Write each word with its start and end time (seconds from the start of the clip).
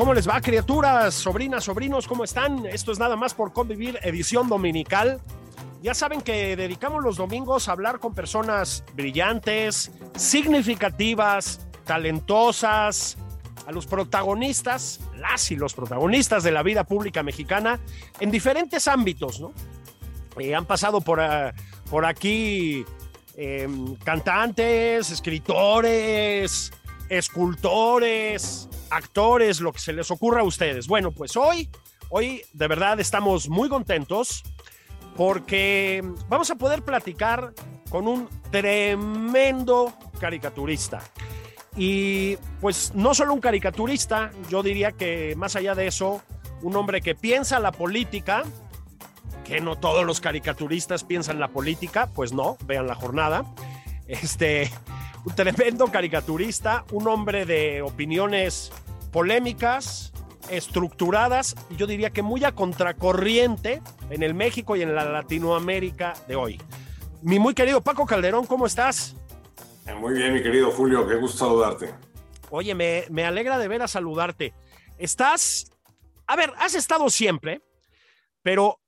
¿Cómo 0.00 0.14
les 0.14 0.26
va, 0.26 0.40
criaturas, 0.40 1.12
sobrinas, 1.12 1.64
sobrinos? 1.64 2.08
¿Cómo 2.08 2.24
están? 2.24 2.64
Esto 2.64 2.90
es 2.90 2.98
nada 2.98 3.16
más 3.16 3.34
por 3.34 3.52
convivir, 3.52 3.98
edición 4.00 4.48
dominical. 4.48 5.20
Ya 5.82 5.92
saben 5.92 6.22
que 6.22 6.56
dedicamos 6.56 7.04
los 7.04 7.18
domingos 7.18 7.68
a 7.68 7.72
hablar 7.72 8.00
con 8.00 8.14
personas 8.14 8.82
brillantes, 8.94 9.92
significativas, 10.16 11.68
talentosas, 11.84 13.18
a 13.66 13.72
los 13.72 13.84
protagonistas, 13.84 15.00
las 15.18 15.50
y 15.50 15.56
los 15.56 15.74
protagonistas 15.74 16.44
de 16.44 16.52
la 16.52 16.62
vida 16.62 16.84
pública 16.84 17.22
mexicana 17.22 17.78
en 18.20 18.30
diferentes 18.30 18.88
ámbitos, 18.88 19.38
¿no? 19.38 19.52
Eh, 20.38 20.54
han 20.54 20.64
pasado 20.64 21.02
por, 21.02 21.18
uh, 21.18 21.52
por 21.90 22.06
aquí 22.06 22.86
eh, 23.36 23.68
cantantes, 24.02 25.10
escritores, 25.10 26.72
escultores, 27.10 28.68
actores, 28.88 29.60
lo 29.60 29.72
que 29.72 29.80
se 29.80 29.92
les 29.92 30.10
ocurra 30.10 30.40
a 30.40 30.44
ustedes. 30.44 30.86
Bueno, 30.86 31.10
pues 31.10 31.36
hoy, 31.36 31.68
hoy 32.08 32.42
de 32.54 32.68
verdad 32.68 32.98
estamos 33.00 33.48
muy 33.48 33.68
contentos 33.68 34.42
porque 35.16 36.02
vamos 36.28 36.50
a 36.50 36.54
poder 36.54 36.82
platicar 36.82 37.52
con 37.90 38.06
un 38.06 38.28
tremendo 38.50 39.92
caricaturista. 40.18 41.02
Y 41.76 42.36
pues 42.60 42.92
no 42.94 43.12
solo 43.12 43.34
un 43.34 43.40
caricaturista, 43.40 44.30
yo 44.48 44.62
diría 44.62 44.92
que 44.92 45.34
más 45.36 45.56
allá 45.56 45.74
de 45.74 45.88
eso, 45.88 46.22
un 46.62 46.76
hombre 46.76 47.00
que 47.00 47.14
piensa 47.14 47.58
la 47.58 47.72
política, 47.72 48.44
que 49.44 49.60
no 49.60 49.76
todos 49.76 50.04
los 50.04 50.20
caricaturistas 50.20 51.02
piensan 51.02 51.40
la 51.40 51.48
política, 51.48 52.08
pues 52.14 52.32
no, 52.32 52.56
vean 52.66 52.86
la 52.86 52.94
jornada. 52.94 53.44
Este, 54.06 54.70
un 55.24 55.34
tremendo 55.34 55.86
caricaturista, 55.88 56.84
un 56.92 57.08
hombre 57.08 57.44
de 57.46 57.82
opiniones 57.82 58.72
polémicas, 59.12 60.12
estructuradas, 60.50 61.56
y 61.70 61.76
yo 61.76 61.86
diría 61.86 62.10
que 62.10 62.22
muy 62.22 62.44
a 62.44 62.52
contracorriente 62.52 63.82
en 64.10 64.22
el 64.22 64.34
México 64.34 64.76
y 64.76 64.82
en 64.82 64.94
la 64.94 65.04
Latinoamérica 65.04 66.14
de 66.26 66.36
hoy. 66.36 66.60
Mi 67.22 67.38
muy 67.38 67.54
querido 67.54 67.80
Paco 67.82 68.06
Calderón, 68.06 68.46
¿cómo 68.46 68.66
estás? 68.66 69.16
Muy 69.98 70.14
bien, 70.14 70.32
mi 70.32 70.42
querido 70.42 70.70
Julio, 70.70 71.06
qué 71.06 71.16
gusto 71.16 71.38
saludarte. 71.38 71.92
Oye, 72.50 72.74
me, 72.74 73.04
me 73.10 73.24
alegra 73.24 73.58
de 73.58 73.68
ver 73.68 73.82
a 73.82 73.88
saludarte. 73.88 74.54
Estás, 74.98 75.70
a 76.26 76.36
ver, 76.36 76.52
has 76.58 76.74
estado 76.74 77.10
siempre, 77.10 77.62
pero 78.42 78.79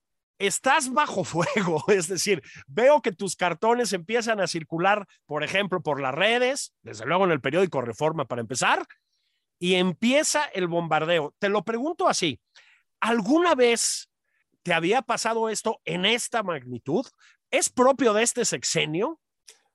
estás 0.47 0.93
bajo 0.93 1.25
fuego, 1.25 1.85
es 1.89 2.09
decir, 2.09 2.43
veo 2.67 3.01
que 3.01 3.13
tus 3.13 3.37
cartones 3.37 3.93
empiezan 3.93 4.41
a 4.41 4.47
circular, 4.47 5.07
por 5.27 5.45
ejemplo, 5.45 5.83
por 5.83 6.01
las 6.01 6.15
redes, 6.15 6.75
desde 6.83 7.07
luego 7.07 7.25
en 7.25 7.31
el 7.31 7.41
periódico 7.41 7.81
Reforma 7.81 8.27
para 8.27 8.41
empezar, 8.41 8.85
y 9.59 9.77
empieza 9.77 10.45
el 10.47 10.67
bombardeo. 10.67 11.35
Te 11.39 11.49
lo 11.49 11.65
pregunto 11.65 12.09
así, 12.09 12.41
¿alguna 13.01 13.55
vez 13.55 14.11
te 14.65 14.75
había 14.75 15.03
pasado 15.03 15.49
esto 15.49 15.81
en 15.85 16.05
esta 16.05 16.43
magnitud? 16.43 17.07
¿Es 17.51 17.69
propio 17.69 18.13
de 18.13 18.25
este 18.25 18.45
sexenio? 18.45 19.21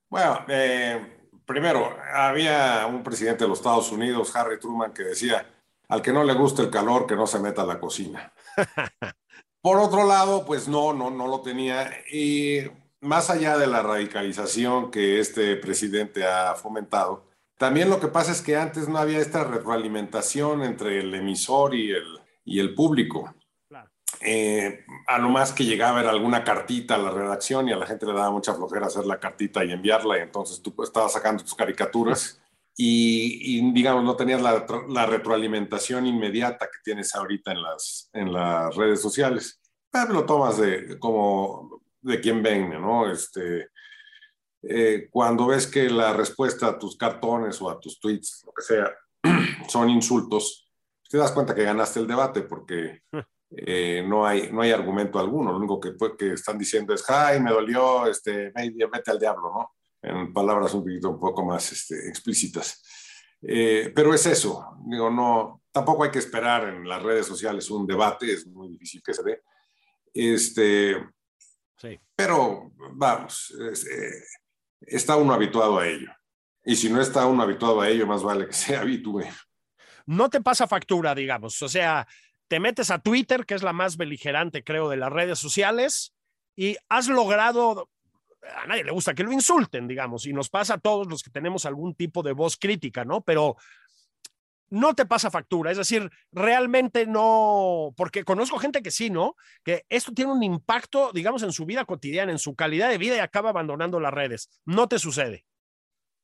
Bueno, 0.10 0.44
eh, 0.50 1.30
primero, 1.46 1.98
había 2.14 2.86
un 2.88 3.04
presidente 3.04 3.46
de 3.46 3.50
los 3.50 3.60
Estados 3.60 3.92
Unidos, 3.92 4.36
Harry 4.36 4.60
Truman, 4.60 4.94
que 4.94 5.04
decía, 5.04 5.46
al 5.88 6.02
que 6.02 6.12
no 6.12 6.24
le 6.24 6.34
gusta 6.34 6.62
el 6.62 6.70
calor, 6.70 7.08
que 7.08 7.16
no 7.16 7.28
se 7.28 7.40
meta 7.40 7.62
a 7.62 7.66
la 7.66 7.80
cocina. 7.80 8.34
Por 9.62 9.80
otro 9.80 10.06
lado, 10.06 10.46
pues 10.46 10.68
no, 10.68 10.94
no, 10.94 11.10
no 11.10 11.28
lo 11.28 11.42
tenía. 11.42 11.90
Y 12.12 12.62
más 13.02 13.30
allá 13.30 13.58
de 13.58 13.68
la 13.68 13.82
radicalización 13.82 14.92
que 14.92 15.20
este 15.20 15.56
presidente 15.58 16.26
ha 16.26 16.56
fomentado, 16.56 17.26
también 17.58 17.90
lo 17.90 18.00
que 18.00 18.08
pasa 18.08 18.32
es 18.32 18.42
que 18.42 18.56
antes 18.56 18.88
no 18.88 18.98
había 18.98 19.20
esta 19.20 19.44
retroalimentación 19.44 20.64
entre 20.64 21.00
el 21.00 21.14
emisor 21.14 21.74
y 21.74 21.92
el, 21.92 22.20
y 22.46 22.60
el 22.60 22.76
público. 22.76 23.34
Claro. 23.68 23.90
Eh, 24.22 24.86
a 25.08 25.18
lo 25.18 25.30
más 25.30 25.54
que 25.54 25.66
llegaba 25.66 26.02
era 26.02 26.12
alguna 26.12 26.44
cartita 26.44 26.96
a 26.96 27.00
la 27.00 27.10
redacción 27.10 27.68
y 27.68 27.72
a 27.72 27.78
la 27.78 27.88
gente 27.88 28.06
le 28.06 28.14
daba 28.14 28.30
mucha 28.30 28.54
flojera 28.54 28.88
hacer 28.88 29.06
la 29.06 29.20
cartita 29.20 29.66
y 29.66 29.72
enviarla, 29.72 30.20
y 30.20 30.22
entonces 30.22 30.62
tú 30.62 30.74
estabas 30.84 31.14
sacando 31.14 31.44
tus 31.44 31.56
caricaturas 31.56 32.40
y, 32.80 33.58
y 33.58 33.72
digamos, 33.72 34.04
no 34.04 34.16
tenías 34.16 34.40
la, 34.40 34.64
la, 34.90 35.06
retroalimentación 35.08 36.06
inmediata 36.06 36.68
que 36.68 36.78
tienes 36.84 37.16
ahorita 37.16 37.52
en 37.52 37.64
las, 37.64 38.10
en 38.14 38.32
las 38.32 38.76
redes 38.76 39.02
sociales. 39.02 39.60
Pero 39.90 40.14
lo 40.14 40.26
tomas 40.28 40.60
de, 40.60 41.00
como 41.00 41.82
de 42.02 42.22
quien 42.22 42.44
venga, 42.44 42.78
¿no? 42.78 43.12
Este, 43.12 43.70
eh, 44.62 45.08
cuando 45.10 45.48
ves 45.48 45.66
que 45.66 45.90
la 45.90 46.14
respuesta 46.14 46.68
a 46.68 46.78
tus 46.78 46.96
cartones 46.96 47.60
o 47.64 47.70
a 47.72 47.80
tus 47.80 48.00
tweets, 48.00 48.44
lo 48.46 48.54
que 48.54 48.62
sea, 48.62 48.94
son 49.68 49.90
insultos, 49.90 50.70
te 51.10 51.18
das 51.18 51.32
cuenta 51.32 51.56
que 51.56 51.64
ganaste 51.64 52.00
el 52.00 52.06
debate 52.06 52.42
porque 52.42 53.02
eh, 53.58 54.06
no, 54.08 54.24
hay, 54.24 54.52
no 54.52 54.62
hay 54.62 54.70
argumento 54.70 55.18
alguno. 55.18 55.52
Lo 55.52 55.58
único 55.58 55.80
que, 55.80 55.96
que 56.16 56.34
están 56.34 56.60
diciendo 56.60 56.94
es, 56.94 57.10
ay, 57.10 57.40
me 57.40 57.50
dolió, 57.50 58.06
este, 58.06 58.52
vete 58.54 59.10
al 59.10 59.20
diablo, 59.20 59.52
¿no? 59.52 59.77
En 60.02 60.34
palabras 60.34 60.74
un 60.74 60.82
poquito 60.82 61.10
un 61.10 61.20
poco 61.20 61.46
más 61.46 61.72
este, 61.72 62.08
explícitas. 62.08 62.84
Eh, 63.42 63.92
pero 63.96 64.14
es 64.14 64.26
eso, 64.26 64.78
digo, 64.86 65.10
no, 65.10 65.62
tampoco 65.72 66.04
hay 66.04 66.12
que 66.12 66.20
esperar 66.20 66.70
en 66.70 66.88
las 66.88 67.02
redes 67.04 67.28
sociales 67.28 67.70
un 67.70 67.86
debate, 67.86 68.32
es 68.34 68.48
muy 68.48 68.70
difícil 68.70 69.02
que 69.04 69.14
se 69.14 69.24
dé. 69.24 69.42
Este, 70.14 70.96
sí. 71.78 72.00
Pero 72.16 72.72
vamos, 72.94 73.56
es, 73.72 73.86
eh, 73.86 74.24
está 74.82 75.16
uno 75.18 75.34
habituado 75.34 75.80
a 75.80 75.88
ello. 75.88 76.12
Y 76.66 76.76
si 76.76 76.90
no 76.90 77.00
está 77.00 77.26
uno 77.26 77.44
habituado 77.44 77.80
a 77.80 77.90
ello, 77.90 78.08
más 78.08 78.24
vale 78.24 78.48
que 78.48 78.54
se 78.54 78.76
habitúe. 78.76 79.24
No 80.06 80.30
te 80.30 80.42
pasa 80.42 80.68
factura, 80.68 81.14
digamos. 81.14 81.62
O 81.62 81.70
sea, 81.70 82.08
te 82.48 82.60
metes 82.60 82.92
a 82.92 83.00
Twitter, 83.00 83.46
que 83.46 83.56
es 83.56 83.64
la 83.64 83.74
más 83.74 83.98
beligerante, 83.98 84.64
creo, 84.64 84.90
de 84.90 84.98
las 84.98 85.12
redes 85.12 85.38
sociales, 85.38 86.14
y 86.56 86.78
has 86.90 87.08
logrado 87.08 87.90
a 88.56 88.68
nadie 88.68 88.84
le 88.84 88.92
gusta 88.92 89.14
que 89.14 89.24
lo 89.24 89.32
insulten, 89.32 89.88
digamos, 89.88 90.26
y 90.26 90.34
nos 90.34 90.50
pasa 90.50 90.76
a 90.76 90.80
todos 90.80 91.08
los 91.08 91.24
que 91.24 91.30
tenemos 91.30 91.66
algún 91.66 91.96
tipo 91.96 92.24
de 92.24 92.34
voz 92.34 92.58
crítica, 92.58 93.06
¿no? 93.06 93.22
Pero 93.22 93.58
no 94.70 94.94
te 94.94 95.06
pasa 95.06 95.32
factura, 95.32 95.72
es 95.72 95.78
decir, 95.78 96.10
realmente 96.32 97.06
no, 97.06 97.94
porque 97.96 98.24
conozco 98.24 98.60
gente 98.60 98.82
que 98.82 98.92
sí, 98.92 99.10
¿no? 99.10 99.36
Que 99.64 99.86
esto 99.90 100.12
tiene 100.14 100.32
un 100.32 100.44
impacto, 100.44 101.12
digamos, 101.14 101.44
en 101.44 101.52
su 101.52 101.66
vida 101.66 101.86
cotidiana, 101.86 102.32
en 102.32 102.40
su 102.40 102.56
calidad 102.56 102.90
de 102.90 102.98
vida 102.98 103.16
y 103.16 103.20
acaba 103.20 103.50
abandonando 103.50 104.00
las 104.00 104.14
redes. 104.14 104.50
No 104.66 104.88
te 104.88 105.00
sucede. 105.00 105.46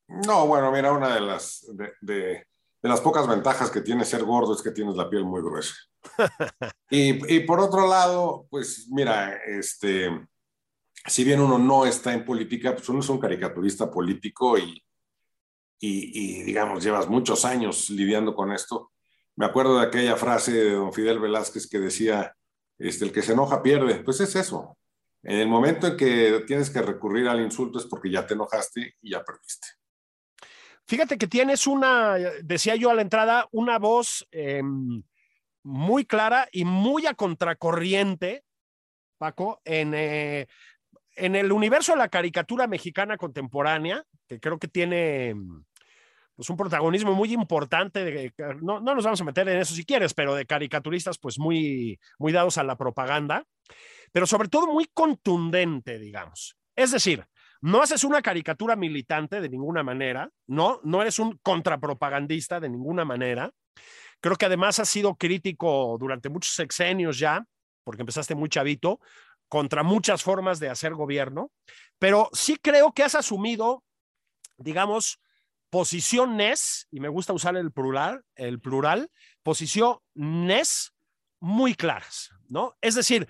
No, 0.08 0.46
bueno, 0.46 0.72
mira, 0.72 0.92
una 0.92 1.14
de 1.14 1.22
las, 1.22 1.66
de, 1.74 1.94
de, 2.02 2.48
de 2.82 2.90
las 2.90 3.00
pocas 3.00 3.28
ventajas 3.28 3.72
que 3.72 3.82
tiene 3.82 4.04
ser 4.04 4.24
gordo 4.24 4.54
es 4.54 4.62
que 4.62 4.72
tienes 4.72 4.96
la 4.96 5.10
piel 5.10 5.24
muy 5.24 5.42
gruesa. 5.42 5.76
y, 6.90 7.36
y 7.36 7.40
por 7.42 7.62
otro 7.62 7.88
lado, 7.88 8.46
pues 8.50 8.88
mira, 8.92 9.36
este 9.46 10.10
si 11.06 11.24
bien 11.24 11.42
uno 11.42 11.58
no 11.58 11.86
está 11.86 12.14
en 12.14 12.26
política, 12.26 12.74
pues 12.74 12.88
uno 12.90 13.00
es 13.00 13.10
un 13.10 13.20
caricaturista 13.20 13.92
político 13.92 14.58
y, 14.58 14.82
y, 15.80 16.44
digamos, 16.44 16.84
llevas 16.84 17.10
muchos 17.10 17.44
años 17.44 17.90
lidiando 17.90 18.34
con 18.34 18.54
esto. 18.54 18.92
Me 19.36 19.46
acuerdo 19.46 19.80
de 19.80 19.88
aquella 19.88 20.16
frase 20.16 20.54
de 20.54 20.72
don 20.72 20.94
Fidel 20.94 21.20
Velázquez 21.20 21.68
que 21.68 21.80
decía, 21.80 22.34
este, 22.78 23.06
el 23.06 23.12
que 23.12 23.22
se 23.22 23.34
enoja 23.34 23.62
pierde. 23.62 23.96
Pues 23.96 24.22
es 24.22 24.36
eso. 24.36 24.78
En 25.24 25.40
el 25.40 25.48
momento 25.48 25.88
en 25.88 25.98
que 25.98 26.44
tienes 26.48 26.70
que 26.70 26.82
recurrir 26.82 27.28
al 27.28 27.42
insulto 27.42 27.80
es 27.80 27.86
porque 27.86 28.10
ya 28.10 28.26
te 28.26 28.34
enojaste 28.34 28.96
y 29.02 29.12
ya 29.12 29.24
perdiste. 29.24 29.68
Fíjate 30.86 31.18
que 31.18 31.28
tienes 31.28 31.66
una, 31.66 32.16
decía 32.44 32.76
yo 32.76 32.90
a 32.90 32.94
la 32.94 33.02
entrada, 33.02 33.48
una 33.52 33.80
voz 33.80 34.28
em, 34.32 35.04
muy 35.64 36.06
clara 36.06 36.48
y 36.52 36.66
muy 36.66 37.06
a 37.08 37.14
contracorriente, 37.14 38.44
Paco, 39.18 39.62
en, 39.64 39.94
eh, 39.96 40.48
en 41.16 41.36
el 41.36 41.52
universo 41.52 41.94
de 41.94 42.00
la 42.00 42.10
caricatura 42.10 42.68
mexicana 42.68 43.18
contemporánea, 43.18 44.04
que 44.28 44.40
creo 44.40 44.58
que 44.58 44.68
tiene 44.68 45.36
pues, 46.36 46.50
un 46.50 46.58
protagonismo 46.58 47.14
muy 47.14 47.34
importante, 47.34 48.04
de, 48.04 48.34
no, 48.62 48.80
no, 48.80 48.96
nos 48.96 49.06
vamos 49.06 49.22
a 49.22 49.26
meter 49.26 49.48
en 49.48 49.60
eso 49.60 49.76
si 49.76 49.86
quieres, 49.86 50.14
pero 50.14 50.36
de 50.36 50.46
caricaturistas 50.46 51.18
pues 51.18 51.38
muy, 51.38 52.00
muy 52.18 52.32
dados 52.32 52.58
a 52.58 52.64
la 52.64 52.78
propaganda, 52.78 53.46
pero 54.12 54.26
sobre 54.26 54.50
todo 54.50 54.68
muy 54.68 54.86
contundente, 54.94 56.00
digamos. 56.00 56.58
Es 56.76 56.92
decir, 56.92 57.26
no 57.62 57.82
haces 57.82 58.04
una 58.04 58.22
caricatura 58.22 58.76
militante 58.76 59.40
de 59.40 59.50
ninguna 59.50 59.84
manera, 59.84 60.30
no, 60.48 60.82
no 60.84 61.02
eres 61.02 61.20
un 61.20 61.40
contrapropagandista 61.42 62.60
de 62.60 62.70
ninguna 62.70 63.06
manera. 63.06 63.52
Creo 64.20 64.36
que 64.36 64.46
además 64.46 64.80
has 64.80 64.90
sido 64.90 65.16
crítico 65.16 65.98
durante 66.00 66.30
muchos 66.30 66.54
sexenios 66.54 67.20
ya, 67.20 67.46
porque 67.84 68.02
empezaste 68.02 68.36
muy 68.36 68.50
chavito, 68.50 69.00
contra 69.54 69.84
muchas 69.84 70.24
formas 70.24 70.60
de 70.60 70.68
hacer 70.68 70.96
gobierno, 70.96 71.52
pero 72.00 72.28
sí 72.34 72.56
creo 72.56 72.92
que 72.92 73.04
has 73.04 73.14
asumido, 73.14 73.84
digamos, 74.58 75.20
posiciones, 75.70 76.88
y 76.90 77.00
me 77.00 77.08
gusta 77.08 77.34
usar 77.34 77.56
el 77.56 77.72
plural, 77.72 78.24
el 78.34 78.60
plural, 78.60 79.12
posiciones 79.44 80.96
muy 81.40 81.76
claras, 81.76 82.32
¿no? 82.50 82.76
Es 82.82 82.96
decir, 82.96 83.28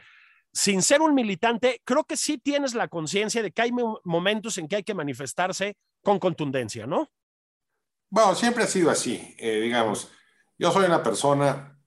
sin 0.54 0.82
ser 0.82 1.02
un 1.02 1.14
militante, 1.14 1.82
creo 1.84 2.06
que 2.06 2.16
sí 2.16 2.38
tienes 2.38 2.74
la 2.74 2.88
conciencia 2.88 3.44
de 3.44 3.52
que 3.52 3.62
hay 3.62 3.72
momentos 4.06 4.58
en 4.58 4.70
que 4.70 4.78
hay 4.78 4.84
que 4.84 4.94
manifestarse 4.94 5.76
con 6.02 6.20
contundencia, 6.20 6.88
¿no? 6.88 7.12
Bueno, 8.10 8.34
siempre 8.34 8.64
ha 8.64 8.68
sido 8.68 8.90
así, 8.90 9.36
eh, 9.38 9.60
digamos. 9.60 10.10
Yo 10.58 10.72
soy 10.72 10.86
una 10.86 11.04
persona, 11.04 11.78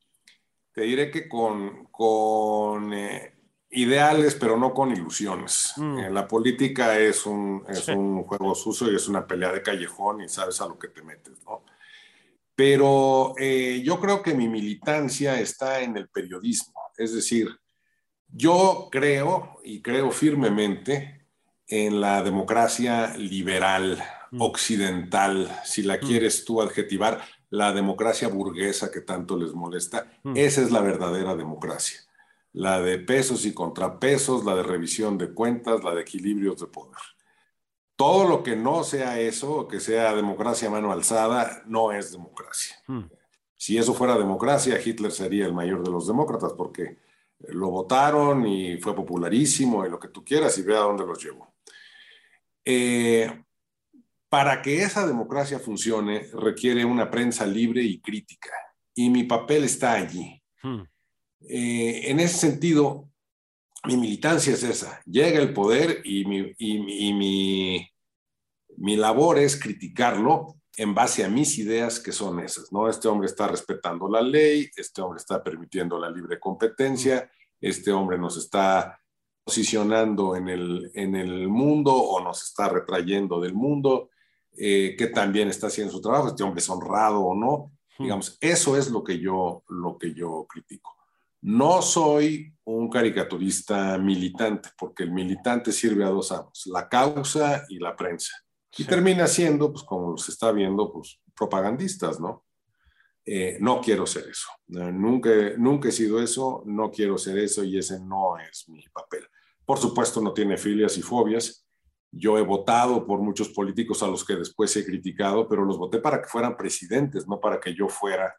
te 0.72 0.82
diré 0.82 1.10
que 1.10 1.26
con, 1.26 2.92
eh, 2.92 3.35
ideales, 3.70 4.34
pero 4.34 4.56
no 4.56 4.72
con 4.72 4.92
ilusiones. 4.92 5.72
Mm. 5.76 5.98
Eh, 5.98 6.10
la 6.10 6.26
política 6.26 6.98
es 6.98 7.26
un, 7.26 7.64
es 7.68 7.88
un 7.88 8.22
juego 8.24 8.54
sucio 8.54 8.90
y 8.90 8.96
es 8.96 9.08
una 9.08 9.26
pelea 9.26 9.52
de 9.52 9.62
callejón 9.62 10.22
y 10.22 10.28
sabes 10.28 10.60
a 10.60 10.68
lo 10.68 10.78
que 10.78 10.88
te 10.88 11.02
metes, 11.02 11.34
¿no? 11.44 11.64
Pero 12.54 13.34
eh, 13.38 13.82
yo 13.84 14.00
creo 14.00 14.22
que 14.22 14.34
mi 14.34 14.48
militancia 14.48 15.38
está 15.38 15.80
en 15.80 15.96
el 15.96 16.08
periodismo. 16.08 16.80
Es 16.96 17.12
decir, 17.14 17.50
yo 18.28 18.88
creo 18.90 19.58
y 19.62 19.82
creo 19.82 20.10
firmemente 20.10 21.26
en 21.68 22.00
la 22.00 22.22
democracia 22.22 23.14
liberal, 23.18 24.02
mm. 24.30 24.40
occidental, 24.40 25.60
si 25.64 25.82
la 25.82 25.96
mm. 25.96 26.00
quieres 26.00 26.44
tú 26.46 26.62
adjetivar, 26.62 27.20
la 27.50 27.72
democracia 27.72 28.28
burguesa 28.28 28.90
que 28.90 29.02
tanto 29.02 29.36
les 29.36 29.52
molesta. 29.52 30.10
Esa 30.34 30.62
es 30.62 30.70
la 30.70 30.80
verdadera 30.80 31.36
democracia 31.36 32.05
la 32.56 32.80
de 32.80 32.98
pesos 32.98 33.44
y 33.44 33.52
contrapesos, 33.52 34.46
la 34.46 34.56
de 34.56 34.62
revisión 34.62 35.18
de 35.18 35.34
cuentas, 35.34 35.84
la 35.84 35.94
de 35.94 36.00
equilibrios 36.00 36.58
de 36.58 36.66
poder. 36.66 36.96
Todo 37.96 38.26
lo 38.26 38.42
que 38.42 38.56
no 38.56 38.82
sea 38.82 39.20
eso, 39.20 39.68
que 39.68 39.78
sea 39.78 40.14
democracia 40.14 40.68
a 40.68 40.70
mano 40.70 40.90
alzada, 40.90 41.62
no 41.66 41.92
es 41.92 42.12
democracia. 42.12 42.74
Hmm. 42.86 43.10
Si 43.58 43.76
eso 43.76 43.92
fuera 43.92 44.16
democracia, 44.16 44.80
Hitler 44.82 45.12
sería 45.12 45.44
el 45.44 45.52
mayor 45.52 45.84
de 45.84 45.90
los 45.90 46.06
demócratas, 46.06 46.54
porque 46.54 46.96
lo 47.40 47.68
votaron 47.68 48.46
y 48.46 48.78
fue 48.78 48.96
popularísimo 48.96 49.84
y 49.84 49.90
lo 49.90 50.00
que 50.00 50.08
tú 50.08 50.24
quieras 50.24 50.56
y 50.56 50.62
vea 50.62 50.78
dónde 50.78 51.04
los 51.04 51.22
llevó. 51.22 51.52
Eh, 52.64 53.44
para 54.30 54.62
que 54.62 54.82
esa 54.82 55.06
democracia 55.06 55.58
funcione 55.58 56.30
requiere 56.32 56.86
una 56.86 57.10
prensa 57.10 57.44
libre 57.44 57.82
y 57.82 58.00
crítica, 58.00 58.52
y 58.94 59.10
mi 59.10 59.24
papel 59.24 59.64
está 59.64 59.92
allí. 59.92 60.42
Hmm. 60.62 60.84
Eh, 61.48 62.10
en 62.10 62.20
ese 62.20 62.38
sentido, 62.38 63.08
mi 63.84 63.96
militancia 63.96 64.52
es 64.52 64.62
esa. 64.62 65.00
Llega 65.04 65.40
el 65.40 65.52
poder 65.52 66.00
y 66.04 66.24
mi, 66.24 66.52
y, 66.58 67.12
mi, 67.12 67.88
mi, 68.76 68.96
labor 68.96 69.38
es 69.38 69.60
criticarlo 69.60 70.56
en 70.76 70.94
base 70.94 71.24
a 71.24 71.28
mis 71.28 71.56
ideas 71.58 72.00
que 72.00 72.12
son 72.12 72.40
esas, 72.40 72.72
¿no? 72.72 72.88
Este 72.88 73.08
hombre 73.08 73.26
está 73.26 73.46
respetando 73.46 74.08
la 74.08 74.20
ley, 74.20 74.68
este 74.76 75.00
hombre 75.00 75.18
está 75.18 75.42
permitiendo 75.42 75.98
la 75.98 76.10
libre 76.10 76.38
competencia, 76.40 77.30
este 77.60 77.92
hombre 77.92 78.18
nos 78.18 78.36
está 78.36 79.00
posicionando 79.44 80.34
en 80.34 80.48
el, 80.48 80.90
en 80.94 81.14
el 81.14 81.48
mundo 81.48 81.94
o 81.94 82.20
nos 82.20 82.42
está 82.42 82.68
retrayendo 82.68 83.40
del 83.40 83.54
mundo, 83.54 84.10
eh, 84.58 84.96
que 84.98 85.06
también 85.06 85.48
está 85.48 85.68
haciendo 85.68 85.92
su 85.92 86.00
trabajo, 86.00 86.28
este 86.28 86.42
hombre 86.42 86.60
es 86.60 86.68
honrado 86.68 87.20
o 87.20 87.34
no. 87.34 87.72
Digamos, 87.98 88.36
eso 88.40 88.76
es 88.76 88.90
lo 88.90 89.02
que 89.02 89.18
yo, 89.18 89.62
lo 89.68 89.96
que 89.96 90.12
yo 90.12 90.46
critico. 90.48 90.95
No 91.42 91.82
soy 91.82 92.52
un 92.64 92.90
caricaturista 92.90 93.96
militante, 93.98 94.70
porque 94.76 95.04
el 95.04 95.12
militante 95.12 95.70
sirve 95.70 96.04
a 96.04 96.08
dos 96.08 96.32
amos, 96.32 96.66
la 96.66 96.88
causa 96.88 97.64
y 97.68 97.78
la 97.78 97.94
prensa. 97.94 98.32
Y 98.76 98.84
termina 98.84 99.26
siendo, 99.26 99.72
pues 99.72 99.84
como 99.84 100.16
se 100.18 100.32
está 100.32 100.52
viendo, 100.52 100.92
pues 100.92 101.20
propagandistas, 101.34 102.20
¿no? 102.20 102.44
Eh, 103.24 103.58
no 103.60 103.80
quiero 103.80 104.06
ser 104.06 104.28
eso. 104.28 104.48
nunca, 104.68 105.30
nunca 105.58 105.88
he 105.88 105.92
sido 105.92 106.22
eso, 106.22 106.62
no 106.64 106.90
quiero 106.90 107.18
ser 107.18 107.38
eso 107.38 107.64
y 107.64 107.78
ese 107.78 107.98
no 108.00 108.38
es 108.38 108.68
mi 108.68 108.82
papel. 108.92 109.26
Por 109.64 109.78
supuesto, 109.78 110.20
no 110.20 110.32
tiene 110.32 110.56
filias 110.56 110.96
y 110.96 111.02
fobias. 111.02 111.66
Yo 112.12 112.38
he 112.38 112.42
votado 112.42 113.04
por 113.04 113.20
muchos 113.20 113.48
políticos 113.48 114.02
a 114.02 114.06
los 114.06 114.24
que 114.24 114.36
después 114.36 114.76
he 114.76 114.86
criticado, 114.86 115.48
pero 115.48 115.64
los 115.64 115.76
voté 115.76 115.98
para 115.98 116.22
que 116.22 116.28
fueran 116.28 116.56
presidentes, 116.56 117.26
no 117.26 117.40
para 117.40 117.58
que 117.58 117.74
yo 117.74 117.88
fuera 117.88 118.32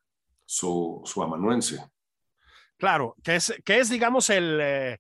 su, 0.46 1.02
su 1.04 1.22
amanuense. 1.22 1.84
Claro, 2.78 3.16
que 3.24 3.36
es, 3.36 3.54
que 3.66 3.80
es 3.80 3.90
digamos, 3.90 4.30
eh, 4.30 4.98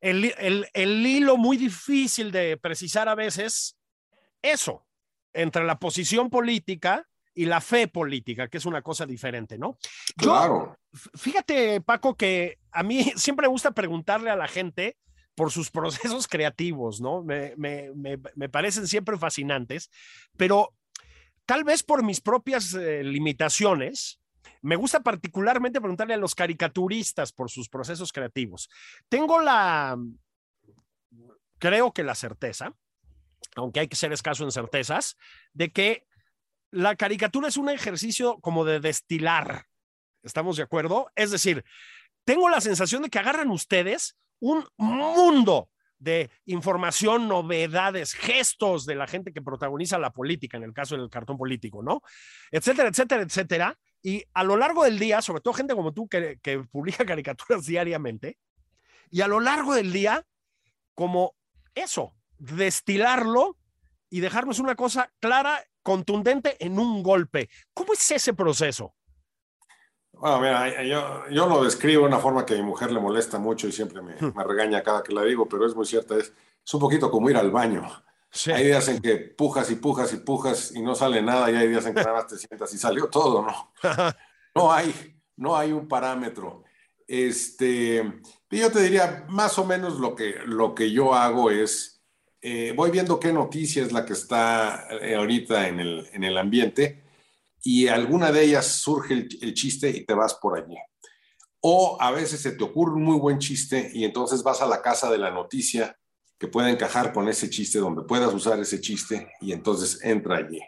el, 0.00 0.24
el, 0.38 0.66
el, 0.72 1.06
hilo 1.06 1.36
muy 1.36 1.56
difícil 1.56 2.32
de 2.32 2.56
precisar 2.56 3.08
a 3.08 3.14
veces, 3.14 3.76
eso, 4.42 4.86
entre 5.32 5.64
la 5.64 5.78
posición 5.78 6.30
política 6.30 7.06
y 7.34 7.46
la 7.46 7.60
fe 7.60 7.88
política, 7.88 8.48
que 8.48 8.58
es 8.58 8.66
una 8.66 8.80
cosa 8.80 9.04
diferente, 9.06 9.58
¿no? 9.58 9.76
Claro. 10.16 10.78
fíjate, 11.14 11.80
Paco, 11.80 12.16
que 12.16 12.58
a 12.70 12.82
mí 12.82 13.02
siempre 13.16 13.46
me 13.46 13.52
gusta 13.52 13.72
preguntarle 13.72 14.30
a 14.30 14.36
la 14.36 14.48
gente 14.48 14.96
por 15.34 15.50
sus 15.50 15.70
procesos 15.70 16.28
creativos, 16.28 17.00
¿no? 17.00 17.22
Me, 17.22 17.54
me, 17.56 17.90
me, 17.94 18.18
me 18.36 18.48
parecen 18.48 18.86
siempre 18.86 19.18
fascinantes, 19.18 19.90
pero 20.36 20.72
tal 21.44 21.64
vez 21.64 21.82
por 21.82 22.02
mis 22.02 22.20
propias 22.20 22.72
eh, 22.74 23.02
limitaciones, 23.02 24.20
me 24.62 24.76
gusta 24.76 25.00
particularmente 25.00 25.80
preguntarle 25.80 26.14
a 26.14 26.18
los 26.18 26.34
caricaturistas 26.34 27.32
por 27.32 27.50
sus 27.50 27.68
procesos 27.68 28.12
creativos. 28.12 28.68
Tengo 29.08 29.40
la, 29.40 29.96
creo 31.58 31.92
que 31.92 32.02
la 32.02 32.14
certeza, 32.14 32.74
aunque 33.56 33.80
hay 33.80 33.88
que 33.88 33.96
ser 33.96 34.12
escaso 34.12 34.44
en 34.44 34.52
certezas, 34.52 35.16
de 35.52 35.72
que 35.72 36.06
la 36.70 36.96
caricatura 36.96 37.48
es 37.48 37.56
un 37.56 37.68
ejercicio 37.68 38.38
como 38.40 38.64
de 38.64 38.80
destilar. 38.80 39.66
¿Estamos 40.22 40.56
de 40.56 40.64
acuerdo? 40.64 41.10
Es 41.14 41.30
decir, 41.30 41.64
tengo 42.24 42.48
la 42.48 42.60
sensación 42.60 43.02
de 43.02 43.10
que 43.10 43.18
agarran 43.18 43.50
ustedes 43.50 44.16
un 44.40 44.66
mundo 44.76 45.70
de 45.98 46.30
información, 46.46 47.28
novedades, 47.28 48.14
gestos 48.14 48.84
de 48.84 48.94
la 48.94 49.06
gente 49.06 49.32
que 49.32 49.42
protagoniza 49.42 49.98
la 49.98 50.12
política, 50.12 50.56
en 50.56 50.64
el 50.64 50.72
caso 50.72 50.96
del 50.96 51.08
cartón 51.08 51.38
político, 51.38 51.82
¿no? 51.82 52.02
Etcétera, 52.50 52.88
etcétera, 52.88 53.22
etcétera. 53.22 53.78
Y 54.06 54.22
a 54.34 54.44
lo 54.44 54.58
largo 54.58 54.84
del 54.84 54.98
día, 54.98 55.22
sobre 55.22 55.40
todo 55.40 55.54
gente 55.54 55.74
como 55.74 55.94
tú 55.94 56.06
que, 56.06 56.38
que 56.42 56.58
publica 56.58 57.06
caricaturas 57.06 57.64
diariamente, 57.64 58.36
y 59.10 59.22
a 59.22 59.28
lo 59.28 59.40
largo 59.40 59.74
del 59.74 59.92
día, 59.92 60.26
como 60.94 61.34
eso, 61.74 62.14
destilarlo 62.38 63.56
y 64.10 64.20
dejarnos 64.20 64.58
una 64.58 64.74
cosa 64.74 65.10
clara, 65.20 65.64
contundente 65.82 66.56
en 66.64 66.78
un 66.78 67.02
golpe. 67.02 67.48
¿Cómo 67.72 67.94
es 67.94 68.10
ese 68.10 68.34
proceso? 68.34 68.94
Bueno, 70.12 70.38
mira, 70.38 70.82
yo, 70.84 71.28
yo, 71.30 71.46
lo 71.48 71.64
describo 71.64 72.02
de 72.02 72.08
una 72.08 72.18
forma 72.18 72.44
que 72.44 72.54
a 72.54 72.56
mi 72.58 72.62
mujer 72.62 72.92
le 72.92 73.00
molesta 73.00 73.38
mucho 73.38 73.66
y 73.66 73.72
siempre 73.72 74.02
me, 74.02 74.14
hmm. 74.14 74.34
me 74.36 74.44
regaña 74.44 74.82
cada 74.82 75.02
que 75.02 75.14
la 75.14 75.22
digo, 75.22 75.48
pero 75.48 75.66
es 75.66 75.74
muy 75.74 75.86
cierta. 75.86 76.16
Es, 76.16 76.32
es 76.64 76.74
un 76.74 76.80
poquito 76.80 77.10
como 77.10 77.30
ir 77.30 77.36
al 77.36 77.50
baño. 77.50 77.82
Hay 78.52 78.64
días 78.64 78.88
en 78.88 79.00
que 79.00 79.16
pujas 79.16 79.70
y 79.70 79.76
pujas 79.76 80.12
y 80.12 80.16
pujas 80.16 80.72
y 80.74 80.82
no 80.82 80.94
sale 80.94 81.22
nada 81.22 81.50
y 81.50 81.54
hay 81.54 81.68
días 81.68 81.86
en 81.86 81.94
que 81.94 82.02
nada 82.02 82.14
más 82.14 82.26
te 82.26 82.36
sientas 82.36 82.72
y 82.74 82.78
salió 82.78 83.08
todo, 83.08 83.42
¿no? 83.42 83.72
No 84.56 84.72
hay, 84.72 84.94
no 85.36 85.56
hay 85.56 85.72
un 85.72 85.88
parámetro. 85.88 86.62
Este, 87.06 88.04
yo 88.50 88.70
te 88.70 88.82
diría, 88.82 89.24
más 89.28 89.58
o 89.58 89.64
menos 89.64 89.98
lo 89.98 90.14
que, 90.14 90.36
lo 90.46 90.74
que 90.74 90.92
yo 90.92 91.14
hago 91.14 91.50
es, 91.50 92.02
eh, 92.40 92.72
voy 92.76 92.90
viendo 92.90 93.18
qué 93.18 93.32
noticia 93.32 93.82
es 93.82 93.90
la 93.90 94.04
que 94.04 94.12
está 94.12 94.86
eh, 95.00 95.16
ahorita 95.16 95.66
en 95.68 95.80
el, 95.80 96.08
en 96.12 96.24
el 96.24 96.38
ambiente 96.38 97.02
y 97.62 97.88
alguna 97.88 98.30
de 98.30 98.44
ellas 98.44 98.66
surge 98.66 99.14
el, 99.14 99.28
el 99.42 99.54
chiste 99.54 99.90
y 99.90 100.04
te 100.04 100.14
vas 100.14 100.34
por 100.34 100.56
allí. 100.56 100.76
O 101.60 101.96
a 102.00 102.10
veces 102.10 102.40
se 102.40 102.52
te 102.52 102.62
ocurre 102.62 102.94
un 102.94 103.02
muy 103.02 103.18
buen 103.18 103.38
chiste 103.38 103.90
y 103.92 104.04
entonces 104.04 104.42
vas 104.42 104.60
a 104.60 104.66
la 104.66 104.82
casa 104.82 105.10
de 105.10 105.18
la 105.18 105.30
noticia 105.30 105.96
que 106.38 106.48
pueda 106.48 106.70
encajar 106.70 107.12
con 107.12 107.28
ese 107.28 107.48
chiste, 107.48 107.78
donde 107.78 108.02
puedas 108.02 108.32
usar 108.32 108.58
ese 108.58 108.80
chiste 108.80 109.32
y 109.40 109.52
entonces 109.52 110.02
entra 110.02 110.38
allí. 110.38 110.60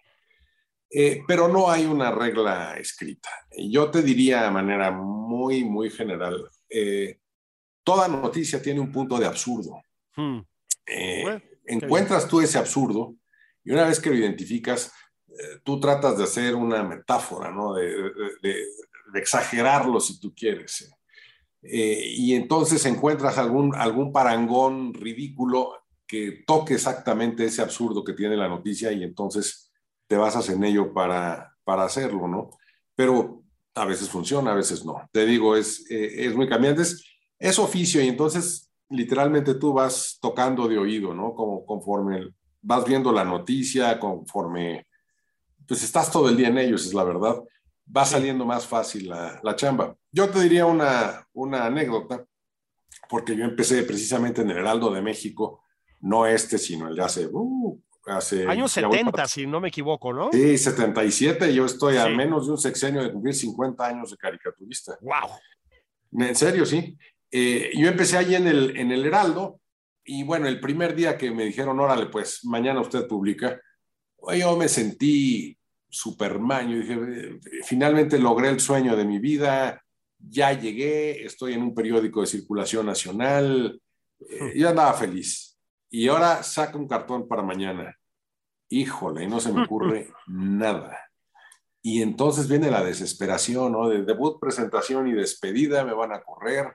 Eh, 0.91 1.23
pero 1.27 1.49
no 1.49 1.71
hay 1.71 1.85
una 1.85 2.11
regla 2.11 2.77
escrita. 2.79 3.29
Yo 3.57 3.91
te 3.91 4.03
diría 4.03 4.45
de 4.45 4.51
manera 4.51 4.91
muy, 4.91 5.65
muy 5.65 5.91
general, 5.91 6.49
eh, 6.69 7.19
toda 7.83 8.09
noticia 8.09 8.63
tiene 8.63 8.81
un 8.81 8.93
punto 8.93 9.19
de 9.19 9.27
absurdo. 9.27 9.83
Hmm. 10.15 10.41
Eh, 10.87 11.59
encuentras 11.67 12.29
tú 12.29 12.41
ese 12.41 12.59
absurdo 12.59 13.17
y 13.65 13.73
una 13.73 13.85
vez 13.85 14.01
que 14.01 14.11
lo 14.11 14.17
identificas, 14.17 14.93
tú 15.65 15.79
tratas 15.79 16.17
de 16.17 16.25
hacer 16.25 16.55
una 16.55 16.83
metáfora, 16.83 17.51
¿no? 17.51 17.75
De, 17.75 18.65
exagerarlo 19.15 20.01
si 20.01 20.19
tú 20.19 20.35
quieres. 20.35 20.91
Y 21.71 22.35
entonces 22.35 22.85
encuentras 22.87 23.39
algún, 23.39 23.75
algún 23.75 24.13
parangón 24.13 24.95
ridículo 24.95 25.73
que 26.07 26.45
toque 26.47 26.75
exactamente 26.75 27.45
ese 27.45 27.63
absurdo 27.63 28.05
que 28.05 28.13
tiene 28.13 28.37
la 28.37 28.49
noticia 28.49 28.93
y 28.93 29.03
entonces 29.03 29.73
te 30.07 30.17
basas 30.17 30.49
en 30.51 30.63
ello 30.65 30.93
para, 30.93 31.57
para 31.65 31.85
hacerlo, 31.85 32.29
¿no? 32.29 32.51
Pero 32.95 33.43
a 33.75 33.85
veces 33.85 34.09
funciona, 34.09 34.53
a 34.53 34.55
veces 34.55 34.85
no. 34.85 35.09
Te 35.13 35.27
digo, 35.27 35.57
es, 35.57 35.89
eh, 35.91 36.27
es 36.27 36.35
muy 36.35 36.49
cambiante. 36.49 36.83
Es, 37.39 37.59
oficio 37.59 38.03
y 38.03 38.09
entonces 38.09 38.73
literalmente 38.89 39.55
tú 39.55 39.73
vas 39.73 40.19
tocando 40.21 40.69
de 40.69 40.79
oído, 40.79 41.13
¿no? 41.13 41.35
Como 41.35 41.67
conforme 41.67 42.33
vas 42.63 42.85
viendo 42.85 43.13
la 43.13 43.25
noticia, 43.25 43.99
conforme, 43.99 44.87
pues 45.67 45.83
estás 45.83 46.11
todo 46.11 46.29
el 46.29 46.37
día 46.37 46.49
en 46.49 46.59
ellos, 46.59 46.87
es 46.87 46.95
la 46.95 47.05
verdad, 47.05 47.43
va 47.95 48.05
saliendo 48.05 48.45
más 48.45 48.67
fácil 48.67 49.09
la, 49.09 49.41
la 49.43 49.57
chamba. 49.57 49.97
Yo 50.17 50.31
te 50.31 50.41
diría 50.41 50.65
una, 50.65 51.29
una 51.35 51.67
anécdota, 51.67 52.25
porque 53.07 53.37
yo 53.37 53.45
empecé 53.45 53.83
precisamente 53.83 54.41
en 54.41 54.49
el 54.49 54.57
Heraldo 54.57 54.91
de 54.91 55.03
México, 55.03 55.63
no 56.01 56.25
este, 56.25 56.57
sino 56.57 56.89
el 56.89 56.97
de 56.97 57.03
hace 57.05 57.29
uh, 57.31 57.79
hace... 58.07 58.47
Años 58.47 58.73
70, 58.73 59.27
si 59.27 59.47
no 59.47 59.61
me 59.61 59.69
equivoco, 59.69 60.15
¿no? 60.15 60.31
Sí, 60.33 60.57
77, 60.57 61.53
yo 61.53 61.67
estoy 61.67 61.99
a 61.99 62.09
menos 62.09 62.47
de 62.47 62.53
un 62.53 62.59
sexenio 62.59 63.03
de 63.03 63.13
cumplir 63.13 63.35
50 63.35 63.87
años 63.87 64.11
de 64.11 64.17
caricaturista. 64.17 64.97
¡Wow! 65.03 66.25
En 66.27 66.35
serio, 66.35 66.65
sí. 66.65 66.97
Eh, 67.31 67.73
yo 67.75 67.87
empecé 67.87 68.17
allí 68.17 68.37
en 68.37 68.47
el, 68.47 68.75
en 68.75 68.93
el 68.93 69.05
Heraldo 69.05 69.61
y 70.03 70.25
bueno, 70.25 70.49
el 70.49 70.61
primer 70.61 70.95
día 70.95 71.19
que 71.19 71.31
me 71.31 71.45
dijeron, 71.45 71.79
órale, 71.79 72.07
pues 72.07 72.43
mañana 72.47 72.81
usted 72.81 73.07
publica, 73.07 73.61
yo 74.35 74.57
me 74.57 74.69
sentí 74.69 75.59
Superman, 75.91 76.71
yo 76.71 76.79
dije, 76.79 77.39
finalmente 77.65 78.19
logré 78.19 78.49
el 78.49 78.61
sueño 78.61 78.97
de 78.97 79.05
mi 79.05 79.19
vida, 79.19 79.83
ya 80.19 80.53
llegué, 80.53 81.25
estoy 81.25 81.55
en 81.55 81.63
un 81.63 81.75
periódico 81.75 82.21
de 82.21 82.27
circulación 82.27 82.87
nacional, 82.87 83.81
eh, 84.21 84.53
yo 84.55 84.69
andaba 84.69 84.93
feliz 84.95 85.59
y 85.91 86.09
ahora 86.09 86.43
saca 86.43 86.79
un 86.79 86.89
cartón 86.89 87.29
para 87.29 87.43
mañana. 87.43 87.97
Híjole, 88.69 89.27
no 89.27 89.41
se 89.41 89.53
me 89.53 89.65
ocurre 89.65 90.11
nada. 90.27 90.99
Y 91.83 92.03
entonces 92.03 92.49
viene 92.49 92.71
la 92.71 92.83
desesperación, 92.83 93.73
¿no? 93.73 93.89
De 93.89 94.03
debut, 94.03 94.41
presentación 94.41 95.07
y 95.07 95.13
despedida, 95.13 95.85
me 95.85 95.95
van 95.95 96.13
a 96.13 96.23
correr. 96.23 96.75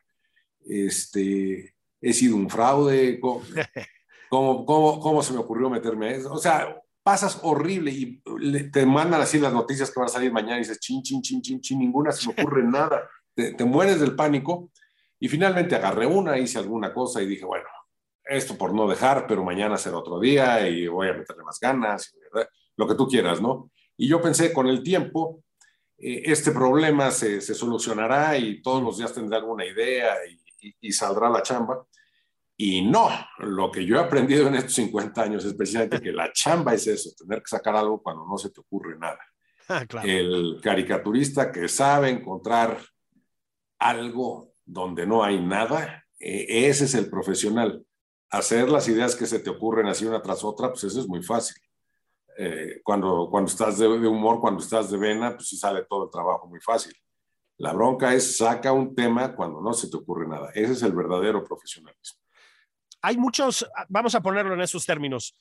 Este, 0.66 1.76
he 2.00 2.14
sido 2.14 2.38
un 2.38 2.50
fraude. 2.50 3.20
¿Cómo, 4.30 4.66
cómo, 4.66 5.00
cómo, 5.02 5.22
se 5.22 5.34
me 5.34 5.40
ocurrió 5.40 5.70
meterme 5.70 6.08
a 6.08 6.12
eso? 6.12 6.32
O 6.32 6.38
sea, 6.38 6.82
pasas 7.04 7.40
horrible 7.44 7.92
y 7.92 8.22
te 8.72 8.86
mandan 8.86 9.20
así 9.20 9.40
las 9.40 9.52
noticias 9.52 9.92
que 9.92 10.00
van 10.00 10.08
a 10.08 10.12
salir 10.12 10.32
mañana 10.32 10.56
y 10.56 10.60
dices, 10.60 10.80
chin, 10.80 11.04
chin, 11.04 11.22
chin, 11.22 11.42
chin, 11.42 11.60
chin, 11.60 11.80
ninguna 11.80 12.14
se 12.14 12.28
me 12.28 12.34
ocurre 12.34 12.64
nada. 12.68 13.10
Te, 13.34 13.54
te 13.54 13.66
mueres 13.66 14.00
del 14.00 14.16
pánico. 14.16 14.72
Y 15.20 15.28
finalmente 15.28 15.76
agarré 15.76 16.08
una, 16.08 16.38
hice 16.40 16.58
alguna 16.58 16.92
cosa 16.94 17.22
y 17.22 17.28
dije, 17.28 17.46
bueno, 17.46 17.68
esto 18.26 18.58
por 18.58 18.74
no 18.74 18.88
dejar, 18.88 19.28
pero 19.28 19.44
mañana 19.44 19.78
será 19.78 19.98
otro 19.98 20.20
día 20.20 20.68
y 20.68 20.88
voy 20.88 21.10
a 21.10 21.14
meterle 21.14 21.44
más 21.44 21.60
ganas, 21.60 22.16
lo 22.78 22.88
que 22.88 22.96
tú 22.96 23.08
quieras, 23.08 23.42
¿no? 23.42 23.70
Y 23.98 24.08
yo 24.08 24.22
pensé, 24.22 24.54
con 24.54 24.68
el 24.68 24.82
tiempo, 24.82 25.44
eh, 25.98 26.24
este 26.26 26.52
problema 26.52 27.12
se, 27.12 27.42
se, 27.42 27.54
solucionará 27.54 28.38
y 28.38 28.62
todos 28.62 28.82
los 28.82 28.98
días 28.98 29.14
tendré 29.14 29.38
alguna 29.38 29.66
idea 29.66 30.16
y, 30.60 30.76
y, 30.82 30.92
saldrá 30.92 31.30
la 31.30 31.44
chamba. 31.44 31.86
Y 32.58 32.82
no, 32.82 33.10
lo 33.40 33.72
que 33.72 33.86
yo 33.86 33.98
he 33.98 34.00
aprendido 34.00 34.48
en 34.48 34.56
estos 34.56 34.74
50 34.74 35.22
años 35.22 35.46
es 35.46 35.54
precisamente 35.54 36.02
que 36.02 36.12
la 36.12 36.32
chamba 36.32 36.74
es 36.74 36.88
eso, 36.88 37.12
tener 37.18 37.40
que 37.40 37.50
sacar 37.50 37.76
algo 37.76 38.02
cuando 38.02 38.26
no 38.26 38.38
se 38.38 38.50
te 38.50 38.62
ocurre 38.62 38.98
nada. 38.98 39.20
Ah, 39.68 39.86
el 40.04 40.60
caricaturista 40.62 41.52
que 41.52 41.68
sabe 41.68 42.10
encontrar 42.10 42.78
algo 43.82 44.54
donde 44.66 45.06
no 45.06 45.24
hay 45.24 45.42
nada, 45.42 46.06
eh, 46.20 46.68
ese 46.68 46.86
es 46.86 46.94
el 46.94 47.10
profesional 47.10 47.86
hacer 48.32 48.70
las 48.70 48.88
ideas 48.88 49.16
que 49.16 49.28
se 49.28 49.40
te 49.40 49.50
ocurren 49.50 49.88
así 49.88 50.06
una 50.06 50.22
tras 50.22 50.44
otra, 50.44 50.70
pues 50.70 50.86
eso 50.86 51.02
es 51.02 51.08
muy 51.08 51.22
fácil. 51.22 51.62
Eh, 52.38 52.82
cuando, 52.82 53.28
cuando 53.30 53.52
estás 53.52 53.78
de, 53.78 53.88
humor, 53.88 54.40
cuando 54.40 54.64
estás 54.64 54.90
de 54.90 54.98
vena, 54.98 55.36
pues 55.36 55.50
sí 55.50 55.58
sale 55.58 55.84
todo 55.84 56.06
el 56.06 56.10
trabajo 56.10 56.48
muy 56.48 56.62
fácil. 56.62 56.96
La 57.58 57.74
bronca 57.74 58.14
es 58.14 58.38
saca 58.38 58.72
un 58.72 58.96
tema 58.96 59.36
cuando 59.36 59.62
no 59.62 59.74
se 59.74 59.90
te 59.90 59.98
ocurre 59.98 60.28
nada. 60.28 60.50
Ese 60.56 60.72
es 60.72 60.82
el 60.82 60.94
verdadero 60.94 61.44
profesionalismo. 61.44 62.22
Hay 63.02 63.18
muchos, 63.18 63.70
vamos 63.90 64.16
a 64.16 64.22
ponerlo 64.22 64.54
en 64.54 64.62
esos 64.62 64.86
términos. 64.86 65.36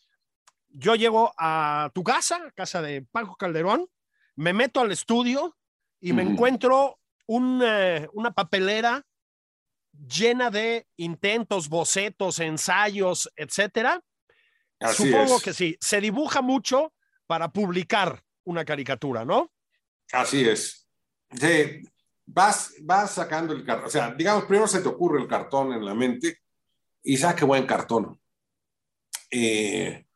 Yo 0.68 0.96
llego 0.96 1.32
a 1.38 1.90
tu 1.94 2.02
casa, 2.02 2.50
casa 2.54 2.82
de 2.82 3.02
Paco 3.02 3.36
Calderón, 3.36 3.86
me 4.34 4.52
meto 4.52 4.80
al 4.80 4.90
estudio 4.90 5.56
y 6.00 6.12
me 6.12 6.22
encuentro 6.22 6.99
eh, 7.62 8.08
una 8.12 8.32
papelera 8.32 9.06
llena 9.92 10.50
de 10.50 10.86
intentos, 10.96 11.68
bocetos, 11.68 12.40
ensayos, 12.40 13.30
etcétera. 13.36 14.02
Supongo 14.92 15.40
que 15.40 15.52
sí. 15.52 15.76
Se 15.80 16.00
dibuja 16.00 16.42
mucho 16.42 16.92
para 17.26 17.52
publicar 17.52 18.22
una 18.44 18.64
caricatura, 18.64 19.24
¿no? 19.24 19.52
Así 20.12 20.48
es. 20.48 20.88
vas, 22.26 22.74
vas 22.80 23.12
sacando 23.12 23.52
el 23.52 23.64
cartón. 23.64 23.86
O 23.86 23.90
sea, 23.90 24.12
digamos, 24.14 24.44
primero 24.44 24.66
se 24.66 24.80
te 24.80 24.88
ocurre 24.88 25.20
el 25.20 25.28
cartón 25.28 25.72
en 25.72 25.84
la 25.84 25.94
mente 25.94 26.38
y 27.02 27.16
saque 27.16 27.44
buen 27.44 27.66
cartón. 27.66 28.20
Eh, 29.30 30.06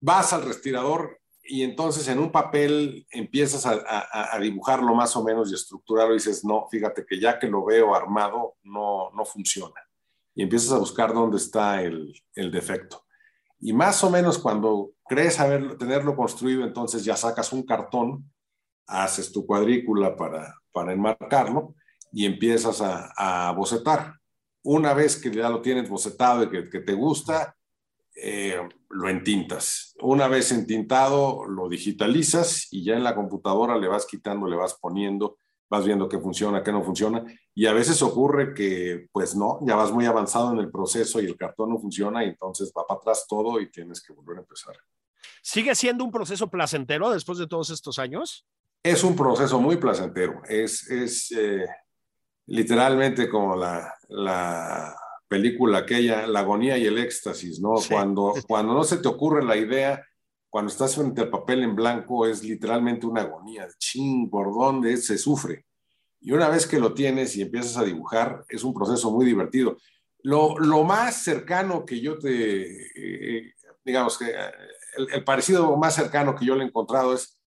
vas 0.00 0.32
al 0.32 0.44
respirador 0.44 1.22
y 1.46 1.62
entonces 1.62 2.08
en 2.08 2.18
un 2.18 2.32
papel 2.32 3.06
empiezas 3.10 3.66
a, 3.66 4.38
dibujarlo 4.40 4.94
más 4.94 5.14
o 5.16 5.22
menos 5.22 5.50
y 5.50 5.54
estructurarlo 5.54 6.14
y 6.14 6.18
dices, 6.18 6.44
no, 6.44 6.66
fíjate 6.70 7.04
que 7.04 7.20
ya 7.20 7.38
que 7.38 7.48
lo 7.48 7.64
veo 7.64 7.94
armado, 7.94 8.56
no, 8.62 9.10
no 9.10 9.24
funciona. 9.24 9.80
Y 10.34 10.42
empiezas 10.42 10.72
a 10.72 10.78
buscar 10.78 11.12
dónde 11.12 11.36
está 11.36 11.82
el, 11.82 12.14
defecto. 12.34 13.04
Y 13.60 13.72
más 13.72 14.02
o 14.04 14.10
menos 14.10 14.38
cuando 14.38 14.92
crees 15.06 15.38
haber, 15.38 15.76
tenerlo 15.76 16.16
construido, 16.16 16.64
entonces 16.64 17.04
ya 17.04 17.16
sacas 17.16 17.52
un 17.52 17.64
cartón, 17.64 18.30
haces 18.86 19.30
tu 19.30 19.46
cuadrícula 19.46 20.16
para, 20.16 20.54
para 20.72 20.92
enmarcarlo 20.92 21.74
y 22.10 22.24
empiezas 22.24 22.80
a, 22.80 23.52
bocetar. 23.52 24.14
Una 24.62 24.94
vez 24.94 25.20
que 25.20 25.30
ya 25.30 25.50
lo 25.50 25.60
tienes 25.60 25.90
bocetado 25.90 26.44
y 26.44 26.48
que, 26.48 26.70
que 26.70 26.80
te 26.80 26.94
gusta, 26.94 27.54
eh, 28.14 28.60
lo 28.90 29.08
entintas. 29.08 29.94
Una 30.00 30.28
vez 30.28 30.52
entintado, 30.52 31.44
lo 31.46 31.68
digitalizas 31.68 32.68
y 32.70 32.84
ya 32.84 32.94
en 32.94 33.04
la 33.04 33.14
computadora 33.14 33.76
le 33.76 33.88
vas 33.88 34.06
quitando, 34.06 34.46
le 34.46 34.56
vas 34.56 34.74
poniendo, 34.74 35.38
vas 35.68 35.84
viendo 35.84 36.08
qué 36.08 36.18
funciona, 36.18 36.62
qué 36.62 36.72
no 36.72 36.82
funciona. 36.82 37.24
Y 37.54 37.66
a 37.66 37.72
veces 37.72 38.02
ocurre 38.02 38.54
que, 38.54 39.08
pues 39.12 39.34
no, 39.34 39.58
ya 39.62 39.74
vas 39.74 39.90
muy 39.90 40.06
avanzado 40.06 40.52
en 40.52 40.58
el 40.58 40.70
proceso 40.70 41.20
y 41.20 41.26
el 41.26 41.36
cartón 41.36 41.70
no 41.70 41.78
funciona 41.78 42.24
y 42.24 42.28
entonces 42.28 42.72
va 42.76 42.86
para 42.86 42.98
atrás 42.98 43.26
todo 43.28 43.60
y 43.60 43.70
tienes 43.70 44.02
que 44.02 44.12
volver 44.12 44.38
a 44.38 44.40
empezar. 44.40 44.76
¿Sigue 45.42 45.74
siendo 45.74 46.04
un 46.04 46.10
proceso 46.10 46.48
placentero 46.48 47.10
después 47.10 47.38
de 47.38 47.46
todos 47.46 47.70
estos 47.70 47.98
años? 47.98 48.46
Es 48.82 49.02
un 49.02 49.16
proceso 49.16 49.60
muy 49.60 49.76
placentero. 49.76 50.42
Es, 50.48 50.88
es 50.90 51.32
eh, 51.32 51.66
literalmente 52.46 53.28
como 53.28 53.56
la, 53.56 53.92
la 54.08 54.94
película 55.34 55.78
aquella, 55.78 56.28
La 56.28 56.40
agonía 56.40 56.78
y 56.78 56.86
el 56.86 56.96
éxtasis, 56.98 57.60
¿no? 57.60 57.74
Cuando, 57.90 58.34
cuando 58.46 58.72
no 58.72 58.84
se 58.84 58.98
te 58.98 59.08
ocurre 59.08 59.44
la 59.44 59.56
idea, 59.56 60.06
cuando 60.48 60.70
estás 60.70 60.94
frente 60.94 61.22
al 61.22 61.28
papel 61.28 61.64
en 61.64 61.74
blanco, 61.74 62.24
es 62.24 62.44
literalmente 62.44 63.04
una 63.04 63.22
agonía. 63.22 63.66
Ching, 63.76 64.30
¿por 64.30 64.54
dónde 64.54 64.96
se 64.96 65.18
sufre? 65.18 65.66
Y 66.20 66.30
una 66.30 66.48
vez 66.48 66.68
que 66.68 66.78
lo 66.78 66.94
tienes 66.94 67.36
y 67.36 67.42
empiezas 67.42 67.76
a 67.76 67.82
dibujar, 67.82 68.44
es 68.48 68.62
un 68.62 68.72
proceso 68.72 69.10
muy 69.10 69.26
divertido. 69.26 69.76
Lo, 70.22 70.56
lo 70.60 70.84
más 70.84 71.24
cercano 71.24 71.84
que 71.84 72.00
yo 72.00 72.16
te, 72.16 73.42
eh, 73.42 73.54
digamos 73.84 74.16
que 74.16 74.26
el, 74.96 75.08
el, 75.12 75.24
parecido 75.24 75.76
más 75.76 75.96
cercano 75.96 76.36
que 76.36 76.46
yo 76.46 76.54
le 76.54 76.62
he 76.62 76.68
encontrado 76.68 77.12
es, 77.12 77.40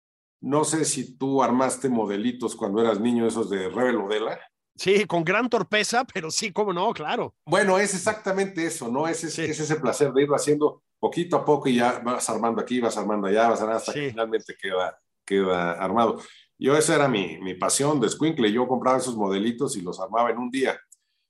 no 0.42 0.64
sé 0.64 0.86
si 0.86 1.16
tú 1.18 1.44
armaste 1.44 1.88
modelitos 1.88 2.56
cuando 2.56 2.82
eras 2.82 3.00
niño, 3.00 3.28
esos 3.28 3.52
de 3.52 3.70
Rebel 3.70 4.00
Modela. 4.00 4.40
Sí, 4.76 5.06
con 5.06 5.24
gran 5.24 5.50
torpeza, 5.50 6.06
pero 6.06 6.30
sí, 6.30 6.52
cómo 6.52 6.74
no, 6.74 6.94
claro. 6.94 7.34
Bueno, 7.46 7.80
es 7.80 7.94
exactamente 7.94 8.66
eso, 8.66 8.90
¿no? 8.90 9.08
Es, 9.08 9.24
es, 9.24 9.40
ese 9.40 9.76
placer 9.78 10.12
de 10.12 10.24
irlo 10.24 10.36
haciendo 10.36 10.84
poquito 11.00 11.38
a 11.38 11.46
poco 11.46 11.70
y 11.70 11.76
ya 11.76 12.00
vas 12.00 12.30
armando 12.30 12.62
aquí, 12.62 12.82
vas 12.82 12.98
armando 12.98 13.28
allá, 13.28 13.50
vas 13.50 13.62
armando 13.62 13.78
hasta 13.78 13.94
que 13.94 14.10
finalmente 14.10 14.56
queda, 14.62 15.00
queda 15.24 15.74
armado. 15.74 16.22
Yo, 16.58 16.76
esa 16.76 16.96
era 16.96 17.08
mi, 17.08 17.38
mi 17.40 17.54
pasión 17.54 18.00
de 18.00 18.10
Squinkle. 18.10 18.52
Yo 18.52 18.68
compraba 18.68 18.98
esos 18.98 19.16
modelitos 19.16 19.76
y 19.78 19.82
los 19.82 20.00
armaba 20.00 20.30
en 20.32 20.38
un 20.38 20.50
día. 20.50 20.80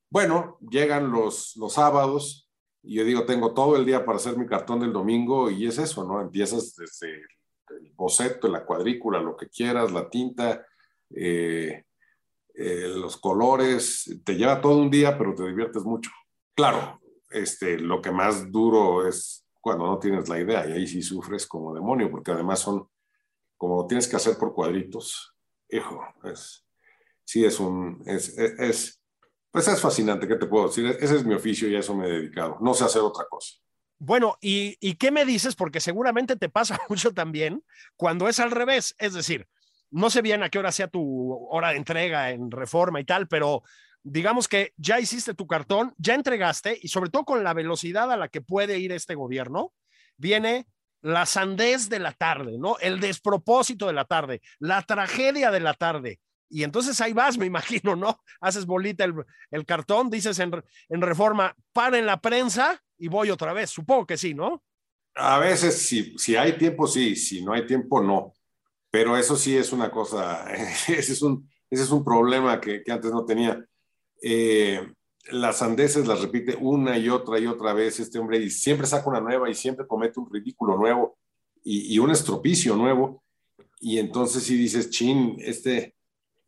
Bueno, 0.10 0.58
llegan 0.62 1.12
los, 1.12 1.56
los 1.56 1.74
sábados 1.74 2.50
y 2.82 2.96
yo 2.96 3.04
digo, 3.04 3.26
tengo 3.26 3.54
todo 3.54 3.76
el 3.76 3.86
día 3.86 4.06
para 4.06 4.18
hacer 4.18 4.38
mi 4.38 4.46
cartón 4.46 4.80
del 4.80 4.94
domingo 4.94 5.50
y 5.50 5.68
es 5.68 5.78
eso, 5.80 6.04
¿no? 6.04 6.22
Empiezas 6.22 6.76
desde 6.76 7.24
el 7.70 7.92
boceto, 7.96 8.48
la 8.48 8.64
cuadrícula, 8.64 9.20
lo 9.20 9.36
que 9.36 9.50
quieras, 9.50 9.92
la 9.92 10.08
tinta, 10.08 10.64
eh, 11.10 11.85
eh, 12.58 12.88
los 12.88 13.18
colores, 13.18 14.20
te 14.24 14.36
lleva 14.36 14.62
todo 14.62 14.78
un 14.78 14.90
día, 14.90 15.18
pero 15.18 15.36
te 15.36 15.46
diviertes 15.46 15.84
mucho. 15.84 16.12
Claro, 16.56 17.02
este, 17.30 17.78
lo 17.78 18.02
que 18.02 18.12
más 18.12 18.52
duro 18.52 19.08
es 19.08 19.46
cuando 19.60 19.86
no 19.88 20.00
tienes 20.00 20.30
la 20.30 20.40
idea 20.40 20.68
y 20.68 20.72
ahí 20.74 20.88
sí 20.88 21.02
sufres 21.02 21.46
como 21.48 21.74
demonio, 21.74 22.10
porque 22.10 22.32
además 22.32 22.60
son, 22.60 22.88
como 23.58 23.86
tienes 23.88 24.08
que 24.08 24.16
hacer 24.16 24.38
por 24.38 24.54
cuadritos, 24.54 25.36
hijo, 25.70 26.02
es, 26.24 26.66
sí 27.24 27.44
es 27.44 27.60
un, 27.60 28.02
es, 28.06 28.38
es, 28.38 29.02
pues 29.52 29.68
es 29.68 29.82
fascinante, 29.82 30.28
¿qué 30.28 30.36
te 30.36 30.46
puedo 30.46 30.68
decir? 30.68 30.86
Ese 31.00 31.16
es 31.16 31.26
mi 31.26 31.34
oficio 31.34 31.68
y 31.68 31.76
a 31.76 31.80
eso 31.80 31.96
me 31.96 32.08
he 32.08 32.12
dedicado, 32.12 32.58
no 32.62 32.74
sé 32.74 32.86
hacer 32.86 33.02
otra 33.02 33.26
cosa. 33.30 33.56
Bueno, 33.98 34.38
¿y, 34.42 34.78
¿y 34.80 34.96
qué 34.96 35.10
me 35.10 35.26
dices? 35.26 35.56
Porque 35.56 35.80
seguramente 35.80 36.36
te 36.36 36.50
pasa 36.50 36.80
mucho 36.90 37.14
también 37.14 37.64
cuando 37.96 38.30
es 38.30 38.40
al 38.40 38.52
revés, 38.52 38.96
es 39.00 39.14
decir, 39.14 39.48
no 39.92 40.10
sé 40.10 40.22
bien 40.22 40.44
a 40.44 40.50
qué 40.50 40.60
hora 40.60 40.72
sea 40.72 40.88
tu 40.88 41.34
hora 41.50 41.70
de 41.70 41.78
entrega 41.78 42.32
en 42.32 42.52
reforma 42.52 43.00
y 43.00 43.06
tal, 43.06 43.28
pero 43.28 43.64
digamos 44.04 44.48
que 44.48 44.74
ya 44.78 45.00
hiciste 45.00 45.34
tu 45.34 45.48
cartón, 45.48 45.94
ya 45.98 46.14
entregaste 46.14 46.78
y 46.82 46.90
sobre 46.90 47.10
todo 47.10 47.26
con 47.26 47.44
la 47.44 47.54
velocidad 47.54 48.12
a 48.12 48.18
la 48.18 48.28
que 48.28 48.42
puede 48.42 48.80
ir 48.80 48.92
este 48.92 49.16
gobierno, 49.16 49.74
viene 50.18 50.68
la 51.02 51.26
sandez 51.26 51.90
de 51.90 52.00
la 52.00 52.12
tarde, 52.12 52.58
¿no? 52.58 52.78
El 52.80 53.00
despropósito 53.00 53.88
de 53.88 53.94
la 53.94 54.06
tarde, 54.06 54.42
la 54.60 54.82
tragedia 54.82 55.52
de 55.52 55.60
la 55.60 55.74
tarde. 55.74 56.20
Y 56.50 56.64
entonces 56.64 57.00
ahí 57.02 57.14
vas, 57.14 57.38
me 57.38 57.46
imagino, 57.46 57.96
¿no? 57.96 58.20
Haces 58.42 58.66
bolita 58.66 59.06
el, 59.52 59.66
cartón, 59.66 60.10
dices 60.10 60.40
en, 60.40 60.64
en 60.90 61.02
reforma, 61.02 61.56
para 61.74 61.98
en 61.98 62.06
la 62.06 62.22
prensa 62.22 62.82
y 62.98 63.08
voy 63.08 63.30
otra 63.30 63.54
vez. 63.54 63.70
Supongo 63.70 64.06
que 64.06 64.18
sí, 64.18 64.34
¿no? 64.34 64.64
A 65.16 65.40
veces, 65.40 65.88
si, 65.88 66.18
si 66.18 66.36
hay 66.36 66.58
tiempo, 66.58 66.88
sí, 66.88 67.16
si 67.16 67.44
no 67.44 67.54
hay 67.54 67.66
tiempo, 67.66 68.02
no. 68.02 68.34
Pero 68.96 69.18
eso 69.18 69.36
sí 69.36 69.58
es 69.58 69.74
una 69.74 69.92
cosa, 69.92 70.46
ese 70.88 71.12
es 71.12 71.22
un, 71.22 71.50
ese 71.70 71.84
es 71.84 71.92
un 71.92 72.02
problema 72.02 72.62
que, 72.62 72.82
que 72.82 72.94
antes 72.94 73.12
no 73.12 73.26
tenía. 73.26 73.62
Eh, 74.24 74.90
las 75.32 75.58
sandeces 75.58 76.08
las 76.08 76.22
repite 76.22 76.56
una 76.58 76.98
y 76.98 77.10
otra 77.10 77.38
y 77.38 77.46
otra 77.46 77.74
vez 77.74 78.00
este 78.00 78.20
hombre 78.20 78.38
y 78.38 78.50
siempre 78.50 78.88
saca 78.88 79.10
una 79.10 79.20
nueva 79.20 79.50
y 79.50 79.54
siempre 79.54 79.86
comete 79.86 80.18
un 80.22 80.32
ridículo 80.32 80.78
nuevo 80.78 81.18
y, 81.62 82.00
un 82.00 82.10
estropicio 82.10 82.78
nuevo. 82.78 83.22
Y 83.82 84.00
entonces 84.00 84.44
si 84.44 84.56
dices, 84.56 84.90
chin, 84.90 85.36
este, 85.40 85.94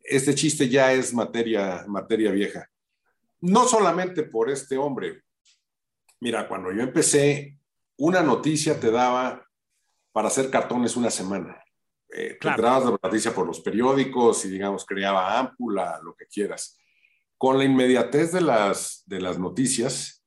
este 0.02 0.34
chiste 0.34 0.70
ya 0.70 0.94
es 0.94 1.12
materia, 1.12 1.84
materia 1.86 2.30
vieja. 2.30 2.66
No 3.42 3.68
solamente 3.68 4.22
por 4.22 4.48
este 4.48 4.78
hombre. 4.78 5.22
Mira, 6.18 6.48
cuando 6.48 6.72
yo 6.72 6.80
empecé, 6.80 7.58
una 7.98 8.22
noticia 8.22 8.80
te 8.80 8.90
daba 8.90 9.46
para 10.12 10.28
hacer 10.28 10.48
cartones 10.48 10.96
una 10.96 11.10
semana. 11.10 11.62
Eh, 12.10 12.38
Te 12.40 12.48
la 12.48 12.98
noticia 13.02 13.34
por 13.34 13.46
los 13.46 13.60
periódicos 13.60 14.44
y, 14.44 14.50
digamos, 14.50 14.84
creaba 14.84 15.38
ámpula, 15.38 16.00
lo 16.02 16.14
que 16.14 16.26
quieras. 16.26 16.78
Con 17.36 17.58
la 17.58 17.64
inmediatez 17.64 18.32
de 18.32 18.40
las, 18.40 19.02
de 19.06 19.20
las 19.20 19.38
noticias, 19.38 20.24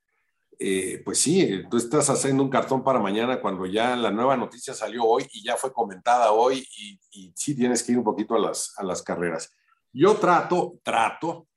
eh, 0.60 1.02
pues 1.04 1.18
sí, 1.18 1.64
tú 1.70 1.78
estás 1.78 2.10
haciendo 2.10 2.44
un 2.44 2.50
cartón 2.50 2.84
para 2.84 3.00
mañana 3.00 3.42
cuando 3.42 3.66
ya 3.66 3.96
la 3.96 4.12
nueva 4.12 4.38
noticia 4.38 4.76
salió 4.76 5.06
hoy 5.06 5.28
y 5.32 5.44
ya 5.44 5.58
fue 5.58 5.74
comentada 5.74 6.32
hoy 6.32 6.68
y, 6.78 7.00
y 7.12 7.34
sí 7.36 7.56
tienes 7.56 7.82
que 7.82 7.94
ir 7.94 7.98
un 7.98 8.04
poquito 8.04 8.36
a 8.36 8.40
las, 8.40 8.72
a 8.78 8.84
las 8.84 9.02
carreras. 9.02 9.52
Yo 9.92 10.16
trato, 10.18 10.80
trato 10.84 11.48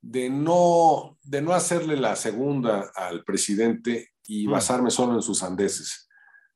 de 0.00 0.30
no, 0.30 1.18
de 1.22 1.42
no 1.42 1.52
hacerle 1.52 1.96
la 1.96 2.16
segunda 2.16 2.90
al 2.94 3.24
presidente 3.24 4.12
y 4.26 4.46
mm. 4.46 4.50
basarme 4.50 4.90
solo 4.90 5.14
en 5.14 5.22
sus 5.22 5.42
andeses, 5.42 6.08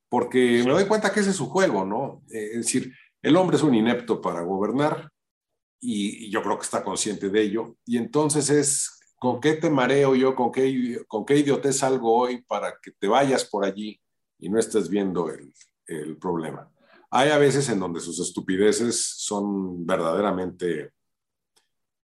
porque 0.09 0.62
me 0.64 0.73
doy 0.73 0.87
cuenta 0.87 1.12
que 1.12 1.21
ese 1.21 1.31
es 1.31 1.37
su 1.37 1.49
juego, 1.49 1.85
¿no? 1.85 2.23
Eh, 2.31 2.50
es 2.52 2.59
decir, 2.59 2.92
el 3.22 3.36
hombre 3.36 3.56
es 3.56 3.62
un 3.62 3.74
inepto 3.74 4.20
para 4.20 4.42
gobernar 4.42 5.10
y, 5.80 6.30
yo 6.30 6.42
creo 6.42 6.58
que 6.58 6.64
está 6.64 6.82
consciente 6.82 7.28
de 7.28 7.42
ello. 7.42 7.76
Y 7.86 7.96
entonces 7.96 8.50
es, 8.50 9.00
¿con 9.18 9.40
qué 9.40 9.54
te 9.54 9.70
mareo 9.70 10.14
yo? 10.14 10.35
¿Con 10.35 10.50
qué, 10.50 11.02
con 11.06 11.24
qué 11.24 11.37
idiotez 11.37 11.78
salgo 11.78 12.14
hoy 12.14 12.42
para 12.42 12.78
que 12.82 12.90
te 12.92 13.08
vayas 13.08 13.44
por 13.44 13.64
allí 13.64 14.00
y 14.38 14.48
no 14.48 14.58
estés 14.58 14.88
viendo 14.88 15.30
el, 15.30 15.52
el 15.87 16.16
problema? 16.18 16.68
Hay 17.11 17.30
a 17.30 17.38
veces 17.38 17.68
en 17.68 17.78
donde 17.78 18.00
sus 18.00 18.18
estupideces 18.20 19.04
son 19.18 19.87
verdaderamente 19.87 20.92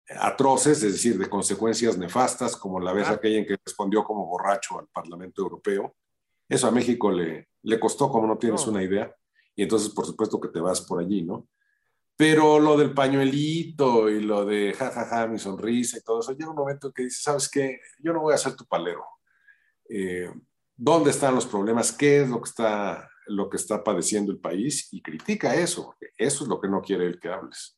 atroces, 0.07 0.83
es 0.83 0.93
decir, 0.93 1.17
de 1.17 1.29
consecuencias 1.29 1.97
nefastas, 1.97 2.55
como 2.55 2.79
la 2.79 2.93
vez 2.93 3.09
aquella 3.09 3.39
en 3.39 3.45
que 3.45 3.57
respondió 3.63 4.03
como 4.03 4.27
borracho 4.27 4.79
al 4.79 4.87
Parlamento 4.87 5.41
Europeo. 5.41 5.95
Eso 6.47 6.67
a 6.67 6.71
México 6.71 7.11
le, 7.11 7.49
le 7.63 7.79
costó, 7.79 8.09
como 8.09 8.27
no 8.27 8.37
tienes 8.37 8.65
una 8.67 8.83
idea 8.83 9.13
y 9.55 9.63
entonces 9.63 9.89
por 9.89 10.05
supuesto 10.05 10.39
que 10.39 10.49
te 10.49 10.59
vas 10.59 10.81
por 10.81 10.99
allí, 10.99 11.23
¿no? 11.23 11.47
Pero 12.17 12.59
lo 12.59 12.77
del 12.77 12.93
pañuelito 12.93 14.09
y 14.09 14.21
lo 14.21 14.45
de 14.45 14.73
jajaja, 14.73 15.05
ja, 15.05 15.21
ja, 15.21 15.27
mi 15.27 15.37
sonrisa 15.37 15.97
y 15.97 16.01
todo 16.01 16.21
eso, 16.21 16.31
llega 16.31 16.49
un 16.49 16.55
momento 16.55 16.87
en 16.87 16.93
que 16.93 17.03
dices, 17.03 17.21
¿sabes 17.21 17.49
qué? 17.49 17.79
Yo 17.99 18.13
no 18.13 18.21
voy 18.21 18.33
a 18.33 18.37
ser 18.37 18.55
tu 18.55 18.65
palero. 18.65 19.03
Eh, 19.89 20.31
¿Dónde 20.77 21.11
están 21.11 21.35
los 21.35 21.45
problemas? 21.45 21.91
¿Qué 21.91 22.21
es 22.21 22.29
lo 22.29 22.41
que, 22.41 22.49
está, 22.49 23.09
lo 23.27 23.49
que 23.49 23.57
está 23.57 23.83
padeciendo 23.83 24.31
el 24.31 24.39
país? 24.39 24.87
Y 24.93 25.01
critica 25.01 25.55
eso, 25.55 25.85
porque 25.85 26.07
eso 26.17 26.43
es 26.43 26.49
lo 26.49 26.59
que 26.61 26.69
no 26.69 26.81
quiere 26.81 27.05
él 27.05 27.19
que 27.19 27.29
hables. 27.29 27.77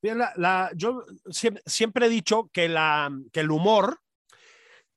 Bien, 0.00 0.18
la, 0.18 0.32
la, 0.36 0.70
yo 0.74 1.04
siempre, 1.26 2.06
he 2.06 2.08
dicho 2.08 2.50
que, 2.52 2.68
la, 2.68 3.10
que 3.32 3.40
el 3.40 3.50
humor 3.50 4.00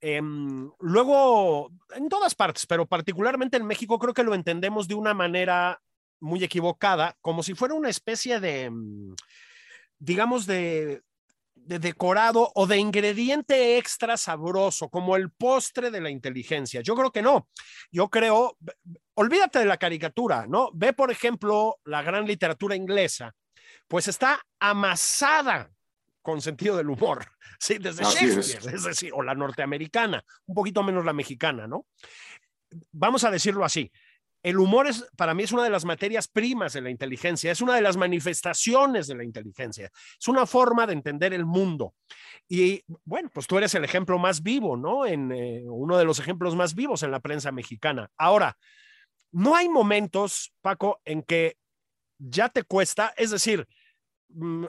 Em, 0.06 0.70
luego, 0.80 1.72
en 1.96 2.10
todas 2.10 2.36
partes, 2.36 2.66
pero 2.66 2.86
particularmente 2.86 3.56
en 3.56 3.66
México, 3.66 3.98
creo 3.98 4.14
que 4.14 4.24
lo 4.24 4.36
entendemos 4.36 4.90
de 4.90 4.96
una 4.96 5.14
manera 5.14 5.82
muy 6.20 6.44
equivocada, 6.44 7.16
como 7.22 7.42
si 7.42 7.54
fuera 7.54 7.74
una 7.74 7.88
especie 7.88 8.42
de, 8.42 8.64
em, 8.64 9.16
digamos, 10.00 10.46
de, 10.46 11.04
de 11.56 11.80
decorado 11.80 12.52
o 12.54 12.68
de 12.68 12.80
ingrediente 12.80 13.78
extra 13.78 14.18
sabroso, 14.18 14.90
como 14.90 15.16
el 15.16 15.32
postre 15.32 15.90
de 15.90 16.02
la 16.02 16.10
inteligencia. 16.10 16.82
Yo 16.82 16.96
creo 16.96 17.12
que 17.14 17.22
no. 17.22 17.48
Yo 17.90 18.10
creo, 18.10 18.58
olvídate 19.14 19.60
de 19.60 19.66
la 19.66 19.78
caricatura, 19.78 20.48
¿no? 20.50 20.70
Ve, 20.74 20.92
por 20.92 21.12
ejemplo, 21.12 21.80
la 21.86 22.02
gran 22.02 22.26
literatura 22.26 22.76
inglesa, 22.76 23.34
pues 23.88 24.10
está 24.10 24.42
amasada 24.60 25.72
con 26.24 26.42
sentido 26.42 26.76
del 26.76 26.90
humor, 26.90 27.26
¿sí? 27.60 27.78
Desde 27.78 28.04
Shakespeare, 28.04 28.74
es. 28.74 28.84
decir, 28.84 29.12
o 29.14 29.22
la 29.22 29.36
norteamericana, 29.36 30.24
un 30.48 30.56
poquito 30.56 30.82
menos 30.82 31.06
la 31.06 31.14
mexicana, 31.14 31.68
¿no? 31.68 31.86
Vamos 32.92 33.24
a 33.24 33.30
decirlo 33.30 33.64
así. 33.64 33.92
El 34.42 34.58
humor 34.60 34.88
es, 34.88 35.08
para 35.16 35.34
mí, 35.34 35.44
es 35.44 35.54
una 35.54 35.64
de 35.64 35.70
las 35.70 35.86
materias 35.86 36.28
primas 36.28 36.74
de 36.74 36.82
la 36.82 36.90
inteligencia, 36.90 37.52
es 37.52 37.62
una 37.62 37.76
de 37.76 37.82
las 37.82 37.96
manifestaciones 37.96 39.08
de 39.08 39.16
la 39.16 39.24
inteligencia, 39.24 39.90
es 40.20 40.28
una 40.28 40.46
forma 40.46 40.86
de 40.86 40.94
entender 40.94 41.34
el 41.34 41.46
mundo. 41.46 41.94
Y 42.50 42.84
bueno, 43.06 43.30
pues 43.34 43.48
tú 43.48 43.58
eres 43.58 43.74
el 43.76 43.86
ejemplo 43.86 44.20
más 44.20 44.44
vivo, 44.44 44.76
¿no? 44.76 45.06
En 45.06 45.32
eh, 45.32 45.64
uno 45.66 45.98
de 45.98 46.04
los 46.04 46.20
ejemplos 46.20 46.58
más 46.58 46.76
vivos 46.76 47.04
en 47.04 47.12
la 47.12 47.22
prensa 47.22 47.54
mexicana. 47.54 48.10
Ahora, 48.18 48.58
no 49.32 49.56
hay 49.56 49.70
momentos, 49.70 50.54
Paco, 50.62 51.02
en 51.06 51.24
que 51.24 51.58
ya 52.18 52.50
te 52.50 52.64
cuesta, 52.64 53.14
es 53.16 53.32
decir, 53.32 53.66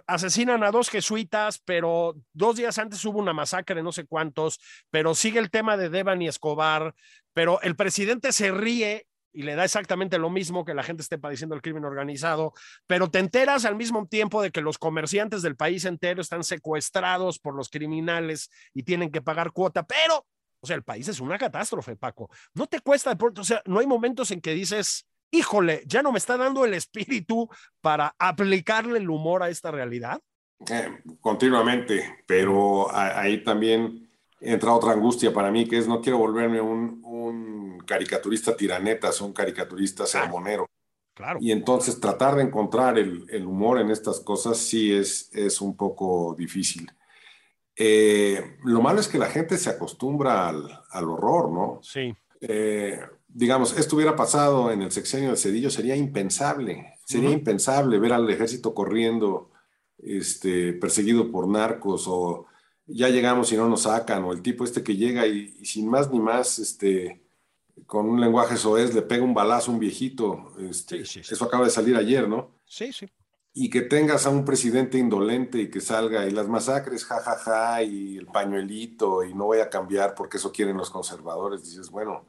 asesinan 0.06 0.62
a 0.64 0.70
dos 0.70 0.90
jesuitas, 0.90 1.60
pero 1.64 2.16
dos 2.32 2.56
días 2.56 2.78
antes 2.78 3.04
hubo 3.04 3.18
una 3.18 3.32
masacre, 3.32 3.82
no 3.82 3.92
sé 3.92 4.06
cuántos, 4.06 4.60
pero 4.90 5.14
sigue 5.14 5.38
el 5.38 5.50
tema 5.50 5.76
de 5.76 5.88
Devan 5.88 6.22
y 6.22 6.28
Escobar, 6.28 6.94
pero 7.32 7.60
el 7.62 7.76
presidente 7.76 8.32
se 8.32 8.50
ríe 8.50 9.06
y 9.34 9.42
le 9.42 9.56
da 9.56 9.64
exactamente 9.64 10.18
lo 10.18 10.30
mismo 10.30 10.64
que 10.64 10.74
la 10.74 10.84
gente 10.84 11.02
esté 11.02 11.18
padeciendo 11.18 11.56
el 11.56 11.62
crimen 11.62 11.84
organizado, 11.84 12.54
pero 12.86 13.10
te 13.10 13.18
enteras 13.18 13.64
al 13.64 13.74
mismo 13.74 14.06
tiempo 14.06 14.40
de 14.40 14.52
que 14.52 14.60
los 14.60 14.78
comerciantes 14.78 15.42
del 15.42 15.56
país 15.56 15.84
entero 15.84 16.22
están 16.22 16.44
secuestrados 16.44 17.40
por 17.40 17.54
los 17.54 17.68
criminales 17.68 18.50
y 18.72 18.84
tienen 18.84 19.10
que 19.10 19.22
pagar 19.22 19.52
cuota, 19.52 19.84
pero, 19.84 20.24
o 20.60 20.66
sea, 20.66 20.76
el 20.76 20.84
país 20.84 21.08
es 21.08 21.18
una 21.18 21.36
catástrofe, 21.36 21.96
Paco. 21.96 22.30
No 22.54 22.66
te 22.66 22.80
cuesta 22.80 23.18
o 23.18 23.44
sea, 23.44 23.60
no 23.66 23.80
hay 23.80 23.86
momentos 23.86 24.30
en 24.30 24.40
que 24.40 24.54
dices, 24.54 25.06
híjole, 25.34 25.82
ya 25.86 26.02
no 26.02 26.12
me 26.12 26.18
está 26.18 26.36
dando 26.36 26.64
el 26.64 26.74
espíritu 26.74 27.48
para 27.80 28.14
aplicarle 28.18 28.98
el 28.98 29.10
humor 29.10 29.42
a 29.42 29.48
esta 29.48 29.70
realidad? 29.70 30.20
Eh, 30.70 30.88
continuamente, 31.20 32.22
pero 32.26 32.94
ahí 32.94 33.42
también 33.42 34.08
entra 34.40 34.72
otra 34.72 34.92
angustia 34.92 35.32
para 35.32 35.50
mí, 35.50 35.66
que 35.66 35.78
es 35.78 35.88
no 35.88 36.00
quiero 36.00 36.18
volverme 36.18 36.60
un, 36.60 37.00
un 37.04 37.78
caricaturista 37.80 38.56
tiranetas, 38.56 39.20
un 39.20 39.32
caricaturista 39.32 40.06
sermonero. 40.06 40.66
Claro. 41.14 41.38
Y 41.40 41.52
entonces 41.52 42.00
tratar 42.00 42.34
de 42.36 42.42
encontrar 42.42 42.98
el, 42.98 43.24
el, 43.28 43.46
humor 43.46 43.80
en 43.80 43.90
estas 43.90 44.20
cosas 44.20 44.58
sí 44.58 44.92
es, 44.92 45.30
es 45.32 45.60
un 45.60 45.76
poco 45.76 46.34
difícil. 46.36 46.90
Eh, 47.76 48.56
lo 48.64 48.80
malo 48.80 49.00
es 49.00 49.08
que 49.08 49.18
la 49.18 49.28
gente 49.28 49.56
se 49.56 49.70
acostumbra 49.70 50.48
al, 50.48 50.68
al 50.90 51.04
horror, 51.08 51.52
¿no? 51.52 51.80
Sí. 51.82 52.14
Eh, 52.40 53.00
digamos, 53.34 53.76
esto 53.76 53.96
hubiera 53.96 54.14
pasado 54.14 54.70
en 54.70 54.80
el 54.80 54.92
sexenio 54.92 55.30
de 55.30 55.36
Cedillo, 55.36 55.68
sería 55.68 55.96
impensable, 55.96 56.98
sería 57.04 57.30
impensable 57.30 57.98
ver 57.98 58.12
al 58.12 58.30
ejército 58.30 58.74
corriendo, 58.74 59.50
este, 59.98 60.72
perseguido 60.72 61.32
por 61.32 61.48
narcos, 61.48 62.04
o 62.06 62.46
ya 62.86 63.08
llegamos 63.08 63.52
y 63.52 63.56
no 63.56 63.68
nos 63.68 63.82
sacan, 63.82 64.22
o 64.22 64.32
el 64.32 64.40
tipo 64.40 64.62
este 64.62 64.84
que 64.84 64.96
llega 64.96 65.26
y, 65.26 65.48
sin 65.64 65.88
más 65.88 66.10
ni 66.12 66.20
más, 66.20 66.60
este, 66.60 67.24
con 67.86 68.08
un 68.08 68.20
lenguaje 68.20 68.56
soez 68.56 68.94
le 68.94 69.02
pega 69.02 69.24
un 69.24 69.34
balazo 69.34 69.72
a 69.72 69.74
un 69.74 69.80
viejito. 69.80 70.52
Este, 70.60 71.00
eso 71.00 71.44
acaba 71.44 71.64
de 71.64 71.70
salir 71.70 71.96
ayer, 71.96 72.28
¿no? 72.28 72.52
Sí, 72.66 72.92
sí. 72.92 73.08
Y 73.52 73.68
que 73.68 73.82
tengas 73.82 74.26
a 74.26 74.30
un 74.30 74.44
presidente 74.44 74.96
indolente 74.96 75.60
y 75.60 75.70
que 75.70 75.80
salga 75.80 76.26
y 76.26 76.30
las 76.30 76.48
masacres, 76.48 77.04
jajaja, 77.04 77.36
ja, 77.36 77.66
ja, 77.74 77.82
y 77.82 78.16
el 78.16 78.26
pañuelito 78.26 79.24
y 79.24 79.34
no 79.34 79.46
voy 79.46 79.58
a 79.58 79.70
cambiar 79.70 80.14
porque 80.14 80.36
eso 80.36 80.52
quieren 80.52 80.76
los 80.76 80.90
conservadores. 80.90 81.64
Dices, 81.64 81.90
bueno, 81.90 82.24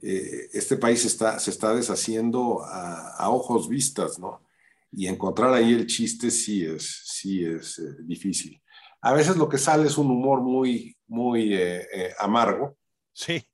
eh, 0.00 0.48
este 0.52 0.76
país 0.76 1.04
está, 1.04 1.38
se 1.38 1.50
está 1.50 1.74
deshaciendo 1.74 2.62
a, 2.64 3.28
ojos 3.30 3.68
vistas, 3.68 4.18
¿no? 4.18 4.42
Y 4.90 5.06
encontrar 5.06 5.52
ahí 5.54 5.72
el 5.72 5.86
chiste 5.86 6.30
sí 6.30 6.64
es, 6.64 7.02
sí 7.04 7.44
es 7.44 7.78
eh, 7.78 7.96
difícil. 8.02 8.60
A 9.00 9.12
veces 9.12 9.36
lo 9.36 9.48
que 9.48 9.58
sale 9.58 9.86
es 9.86 9.98
un 9.98 10.10
humor 10.10 10.40
muy, 10.40 10.96
muy 11.08 11.54
eh, 11.54 12.14
amargo. 12.18 12.76
Sí. 13.12 13.44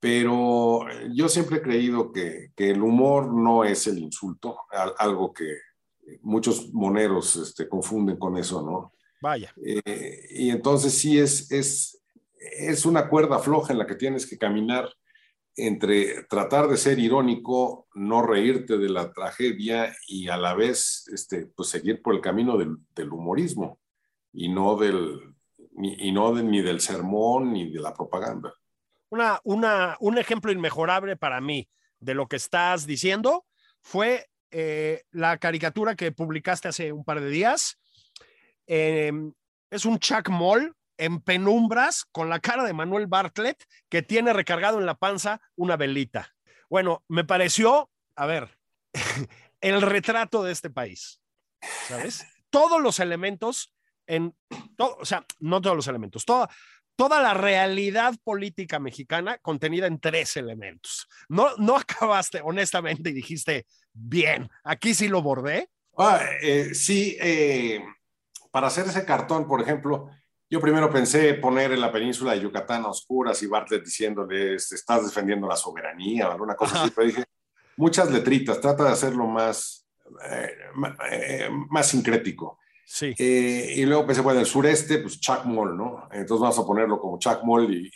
Pero 0.00 0.86
yo 1.12 1.28
siempre 1.28 1.58
he 1.58 1.62
creído 1.62 2.12
que, 2.12 2.52
que, 2.54 2.70
el 2.70 2.82
humor 2.82 3.32
no 3.32 3.64
es 3.64 3.86
el 3.86 3.98
insulto, 3.98 4.58
algo 4.98 5.32
que 5.32 5.56
muchos 6.20 6.72
moneros 6.72 7.36
este, 7.36 7.68
confunden 7.68 8.16
con 8.16 8.36
eso, 8.36 8.62
¿no? 8.62 8.92
Vaya. 9.20 9.52
y 9.56 10.50
entonces 10.50 10.92
sí 10.92 11.18
es, 11.18 11.50
es, 11.50 12.02
es 12.38 12.84
una 12.84 13.08
cuerda 13.08 13.38
floja 13.38 13.72
en 13.72 13.78
la 13.78 13.86
que 13.86 13.94
tienes 13.94 14.26
que 14.26 14.36
caminar 14.36 14.88
entre 15.56 16.24
tratar 16.24 16.68
de 16.68 16.76
ser 16.76 16.98
irónico, 16.98 17.88
no 17.94 18.22
reírte 18.22 18.76
de 18.76 18.88
la 18.88 19.12
tragedia 19.12 19.94
y 20.06 20.28
a 20.28 20.36
la 20.36 20.54
vez 20.54 21.08
este, 21.12 21.46
pues 21.46 21.70
seguir 21.70 22.02
por 22.02 22.14
el 22.14 22.20
camino 22.20 22.58
del, 22.58 23.10
humorismo 23.10 23.80
y 24.32 24.48
no, 24.48 24.76
del, 24.76 25.34
ni, 25.72 25.94
y 25.94 26.12
no 26.12 26.34
ni 26.34 26.60
del 26.60 26.80
sermón 26.80 27.52
ni 27.52 27.70
de 27.72 27.80
la 27.80 27.94
propaganda. 27.94 28.52
Una, 29.08 29.96
un 30.00 30.18
ejemplo 30.18 30.52
inmejorable 30.52 31.16
para 31.16 31.40
mí 31.40 31.68
de 32.00 32.14
lo 32.14 32.26
que 32.26 32.36
estás 32.36 32.86
diciendo 32.86 33.46
fue 33.80 34.26
eh, 34.50 35.04
la 35.10 35.38
caricatura 35.38 35.94
que 35.94 36.12
publicaste 36.12 36.68
hace 36.68 36.92
un 36.92 37.04
par 37.04 37.20
de 37.20 37.30
días. 37.30 37.78
Em, 38.66 39.32
es 39.70 39.84
un 39.84 39.98
Chuck 39.98 40.28
Moll 40.28 40.74
en 40.98 41.20
penumbras 41.20 42.04
con 42.12 42.28
la 42.28 42.40
cara 42.40 42.64
de 42.64 42.72
Manuel 42.72 43.06
Bartlett 43.06 43.64
que 43.88 44.02
tiene 44.02 44.32
recargado 44.32 44.78
en 44.78 44.86
la 44.86 44.94
panza 44.96 45.40
una 45.56 45.76
velita. 45.76 46.34
Bueno, 46.68 47.04
me 47.08 47.24
pareció, 47.24 47.90
a 48.16 48.26
ver, 48.26 48.58
el 49.60 49.82
retrato 49.82 50.42
de 50.42 50.52
este 50.52 50.70
país, 50.70 51.20
¿sabes? 51.88 52.26
Todos 52.50 52.80
los 52.80 53.00
elementos 53.00 53.72
en, 54.06 54.34
o 54.78 55.04
sea, 55.04 55.24
no 55.40 55.60
todos 55.60 55.76
los 55.76 55.88
elementos, 55.88 56.24
toda, 56.24 56.48
toda 56.96 57.20
la 57.20 57.34
realidad 57.34 58.14
política 58.24 58.78
mexicana 58.78 59.38
contenida 59.38 59.86
en 59.86 60.00
tres 60.00 60.36
elementos. 60.36 61.08
No, 61.28 61.56
no 61.58 61.76
acabaste 61.76 62.40
honestamente 62.42 63.10
y 63.10 63.14
dijiste, 63.14 63.66
bien, 63.92 64.48
aquí 64.64 64.94
sí 64.94 65.08
lo 65.08 65.22
bordé. 65.22 65.68
Ah, 65.98 66.20
eh, 66.42 66.74
sí, 66.74 67.16
eh, 67.20 67.82
para 68.50 68.66
hacer 68.66 68.86
ese 68.86 69.04
cartón, 69.04 69.46
por 69.46 69.62
ejemplo, 69.62 70.10
yo 70.48 70.60
primero 70.60 70.90
pensé 70.90 71.34
poner 71.34 71.72
en 71.72 71.80
la 71.80 71.90
península 71.90 72.32
de 72.32 72.40
Yucatán 72.40 72.84
a 72.84 72.88
oscuras 72.88 73.42
y 73.42 73.46
Bartlett 73.46 73.84
diciéndole, 73.84 74.54
estás 74.54 75.04
defendiendo 75.04 75.48
la 75.48 75.56
soberanía 75.56 76.28
o 76.28 76.32
alguna 76.32 76.54
cosa 76.54 76.82
así, 76.82 76.92
pero 76.94 77.08
dije, 77.08 77.24
muchas 77.76 78.10
letritas, 78.10 78.60
trata 78.60 78.84
de 78.84 78.90
hacerlo 78.90 79.26
más, 79.26 79.86
eh, 80.30 80.50
eh, 81.10 81.48
más 81.70 81.88
sincrético. 81.88 82.58
Sí. 82.84 83.12
Eh, 83.18 83.74
y 83.76 83.84
luego 83.84 84.06
pensé, 84.06 84.20
bueno, 84.20 84.38
el 84.38 84.46
sureste, 84.46 84.98
pues 84.98 85.20
Chuck 85.20 85.44
Moll, 85.44 85.76
¿no? 85.76 86.08
Entonces 86.12 86.40
vamos 86.40 86.58
a 86.58 86.64
ponerlo 86.64 87.00
como 87.00 87.18
Chuck 87.18 87.42
Moll 87.42 87.74
y, 87.74 87.90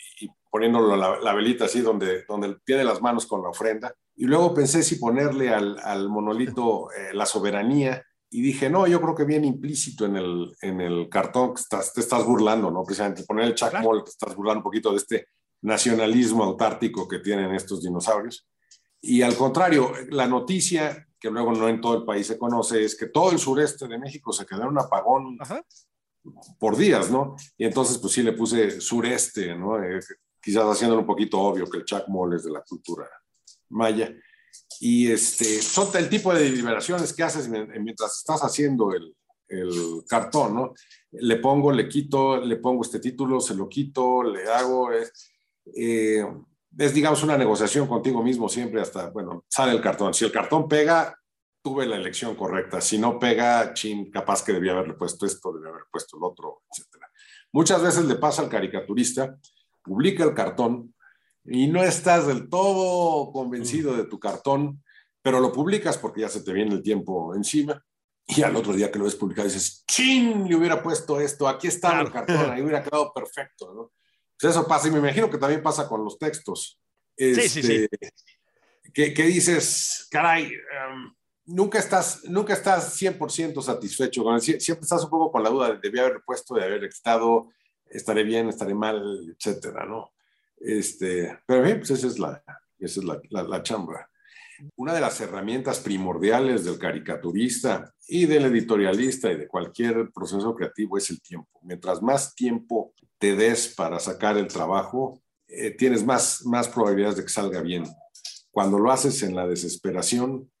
poniéndolo 0.49 0.97
la, 0.97 1.33
velita 1.33 1.63
así 1.63 1.79
donde, 1.79 2.25
donde 2.27 2.57
tiene 2.65 2.83
las 2.83 3.01
manos 3.01 3.25
con 3.25 3.41
la 3.41 3.49
ofrenda. 3.49 3.95
Y 4.17 4.25
luego 4.25 4.53
pensé 4.53 4.83
si 4.83 4.97
ponerle 4.97 5.49
al, 5.53 5.79
al 5.79 6.09
monolito 6.09 6.89
la 7.13 7.25
soberanía 7.25 8.03
y 8.33 8.41
dije, 8.41 8.69
no, 8.69 8.87
yo 8.87 9.01
creo 9.01 9.13
que 9.13 9.25
viene 9.25 9.45
implícito 9.45 10.05
en 10.05 10.15
el, 10.15 10.55
en 10.61 10.79
el 10.79 11.09
cartón 11.09 11.53
que 11.53 11.61
estás, 11.61 11.93
te 11.93 11.99
estás 11.99 12.25
burlando, 12.25 12.71
¿no? 12.71 12.83
Precisamente 12.83 13.23
poner 13.23 13.45
el 13.45 13.55
Chuck 13.55 13.71
te 13.71 14.09
estás 14.09 14.35
burlando 14.35 14.59
un 14.59 14.63
poquito 14.63 14.91
de 14.91 14.97
este 14.97 15.27
nacionalismo 15.61 16.45
autártico 16.45 17.09
que 17.09 17.19
tienen 17.19 17.53
estos 17.53 17.83
dinosaurios. 17.83 18.47
Y 19.01 19.21
al 19.21 19.35
contrario, 19.35 19.91
la 20.11 20.27
noticia, 20.27 21.09
que 21.19 21.29
luego 21.29 21.51
no 21.51 21.67
en 21.67 21.81
todo 21.81 21.97
el 21.97 22.05
país 22.05 22.25
se 22.25 22.37
conoce, 22.37 22.85
es 22.85 22.95
que 22.95 23.07
todo 23.07 23.31
el 23.31 23.39
sureste 23.39 23.85
de 23.87 23.99
México 23.99 24.31
se 24.31 24.45
quedó 24.45 24.61
en 24.61 24.69
un 24.69 24.79
apagón 24.79 25.37
por 26.57 26.77
días, 26.77 27.11
¿no? 27.11 27.35
Y 27.57 27.65
entonces, 27.65 27.97
pues 27.97 28.13
sí 28.13 28.23
le 28.23 28.31
puse 28.31 28.79
sureste, 28.79 29.55
¿no? 29.55 29.83
Eh, 29.83 29.99
quizás 30.41 30.63
haciéndolo 30.63 31.01
un 31.01 31.07
poquito 31.07 31.37
obvio 31.37 31.69
que 31.69 31.79
el 31.79 31.85
Chuck 31.85 32.05
es 32.33 32.43
de 32.43 32.51
la 32.51 32.61
cultura 32.61 33.09
maya. 33.71 34.13
Y 34.79 35.11
este, 35.11 35.61
son 35.61 35.95
el 35.95 36.09
tipo 36.09 36.33
de 36.33 36.49
liberaciones 36.49 37.13
que 37.13 37.23
haces 37.23 37.47
mientras 37.49 38.17
estás 38.17 38.41
haciendo 38.41 38.93
el, 38.93 39.15
el 39.47 40.03
cartón, 40.07 40.55
¿no? 40.55 40.73
Le 41.11 41.35
pongo, 41.37 41.71
le 41.71 41.87
quito, 41.87 42.37
le 42.37 42.55
pongo 42.57 42.81
este 42.83 42.99
título, 42.99 43.39
se 43.39 43.53
lo 43.53 43.67
quito, 43.67 44.23
le 44.23 44.49
hago. 44.49 44.91
Es, 44.91 45.31
eh, 45.75 46.25
es, 46.77 46.93
digamos, 46.93 47.21
una 47.23 47.37
negociación 47.37 47.87
contigo 47.87 48.23
mismo 48.23 48.47
siempre 48.47 48.81
hasta, 48.81 49.09
bueno, 49.09 49.43
sale 49.47 49.73
el 49.73 49.81
cartón. 49.81 50.13
Si 50.13 50.25
el 50.25 50.31
cartón 50.31 50.67
pega, 50.67 51.15
tuve 51.61 51.85
la 51.85 51.97
elección 51.97 52.35
correcta. 52.35 52.81
Si 52.81 52.97
no 52.97 53.19
pega, 53.19 53.73
chin, 53.73 54.09
capaz 54.09 54.43
que 54.43 54.53
debía 54.53 54.71
haberle 54.71 54.93
puesto 54.93 55.25
esto, 55.25 55.53
debía 55.53 55.69
haber 55.69 55.83
puesto 55.91 56.17
el 56.17 56.23
otro, 56.23 56.63
etc. 56.71 57.03
Muchas 57.51 57.83
veces 57.83 58.05
le 58.05 58.15
pasa 58.15 58.41
al 58.41 58.49
caricaturista, 58.49 59.37
publica 59.83 60.23
el 60.23 60.33
cartón, 60.33 60.95
y 61.43 61.67
no 61.67 61.83
estás 61.83 62.27
del 62.27 62.49
todo 62.49 63.31
convencido 63.31 63.95
de 63.95 64.05
tu 64.05 64.19
cartón, 64.19 64.83
pero 65.21 65.39
lo 65.39 65.51
publicas 65.51 65.97
porque 65.97 66.21
ya 66.21 66.29
se 66.29 66.41
te 66.41 66.53
viene 66.53 66.73
el 66.73 66.83
tiempo 66.83 67.35
encima. 67.35 67.83
Y 68.27 68.43
al 68.43 68.55
otro 68.55 68.73
día 68.73 68.91
que 68.91 68.99
lo 68.99 69.05
ves 69.05 69.15
publicado 69.15 69.47
dices, 69.47 69.83
¡chin! 69.87 70.47
Le 70.47 70.55
hubiera 70.55 70.81
puesto 70.81 71.19
esto, 71.19 71.47
aquí 71.47 71.67
está 71.67 71.99
el 71.99 72.11
cartón, 72.11 72.51
ahí 72.51 72.61
hubiera 72.61 72.83
quedado 72.83 73.11
perfecto, 73.13 73.73
¿no? 73.73 73.91
Pues 74.39 74.51
eso 74.51 74.67
pasa 74.67 74.87
y 74.87 74.91
me 74.91 74.99
imagino 74.99 75.29
que 75.29 75.37
también 75.37 75.61
pasa 75.61 75.87
con 75.87 76.03
los 76.03 76.17
textos. 76.17 76.79
sí, 77.17 77.35
sí, 77.35 77.61
sí. 77.63 77.87
Este, 77.91 78.11
que, 78.93 79.23
dices, 79.23 80.07
caray, 80.09 80.45
em, 80.45 81.13
nunca 81.45 81.79
estás, 81.79 82.23
nunca 82.25 82.53
estás 82.53 82.99
100% 82.99 83.61
satisfecho. 83.61 84.39
Siempre 84.39 84.83
estás 84.83 85.03
un 85.03 85.09
poco 85.09 85.31
con 85.31 85.43
la 85.43 85.49
duda 85.49 85.71
de 85.71 85.79
debí 85.79 85.99
haber 85.99 86.21
puesto, 86.25 86.55
de 86.55 86.63
haber 86.63 86.83
estado, 86.85 87.49
estaré 87.85 88.23
bien, 88.23 88.49
estaré 88.49 88.73
mal, 88.73 89.35
etcétera, 89.37 89.85
¿no? 89.85 90.11
Este, 90.63 91.39
pero 91.45 91.63
bien, 91.63 91.79
pues 91.79 91.91
esa 91.91 92.07
es, 92.07 92.19
la, 92.19 92.43
esa 92.79 92.99
es 92.99 93.05
la, 93.05 93.19
la, 93.29 93.63
chamba. 93.63 94.07
Una 94.75 94.93
de 94.93 95.01
las 95.01 95.19
herramientas 95.19 95.79
primordiales 95.79 96.65
del 96.65 96.77
caricaturista 96.77 97.91
y 98.07 98.25
del 98.25 98.45
editorialista 98.45 99.31
y 99.31 99.37
de 99.37 99.47
cualquier 99.47 100.11
proceso 100.11 100.53
creativo 100.55 100.97
es 100.97 101.09
el 101.09 101.21
tiempo. 101.21 101.59
Mientras 101.63 102.01
más 102.01 102.35
tiempo 102.35 102.93
te 103.17 103.35
des 103.35 103.73
para 103.75 103.99
sacar 103.99 104.37
el 104.37 104.47
trabajo, 104.47 105.21
eh, 105.47 105.71
tienes 105.71 106.05
más, 106.05 106.45
más 106.45 106.69
probabilidades 106.69 107.17
de 107.17 107.23
que 107.23 107.29
salga 107.29 107.61
bien. 107.61 107.83
Cuando 108.51 108.77
lo 108.77 108.91
haces 108.91 109.23
en 109.23 109.35
la 109.35 109.47
desesperación, 109.47 110.51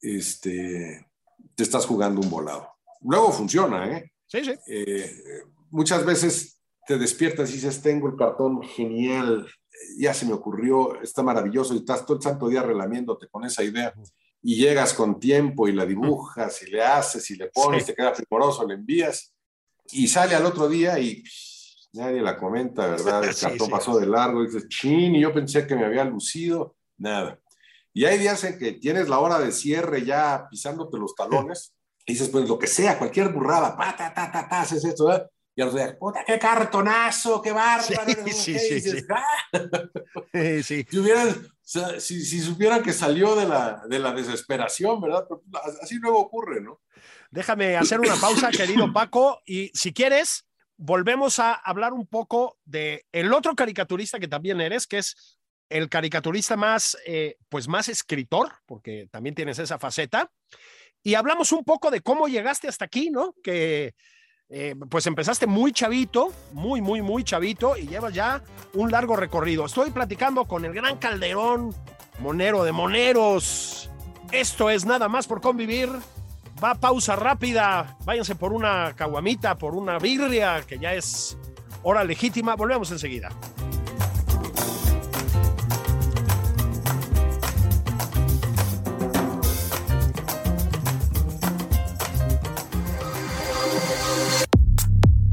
este, 0.00 1.06
te 1.54 1.62
estás 1.62 1.86
jugando 1.86 2.20
un 2.20 2.30
volado. 2.30 2.68
Luego 3.00 3.32
funciona, 3.32 3.90
¿eh? 3.90 4.12
Sí, 4.26 4.44
sí. 4.44 4.52
Eh, 4.66 5.42
muchas 5.70 6.04
veces 6.04 6.59
te 6.90 6.98
despiertas 6.98 7.50
y 7.50 7.52
dices, 7.52 7.80
tengo 7.80 8.08
el 8.08 8.16
cartón 8.16 8.64
genial, 8.64 9.46
ya 9.96 10.12
se 10.12 10.26
me 10.26 10.32
ocurrió, 10.32 11.00
está 11.00 11.22
maravilloso 11.22 11.72
y 11.72 11.76
estás 11.76 12.04
todo 12.04 12.16
el 12.16 12.22
santo 12.24 12.48
día 12.48 12.64
relamiéndote 12.64 13.28
con 13.28 13.44
esa 13.44 13.62
idea 13.62 13.94
y 14.42 14.56
llegas 14.56 14.92
con 14.92 15.20
tiempo 15.20 15.68
y 15.68 15.72
la 15.72 15.86
dibujas 15.86 16.60
y 16.64 16.70
le 16.72 16.82
haces 16.82 17.30
y 17.30 17.36
le 17.36 17.46
pones, 17.46 17.86
te 17.86 17.94
queda 17.94 18.12
primoroso, 18.12 18.66
le 18.66 18.74
envías 18.74 19.32
y 19.92 20.08
sale 20.08 20.34
al 20.34 20.44
otro 20.44 20.68
día 20.68 20.98
y 20.98 21.22
nadie 21.92 22.20
la 22.22 22.36
comenta, 22.36 22.88
¿verdad? 22.88 23.22
El 23.22 23.36
cartón 23.40 23.70
pasó 23.70 23.96
de 23.96 24.06
largo 24.06 24.42
y 24.42 24.46
dices, 24.46 24.66
chin, 24.66 25.14
y 25.14 25.20
yo 25.20 25.32
pensé 25.32 25.68
que 25.68 25.76
me 25.76 25.84
había 25.84 26.04
lucido, 26.04 26.74
nada. 26.98 27.38
Y 27.94 28.04
hay 28.04 28.18
días 28.18 28.42
en 28.42 28.58
que 28.58 28.72
tienes 28.72 29.08
la 29.08 29.20
hora 29.20 29.38
de 29.38 29.52
cierre 29.52 30.04
ya 30.04 30.48
pisándote 30.50 30.98
los 30.98 31.14
talones 31.14 31.72
y 32.04 32.14
dices, 32.14 32.30
pues 32.30 32.48
lo 32.48 32.58
que 32.58 32.66
sea, 32.66 32.98
cualquier 32.98 33.28
burrada, 33.28 33.76
pa, 33.76 33.94
ta, 33.96 34.12
ta, 34.12 34.32
ta, 34.32 34.48
ta, 34.48 34.62
haces 34.62 34.84
esto, 34.84 35.04
¿verdad? 35.04 35.30
Y 35.60 35.62
al 35.62 35.74
día, 35.74 35.98
puta, 35.98 36.24
qué 36.26 36.38
cartonazo, 36.38 37.42
qué 37.42 37.52
bárbaro. 37.52 38.14
Sí, 38.24 38.58
sí, 38.58 38.58
sí, 38.58 38.80
sí. 40.62 40.86
Si, 41.98 42.24
si, 42.24 42.40
supieran 42.40 42.82
que 42.82 42.94
salió 42.94 43.36
de 43.36 43.46
la, 43.46 43.82
de 43.86 43.98
la 43.98 44.14
desesperación, 44.14 45.02
¿verdad? 45.02 45.26
así 45.82 45.96
luego 45.96 46.18
ocurre, 46.18 46.62
¿no? 46.62 46.80
Déjame 47.30 47.76
hacer 47.76 48.00
una 48.00 48.16
pausa, 48.16 48.50
querido 48.56 48.90
Paco, 48.90 49.42
y 49.44 49.70
si 49.74 49.92
quieres, 49.92 50.46
volvemos 50.78 51.38
a 51.38 51.52
hablar 51.52 51.92
un 51.92 52.06
poco 52.06 52.56
de 52.64 53.04
el 53.12 53.30
otro 53.34 53.54
caricaturista 53.54 54.18
que 54.18 54.28
también 54.28 54.62
eres, 54.62 54.86
que 54.86 54.96
es 54.96 55.38
el 55.68 55.90
caricaturista 55.90 56.56
más, 56.56 56.96
eh, 57.04 57.36
pues 57.50 57.68
más 57.68 57.90
escritor, 57.90 58.50
porque 58.64 59.08
también 59.10 59.34
tienes 59.34 59.58
esa 59.58 59.78
faceta. 59.78 60.32
Y 61.02 61.16
hablamos 61.16 61.52
un 61.52 61.64
poco 61.64 61.90
de 61.90 62.00
cómo 62.00 62.28
llegaste 62.28 62.66
hasta 62.66 62.86
aquí, 62.86 63.10
¿no? 63.10 63.34
Que 63.42 63.94
eh, 64.52 64.74
pues 64.88 65.06
empezaste 65.06 65.46
muy 65.46 65.72
chavito, 65.72 66.32
muy, 66.52 66.80
muy, 66.80 67.02
muy 67.02 67.22
chavito 67.22 67.76
y 67.76 67.86
llevas 67.86 68.12
ya 68.12 68.42
un 68.74 68.90
largo 68.90 69.14
recorrido. 69.14 69.64
Estoy 69.64 69.92
platicando 69.92 70.44
con 70.46 70.64
el 70.64 70.72
gran 70.72 70.96
Calderón, 70.98 71.72
monero 72.18 72.64
de 72.64 72.72
moneros. 72.72 73.90
Esto 74.32 74.68
es 74.68 74.84
nada 74.84 75.08
más 75.08 75.28
por 75.28 75.40
convivir. 75.40 75.88
Va 76.62 76.74
pausa 76.74 77.14
rápida. 77.14 77.96
Váyanse 78.04 78.34
por 78.34 78.52
una 78.52 78.92
caguamita, 78.96 79.56
por 79.56 79.76
una 79.76 79.98
birria, 80.00 80.62
que 80.66 80.80
ya 80.80 80.94
es 80.94 81.38
hora 81.84 82.02
legítima. 82.02 82.56
Volvemos 82.56 82.90
enseguida. 82.90 83.30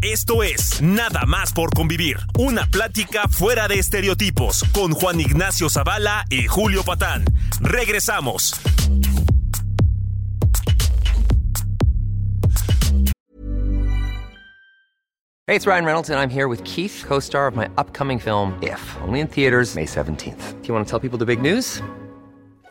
Esto 0.02 0.44
es 0.44 0.80
Nada 0.80 1.26
más 1.26 1.54
por 1.54 1.72
convivir, 1.72 2.18
una 2.38 2.68
plática 2.68 3.28
fuera 3.28 3.68
de 3.68 3.80
estereotipos 3.80 4.64
con 4.72 4.92
Juan 4.92 5.20
Ignacio 5.20 5.72
Zavala 5.72 6.24
y 6.30 6.46
Julio 6.46 6.84
Patán. 6.84 7.26
Regresamos. 7.62 8.54
Hey, 15.48 15.56
it's 15.56 15.66
Ryan 15.66 15.86
Reynolds 15.86 16.10
and 16.12 16.20
I'm 16.20 16.30
here 16.30 16.48
with 16.48 16.64
Keith, 16.64 17.04
co-star 17.08 17.48
of 17.48 17.56
my 17.56 17.68
upcoming 17.78 18.20
film 18.20 18.56
If, 18.62 18.80
only 19.02 19.20
in 19.22 19.28
theaters 19.28 19.76
May 19.76 19.86
17th. 19.86 20.62
Do 20.62 20.68
you 20.68 20.74
want 20.76 20.86
to 20.86 20.90
tell 20.92 21.00
people 21.00 21.18
the 21.18 21.26
big 21.26 21.42
news? 21.42 21.82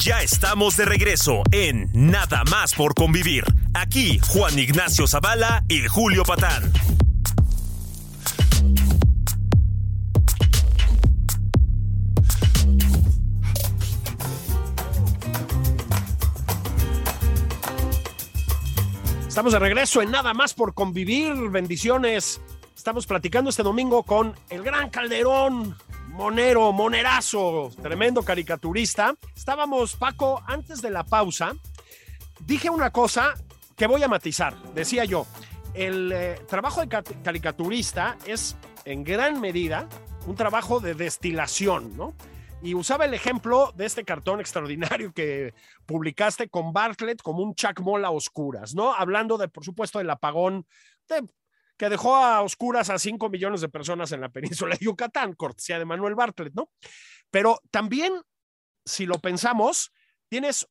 Ya 0.00 0.22
estamos 0.22 0.78
de 0.78 0.86
regreso 0.86 1.42
en 1.52 1.90
Nada 1.92 2.42
más 2.50 2.74
por 2.74 2.94
convivir. 2.94 3.44
Aquí 3.74 4.18
Juan 4.28 4.58
Ignacio 4.58 5.06
Zavala 5.06 5.62
y 5.68 5.86
Julio 5.88 6.22
Patán. 6.22 6.72
Estamos 19.28 19.52
de 19.52 19.58
regreso 19.58 20.00
en 20.00 20.10
Nada 20.10 20.32
más 20.32 20.54
por 20.54 20.72
convivir. 20.72 21.34
Bendiciones. 21.50 22.40
Estamos 22.74 23.06
platicando 23.06 23.50
este 23.50 23.62
domingo 23.62 24.04
con 24.04 24.34
el 24.48 24.62
gran 24.62 24.88
Calderón, 24.88 25.76
monero, 26.10 26.72
monerazo, 26.72 27.70
tremendo 27.80 28.22
caricaturista. 28.22 29.14
Estábamos, 29.34 29.96
Paco, 29.96 30.42
antes 30.46 30.82
de 30.82 30.90
la 30.90 31.04
pausa, 31.04 31.52
dije 32.40 32.68
una 32.68 32.90
cosa 32.90 33.34
que 33.76 33.86
voy 33.86 34.02
a 34.02 34.08
matizar. 34.08 34.54
Decía 34.74 35.04
yo, 35.04 35.26
el 35.74 36.12
eh, 36.12 36.40
trabajo 36.48 36.84
de 36.84 36.88
caricaturista 37.22 38.18
es 38.26 38.56
en 38.84 39.04
gran 39.04 39.40
medida 39.40 39.88
un 40.26 40.36
trabajo 40.36 40.80
de 40.80 40.94
destilación, 40.94 41.96
¿no? 41.96 42.14
Y 42.62 42.74
usaba 42.74 43.06
el 43.06 43.14
ejemplo 43.14 43.72
de 43.74 43.86
este 43.86 44.04
cartón 44.04 44.40
extraordinario 44.40 45.12
que 45.14 45.54
publicaste 45.86 46.48
con 46.48 46.74
Bartlett 46.74 47.22
como 47.22 47.42
un 47.42 47.54
chacmola 47.54 48.08
a 48.08 48.10
oscuras, 48.10 48.74
¿no? 48.74 48.92
Hablando 48.92 49.38
de, 49.38 49.48
por 49.48 49.64
supuesto, 49.64 49.98
del 49.98 50.10
apagón 50.10 50.66
que 51.80 51.88
dejó 51.88 52.14
a 52.14 52.42
oscuras 52.42 52.90
a 52.90 52.98
5 52.98 53.30
millones 53.30 53.62
de 53.62 53.70
personas 53.70 54.12
en 54.12 54.20
la 54.20 54.28
península 54.28 54.76
de 54.76 54.84
Yucatán, 54.84 55.32
cortesía 55.32 55.78
de 55.78 55.86
Manuel 55.86 56.14
Bartlett, 56.14 56.52
¿no? 56.52 56.70
Pero 57.30 57.58
también, 57.70 58.20
si 58.84 59.06
lo 59.06 59.18
pensamos, 59.18 59.90
tienes 60.28 60.68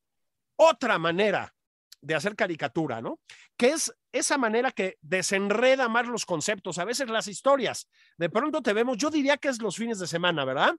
otra 0.54 1.00
manera 1.00 1.52
de 2.00 2.14
hacer 2.14 2.36
caricatura, 2.36 3.02
¿no? 3.02 3.18
Que 3.56 3.70
es 3.70 3.92
esa 4.12 4.38
manera 4.38 4.70
que 4.70 4.98
desenreda 5.00 5.88
más 5.88 6.06
los 6.06 6.24
conceptos, 6.24 6.78
a 6.78 6.84
veces 6.84 7.10
las 7.10 7.26
historias. 7.26 7.88
De 8.16 8.30
pronto 8.30 8.62
te 8.62 8.72
vemos, 8.72 8.96
yo 8.96 9.10
diría 9.10 9.36
que 9.36 9.48
es 9.48 9.60
los 9.60 9.74
fines 9.74 9.98
de 9.98 10.06
semana, 10.06 10.44
¿verdad? 10.44 10.76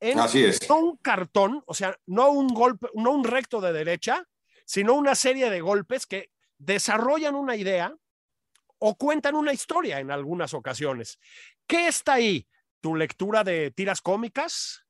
En, 0.00 0.18
Así 0.18 0.42
es. 0.42 0.68
No 0.68 0.80
un 0.80 0.96
cartón, 0.96 1.62
o 1.64 1.74
sea, 1.74 1.96
no 2.06 2.30
un 2.32 2.48
golpe, 2.48 2.88
no 2.94 3.12
un 3.12 3.22
recto 3.22 3.60
de 3.60 3.72
derecha, 3.72 4.26
sino 4.64 4.94
una 4.94 5.14
serie 5.14 5.48
de 5.48 5.60
golpes 5.60 6.06
que 6.06 6.32
desarrollan 6.58 7.36
una 7.36 7.54
idea, 7.54 7.94
o 8.80 8.96
cuentan 8.96 9.36
una 9.36 9.52
historia 9.52 10.00
en 10.00 10.10
algunas 10.10 10.52
ocasiones. 10.52 11.18
¿Qué 11.66 11.86
está 11.86 12.14
ahí? 12.14 12.46
¿Tu 12.80 12.96
lectura 12.96 13.44
de 13.44 13.70
tiras 13.70 14.00
cómicas? 14.00 14.82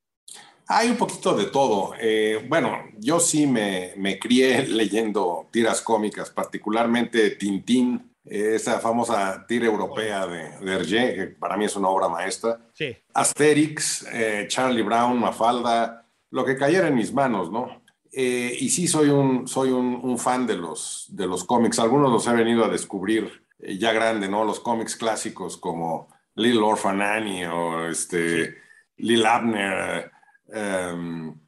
Hay 0.69 0.89
un 0.89 0.97
poquito 0.97 1.35
de 1.35 1.47
todo. 1.47 1.95
Eh, 2.01 2.47
bueno, 2.49 2.79
yo 2.99 3.19
sí 3.19 3.47
me, 3.47 3.93
me, 3.97 4.19
crié 4.19 4.67
leyendo 4.69 5.49
tiras 5.51 5.83
cómicas, 5.83 6.31
particularmente 6.31 7.31
Tintín, 7.31 8.15
esa 8.25 8.79
famosa 8.79 9.45
tira 9.49 9.67
europea 9.67 10.27
de, 10.29 10.59
de 10.65 10.73
Hergé, 10.73 11.15
que 11.15 11.27
para 11.27 11.57
mí 11.57 11.65
es 11.65 11.75
una 11.75 11.89
obra 11.89 12.09
maestra. 12.09 12.61
Sí. 12.73 12.97
Asterix, 13.13 14.07
eh, 14.13 14.47
Charlie 14.49 14.83
Brown, 14.83 15.19
Mafalda, 15.19 16.07
lo 16.31 16.45
que 16.45 16.57
cayera 16.57 16.87
en 16.87 16.95
mis 16.95 17.13
manos, 17.13 17.51
¿no? 17.51 17.83
Eh, 18.13 18.57
y 18.61 18.69
sí 18.69 18.87
soy 18.87 19.09
un, 19.09 19.49
soy 19.49 19.71
un, 19.71 19.99
un, 20.03 20.19
fan 20.19 20.47
de 20.47 20.57
los, 20.57 21.07
de 21.11 21.27
los 21.27 21.45
cómics. 21.45 21.79
Algunos 21.79 22.11
los 22.11 22.27
he 22.27 22.33
venido 22.33 22.65
a 22.65 22.69
descubrir 22.69 23.45
eh, 23.63 23.79
ya 23.79 23.93
grande, 23.93 24.29
¿no? 24.29 24.45
Los 24.45 24.61
cómics 24.61 24.97
clásicos 24.97 25.57
como 25.57 26.09
Little 26.35 26.63
Orphan 26.63 27.03
Annie 27.03 27.47
o 27.47 27.89
este, 27.89 28.57
Lil 28.97 29.27
Abner, 29.27 30.11
um, 30.47 31.39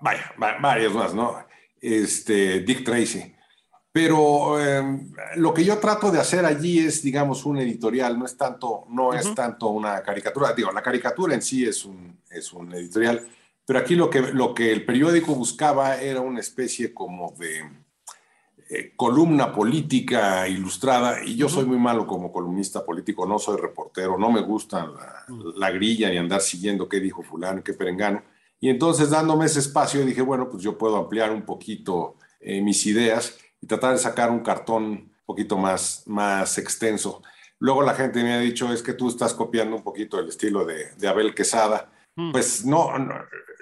vaya, 0.00 0.32
varios 0.36 0.94
más, 0.94 1.14
¿no? 1.14 1.44
Este, 1.80 2.60
Dick 2.60 2.84
Tracy. 2.84 3.34
Pero 3.92 4.54
um, 4.54 5.12
lo 5.36 5.52
que 5.52 5.64
yo 5.64 5.78
trato 5.78 6.10
de 6.10 6.18
hacer 6.18 6.46
allí 6.46 6.78
es, 6.78 7.02
digamos, 7.02 7.44
un 7.44 7.58
editorial, 7.58 8.18
no 8.18 8.24
es 8.24 8.36
tanto, 8.36 8.86
no 8.88 9.12
es 9.12 9.34
tanto 9.34 9.68
una 9.68 10.02
caricatura. 10.02 10.54
Digo, 10.54 10.72
la 10.72 10.82
caricatura 10.82 11.34
en 11.34 11.42
sí 11.42 11.64
es 11.64 11.84
un, 11.84 12.20
es 12.30 12.52
un 12.54 12.72
editorial, 12.72 13.28
pero 13.66 13.78
aquí 13.78 13.94
lo 13.94 14.08
que, 14.08 14.20
lo 14.20 14.54
que 14.54 14.72
el 14.72 14.84
periódico 14.84 15.34
buscaba 15.34 16.00
era 16.00 16.20
una 16.20 16.40
especie 16.40 16.94
como 16.94 17.34
de, 17.38 17.62
eh, 18.74 18.94
columna 18.96 19.52
política 19.52 20.48
ilustrada, 20.48 21.22
y 21.22 21.36
yo 21.36 21.46
soy 21.46 21.66
muy 21.66 21.76
malo 21.76 22.06
como 22.06 22.32
columnista 22.32 22.82
político, 22.86 23.26
no 23.26 23.38
soy 23.38 23.60
reportero, 23.60 24.16
no 24.16 24.30
me 24.30 24.40
gusta 24.40 24.90
la, 25.56 25.70
grilla 25.70 26.08
ni 26.08 26.16
andar 26.16 26.40
siguiendo 26.40 26.88
qué 26.88 26.98
dijo 26.98 27.22
fulano, 27.22 27.62
qué 27.62 27.74
perengano. 27.74 28.22
Y 28.60 28.70
entonces 28.70 29.10
dándome 29.10 29.44
ese 29.44 29.58
espacio 29.58 30.06
dije, 30.06 30.22
bueno, 30.22 30.48
pues 30.48 30.62
yo 30.62 30.78
puedo 30.78 30.96
ampliar 30.96 31.32
un 31.32 31.42
poquito 31.42 32.16
eh, 32.40 32.62
mis 32.62 32.86
ideas 32.86 33.36
y 33.60 33.66
tratar 33.66 33.92
de 33.92 33.98
sacar 33.98 34.30
un 34.30 34.40
cartón 34.40 34.84
un 34.84 35.12
poquito 35.26 35.58
más, 35.58 36.04
más 36.06 36.56
extenso. 36.56 37.22
Luego 37.58 37.82
la 37.82 37.92
gente 37.92 38.22
me 38.22 38.32
ha 38.32 38.38
dicho, 38.38 38.72
es 38.72 38.82
que 38.82 38.94
tú 38.94 39.08
estás 39.08 39.34
copiando 39.34 39.76
un 39.76 39.82
poquito 39.82 40.18
el 40.18 40.28
estilo 40.28 40.64
de, 40.64 40.94
de 40.96 41.08
Abel 41.08 41.34
Quesada. 41.34 41.92
Pues 42.32 42.64
no, 42.64 42.98
no, 42.98 43.14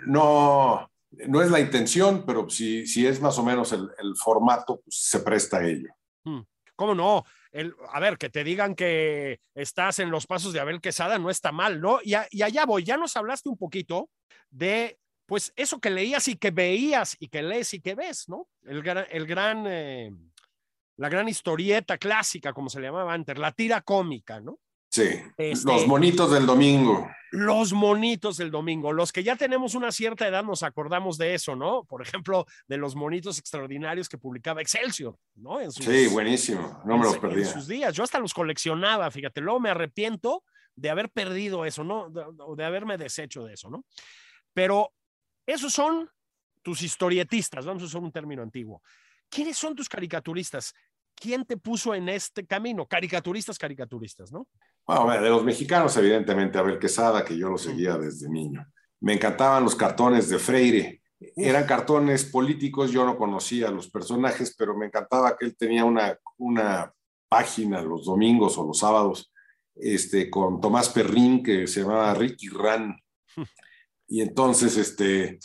no 0.07 0.90
no 1.11 1.43
es 1.43 1.51
la 1.51 1.61
intención, 1.61 2.25
pero 2.25 2.49
si, 2.49 2.87
si 2.87 3.07
es 3.07 3.21
más 3.21 3.39
o 3.39 3.45
menos 3.45 3.73
el, 3.73 3.91
formato, 4.17 4.81
pues 4.81 4.97
se 4.97 5.21
presta 5.21 5.59
a 5.59 5.67
ello. 5.67 5.91
Hmm. 6.25 6.41
¿Cómo 6.77 6.95
no? 6.95 7.25
El, 7.53 7.75
a 7.93 8.01
ver, 8.01 8.17
que 8.17 8.31
te 8.31 8.45
digan 8.45 8.75
que 8.75 9.41
estás 9.55 9.99
en 9.99 10.11
los 10.11 10.27
pasos 10.27 10.53
de 10.53 10.61
Abel 10.61 10.81
Quesada 10.81 11.19
no 11.19 11.31
está 11.31 11.53
mal, 11.53 11.81
¿no? 11.81 11.99
Y, 12.03 12.15
allá 12.15 12.65
voy, 12.65 12.85
ya 12.85 12.97
nos 12.97 13.17
hablaste 13.17 13.49
un 13.49 13.59
poquito 13.59 14.09
de, 14.51 14.99
pues, 15.27 15.53
eso 15.57 15.81
que 15.81 15.91
leías 15.91 16.29
y 16.29 16.37
que 16.37 16.53
veías 16.53 17.17
y 17.19 17.29
que 17.29 17.43
lees 17.43 17.75
y 17.75 17.81
que 17.81 17.95
ves, 17.95 18.29
¿no? 18.29 18.49
El, 18.63 18.87
el 18.87 19.27
gran, 19.27 19.65
eh, 19.67 20.13
la 20.97 21.09
gran 21.09 21.29
historieta 21.29 21.99
clásica, 21.99 22.53
como 22.53 22.71
se 22.71 22.81
le 22.81 22.87
llamaba 22.87 23.13
antes, 23.13 23.37
la 23.37 23.53
tira 23.53 23.81
cómica, 23.83 24.41
¿no? 24.41 24.59
Sí, 24.91 25.09
este, 25.37 25.73
los 25.73 25.87
monitos 25.87 26.33
del 26.33 26.47
domingo. 26.47 27.09
Los 27.31 27.73
monitos 27.73 28.37
del 28.39 28.51
domingo, 28.51 28.93
los 28.93 29.13
que 29.13 29.23
ya 29.23 29.37
tenemos 29.37 29.77
una 29.77 29.93
cierta 29.93 30.27
edad 30.27 30.43
nos 30.43 30.65
acordamos 30.65 31.17
de 31.17 31.35
eso, 31.35 31.55
¿no? 31.55 31.85
Por 31.85 32.03
ejemplo, 32.03 32.45
de 32.67 32.77
los 32.77 32.97
monitos 32.97 33.39
extraordinarios 33.39 34.09
que 34.09 34.19
publicaba 34.19 34.61
Excelsior, 34.61 35.17
¿no? 35.37 35.59
sí, 35.71 36.09
buenísimo, 36.09 36.83
no 36.85 36.99
me 36.99 37.05
los 37.05 37.19
perdí. 37.19 37.43
En 37.43 37.47
sus 37.47 37.69
días, 37.69 37.95
yo 37.95 38.03
hasta 38.03 38.19
los 38.19 38.35
coleccionaba, 38.35 39.09
fíjate, 39.13 39.41
luego 39.41 39.61
me 39.61 39.71
arrepiento 39.71 40.43
de 40.75 40.91
haber 40.91 41.09
perdido 41.09 41.65
eso, 41.65 41.85
¿no? 41.85 42.11
De, 42.11 42.25
de 42.57 42.65
haberme 42.65 42.99
deshecho 42.99 43.45
de 43.45 43.55
eso, 43.55 43.71
¿no? 43.71 43.85
Pero 44.53 44.93
esos 45.47 45.73
son 45.73 46.11
tus 46.63 46.83
historietistas, 46.83 47.65
vamos 47.65 47.85
a 47.85 47.87
usar 47.87 48.03
un 48.03 48.11
término 48.11 48.43
antiguo. 48.43 48.83
¿Quiénes 49.29 49.57
son 49.57 49.77
tus 49.77 49.89
caricaturistas? 49.89 50.75
¿quién 51.21 51.45
te 51.45 51.57
puso 51.57 51.95
en 51.95 52.09
este 52.09 52.47
camino? 52.47 52.87
Caricaturistas, 52.87 53.59
caricaturistas, 53.59 54.33
¿no? 54.33 54.49
Bueno, 54.91 55.23
de 55.23 55.31
los 55.31 55.45
mexicanos, 55.45 55.97
evidentemente, 55.97 56.59
Abel 56.59 56.81
Quesada, 56.81 57.25
que 57.25 57.37
yo 57.37 57.49
lo 57.49 57.57
seguía 57.59 57.97
desde 57.97 58.29
niño. 58.29 58.67
Me 59.01 59.13
encantaban 59.13 59.63
los 59.63 59.77
cartones 59.77 60.29
de 60.29 60.41
Freire. 60.41 61.01
Eran 61.37 61.65
cartones 61.65 62.25
políticos, 62.25 62.91
yo 62.91 63.05
no 63.05 63.17
conocía 63.17 63.69
a 63.69 63.71
los 63.71 63.89
personajes, 63.89 64.53
pero 64.59 64.77
me 64.77 64.87
encantaba 64.87 65.37
que 65.37 65.47
él 65.47 65.57
tenía 65.57 65.85
una, 65.85 66.19
una 66.39 66.93
página 67.29 67.83
los 67.83 68.05
domingos 68.05 68.59
o 68.59 68.67
los 68.67 68.81
sábados 68.81 69.33
este, 69.77 70.29
con 70.29 70.61
Tomás 70.61 70.89
Perrín, 70.89 71.41
que 71.41 71.69
se 71.69 71.83
llamaba 71.83 72.15
Ricky 72.15 72.49
Ran. 72.49 72.97
Y 74.13 74.23
entonces 74.23 74.77
este, 74.77 75.39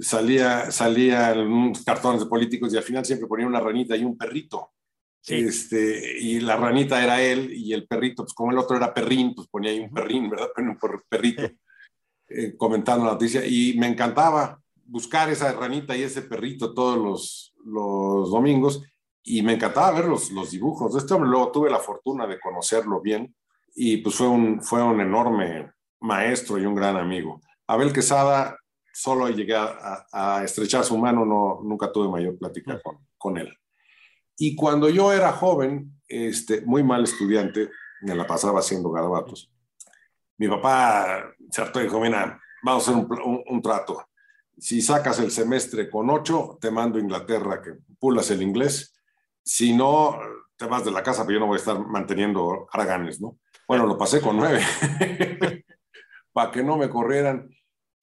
salía, 0.00 0.70
salía 0.70 1.32
unos 1.32 1.82
cartones 1.84 2.20
de 2.20 2.28
políticos 2.28 2.72
y 2.72 2.76
al 2.76 2.84
final 2.84 3.04
siempre 3.04 3.26
ponía 3.26 3.48
una 3.48 3.58
ranita 3.58 3.96
y 3.96 4.04
un 4.04 4.16
perrito. 4.16 4.70
Este, 5.26 6.18
y 6.20 6.40
la 6.40 6.56
ranita 6.56 7.02
era 7.02 7.22
él 7.22 7.52
y 7.52 7.72
el 7.72 7.86
perrito, 7.86 8.24
pues 8.24 8.34
como 8.34 8.50
el 8.50 8.58
otro 8.58 8.76
era 8.76 8.92
perrín, 8.92 9.34
pues 9.34 9.46
ponía 9.48 9.70
ahí 9.70 9.80
un 9.80 9.92
perrín, 9.92 10.28
¿verdad? 10.28 10.48
Un 10.56 10.76
perrito 11.08 11.42
eh, 12.28 12.56
comentando 12.56 13.04
la 13.04 13.12
noticia. 13.12 13.46
Y 13.46 13.74
me 13.78 13.86
encantaba 13.86 14.60
buscar 14.84 15.30
esa 15.30 15.52
ranita 15.52 15.96
y 15.96 16.02
ese 16.02 16.22
perrito 16.22 16.74
todos 16.74 16.98
los, 16.98 17.54
los 17.64 18.30
domingos 18.30 18.82
y 19.22 19.42
me 19.42 19.54
encantaba 19.54 19.92
ver 19.92 20.06
los, 20.06 20.30
los 20.32 20.50
dibujos. 20.50 20.96
Este 20.96 21.14
hombre 21.14 21.30
luego 21.30 21.52
tuve 21.52 21.70
la 21.70 21.78
fortuna 21.78 22.26
de 22.26 22.40
conocerlo 22.40 23.00
bien 23.00 23.34
y 23.74 23.98
pues 23.98 24.16
fue 24.16 24.28
un, 24.28 24.60
fue 24.62 24.82
un 24.82 25.00
enorme 25.00 25.70
maestro 26.00 26.58
y 26.58 26.66
un 26.66 26.74
gran 26.74 26.96
amigo. 26.96 27.40
Abel 27.68 27.92
Quesada, 27.92 28.58
solo 28.92 29.28
llegué 29.28 29.54
a, 29.54 30.06
a 30.12 30.44
estrechar 30.44 30.84
su 30.84 30.98
mano, 30.98 31.24
no, 31.24 31.60
nunca 31.62 31.92
tuve 31.92 32.08
mayor 32.08 32.36
plática 32.36 32.80
con, 32.82 32.98
con 33.16 33.38
él. 33.38 33.56
Y 34.44 34.56
cuando 34.56 34.88
yo 34.88 35.12
era 35.12 35.30
joven, 35.30 36.00
este, 36.08 36.62
muy 36.62 36.82
mal 36.82 37.04
estudiante, 37.04 37.70
me 38.00 38.16
la 38.16 38.26
pasaba 38.26 38.58
haciendo 38.58 38.90
garabatos. 38.90 39.52
Mi 40.36 40.48
papá 40.48 41.32
se 41.48 41.62
hartó 41.62 41.78
y 41.78 41.84
dijo, 41.84 42.00
mira, 42.00 42.40
vamos 42.64 42.88
a 42.88 42.90
hacer 42.90 43.06
un, 43.08 43.44
un, 43.46 43.62
trato. 43.62 44.04
Si 44.58 44.82
sacas 44.82 45.20
el 45.20 45.30
semestre 45.30 45.88
con 45.88 46.10
ocho, 46.10 46.58
te 46.60 46.72
mando 46.72 46.98
a 46.98 47.02
Inglaterra 47.02 47.62
que 47.62 47.74
pulas 48.00 48.32
el 48.32 48.42
inglés. 48.42 49.00
Si 49.44 49.74
no, 49.74 50.18
te 50.56 50.66
vas 50.66 50.84
de 50.84 50.90
la 50.90 51.04
casa, 51.04 51.24
pero 51.24 51.34
yo 51.34 51.40
no 51.40 51.46
voy 51.46 51.58
a 51.58 51.60
estar 51.60 51.78
manteniendo 51.78 52.66
haraganes, 52.72 53.20
¿no? 53.20 53.38
Bueno, 53.68 53.86
lo 53.86 53.96
pasé 53.96 54.20
con 54.20 54.38
nueve, 54.38 54.60
para 56.32 56.50
que 56.50 56.64
no 56.64 56.76
me 56.76 56.90
corrieran. 56.90 57.48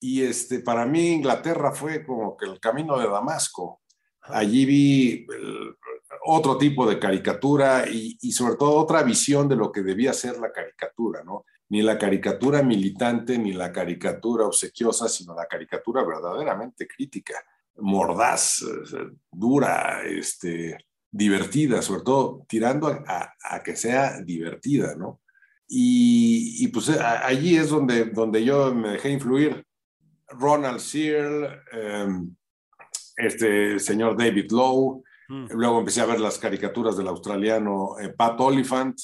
Y 0.00 0.22
este, 0.22 0.60
para 0.60 0.86
mí 0.86 1.08
Inglaterra 1.08 1.72
fue 1.72 2.02
como 2.02 2.34
que 2.34 2.46
el 2.46 2.58
camino 2.58 2.98
de 2.98 3.10
Damasco. 3.10 3.82
Allí 4.22 4.64
vi 4.64 5.26
el, 5.28 5.76
otro 6.24 6.58
tipo 6.58 6.88
de 6.88 6.98
caricatura 6.98 7.84
y, 7.88 8.32
sobre 8.32 8.56
todo 8.56 8.76
otra 8.76 9.02
visión 9.02 9.48
de 9.48 9.56
lo 9.56 9.72
que 9.72 9.82
debía 9.82 10.12
ser 10.12 10.38
la 10.38 10.52
caricatura, 10.52 11.22
¿no? 11.24 11.44
Ni 11.68 11.82
la 11.82 11.98
caricatura 11.98 12.62
militante, 12.62 13.38
ni 13.38 13.52
la 13.52 13.72
caricatura 13.72 14.46
obsequiosa, 14.46 15.08
sino 15.08 15.34
la 15.34 15.46
caricatura 15.46 16.04
verdaderamente 16.04 16.86
crítica, 16.86 17.34
mordaz, 17.76 18.64
dura, 19.30 20.02
este, 20.04 20.76
divertida, 21.10 21.80
sobre 21.80 22.02
todo 22.02 22.44
tirando 22.48 22.88
a, 22.88 23.62
que 23.64 23.76
sea 23.76 24.20
divertida, 24.20 24.94
¿no? 24.96 25.20
Y, 25.68 26.64
y 26.64 26.68
pues 26.68 26.88
allí 26.88 27.56
es 27.56 27.70
donde, 27.70 28.06
donde 28.06 28.44
yo 28.44 28.74
me 28.74 28.90
dejé 28.90 29.10
influir. 29.10 29.64
Ronald 30.32 30.80
Searle, 30.80 31.60
eh, 31.72 32.08
este 33.16 33.78
señor 33.78 34.16
David 34.16 34.50
Lowe, 34.50 35.02
Mm. 35.30 35.46
Luego 35.52 35.78
empecé 35.78 36.00
a 36.00 36.06
ver 36.06 36.18
las 36.18 36.38
caricaturas 36.38 36.96
del 36.96 37.06
australiano 37.06 37.96
eh, 38.00 38.08
Pat 38.08 38.38
Oliphant 38.40 38.98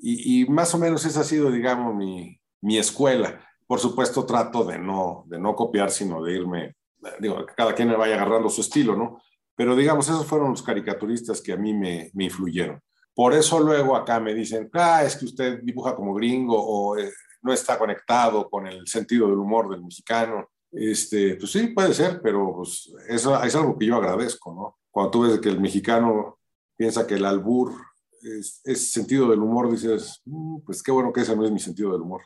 y, 0.00 0.44
más 0.46 0.74
o 0.74 0.78
menos 0.78 1.04
esa 1.04 1.20
ha 1.20 1.24
sido, 1.24 1.50
digamos, 1.50 1.94
mi, 1.94 2.40
mi, 2.62 2.78
escuela. 2.78 3.40
Por 3.66 3.78
supuesto, 3.80 4.24
trato 4.24 4.64
de 4.64 4.78
no, 4.78 5.24
de 5.26 5.40
no 5.40 5.54
copiar, 5.54 5.90
sino 5.90 6.22
de 6.22 6.34
irme, 6.34 6.76
digo, 7.18 7.44
cada 7.56 7.74
quien 7.74 7.96
vaya 7.96 8.14
agarrando 8.14 8.48
su 8.48 8.60
estilo, 8.60 8.96
¿no? 8.96 9.20
Pero 9.56 9.74
digamos, 9.74 10.08
esos 10.08 10.24
fueron 10.24 10.50
los 10.50 10.62
caricaturistas 10.62 11.40
que 11.40 11.52
a 11.52 11.56
mí 11.56 11.74
me, 11.74 12.10
me 12.14 12.24
influyeron. 12.24 12.80
Por 13.12 13.34
eso 13.34 13.58
luego 13.58 13.96
acá 13.96 14.20
me 14.20 14.34
dicen, 14.34 14.70
ah, 14.74 15.02
es 15.04 15.16
que 15.16 15.24
usted 15.24 15.60
dibuja 15.62 15.96
como 15.96 16.14
gringo 16.14 16.56
o 16.56 16.96
eh, 16.96 17.12
no 17.42 17.52
está 17.52 17.78
conectado 17.78 18.48
con 18.48 18.66
el 18.66 18.86
sentido 18.86 19.28
del 19.28 19.38
humor 19.38 19.68
del 19.68 19.82
mexicano. 19.82 20.48
Este, 20.70 21.34
pues 21.34 21.50
sí, 21.50 21.68
puede 21.68 21.94
ser, 21.94 22.20
pero 22.22 22.54
pues, 22.54 22.92
eso 23.08 23.42
es 23.42 23.54
algo 23.56 23.76
que 23.76 23.86
yo 23.86 23.96
agradezco, 23.96 24.54
¿no? 24.54 24.77
Cuando 24.90 25.10
tú 25.10 25.22
ves 25.22 25.40
que 25.40 25.48
el 25.48 25.60
mexicano 25.60 26.38
piensa 26.76 27.06
que 27.06 27.14
el 27.14 27.24
albur 27.24 27.74
es, 28.22 28.60
es 28.64 28.92
sentido 28.92 29.28
del 29.28 29.40
humor, 29.40 29.70
dices, 29.70 30.22
mm, 30.24 30.60
pues 30.64 30.82
qué 30.82 30.90
bueno 30.90 31.12
que 31.12 31.20
ese 31.20 31.36
no 31.36 31.44
es 31.44 31.50
mi 31.50 31.60
sentido 31.60 31.92
del 31.92 32.02
humor. 32.02 32.22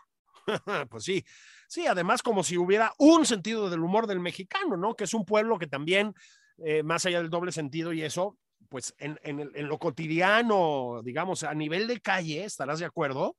pues 0.90 1.04
sí, 1.04 1.24
sí, 1.68 1.86
además 1.86 2.22
como 2.22 2.42
si 2.42 2.56
hubiera 2.58 2.92
un 2.98 3.26
sentido 3.26 3.70
del 3.70 3.80
humor 3.80 4.06
del 4.06 4.20
mexicano, 4.20 4.76
¿no? 4.76 4.94
Que 4.94 5.04
es 5.04 5.14
un 5.14 5.24
pueblo 5.24 5.58
que 5.58 5.66
también, 5.66 6.14
eh, 6.58 6.82
más 6.82 7.06
allá 7.06 7.18
del 7.18 7.30
doble 7.30 7.52
sentido 7.52 7.92
y 7.92 8.02
eso, 8.02 8.36
pues 8.68 8.94
en, 8.98 9.18
en, 9.22 9.40
en, 9.40 9.68
lo 9.68 9.78
cotidiano, 9.78 11.02
digamos, 11.04 11.42
a 11.42 11.54
nivel 11.54 11.86
de 11.86 12.00
calle, 12.00 12.44
estarás 12.44 12.78
de 12.78 12.86
acuerdo, 12.86 13.36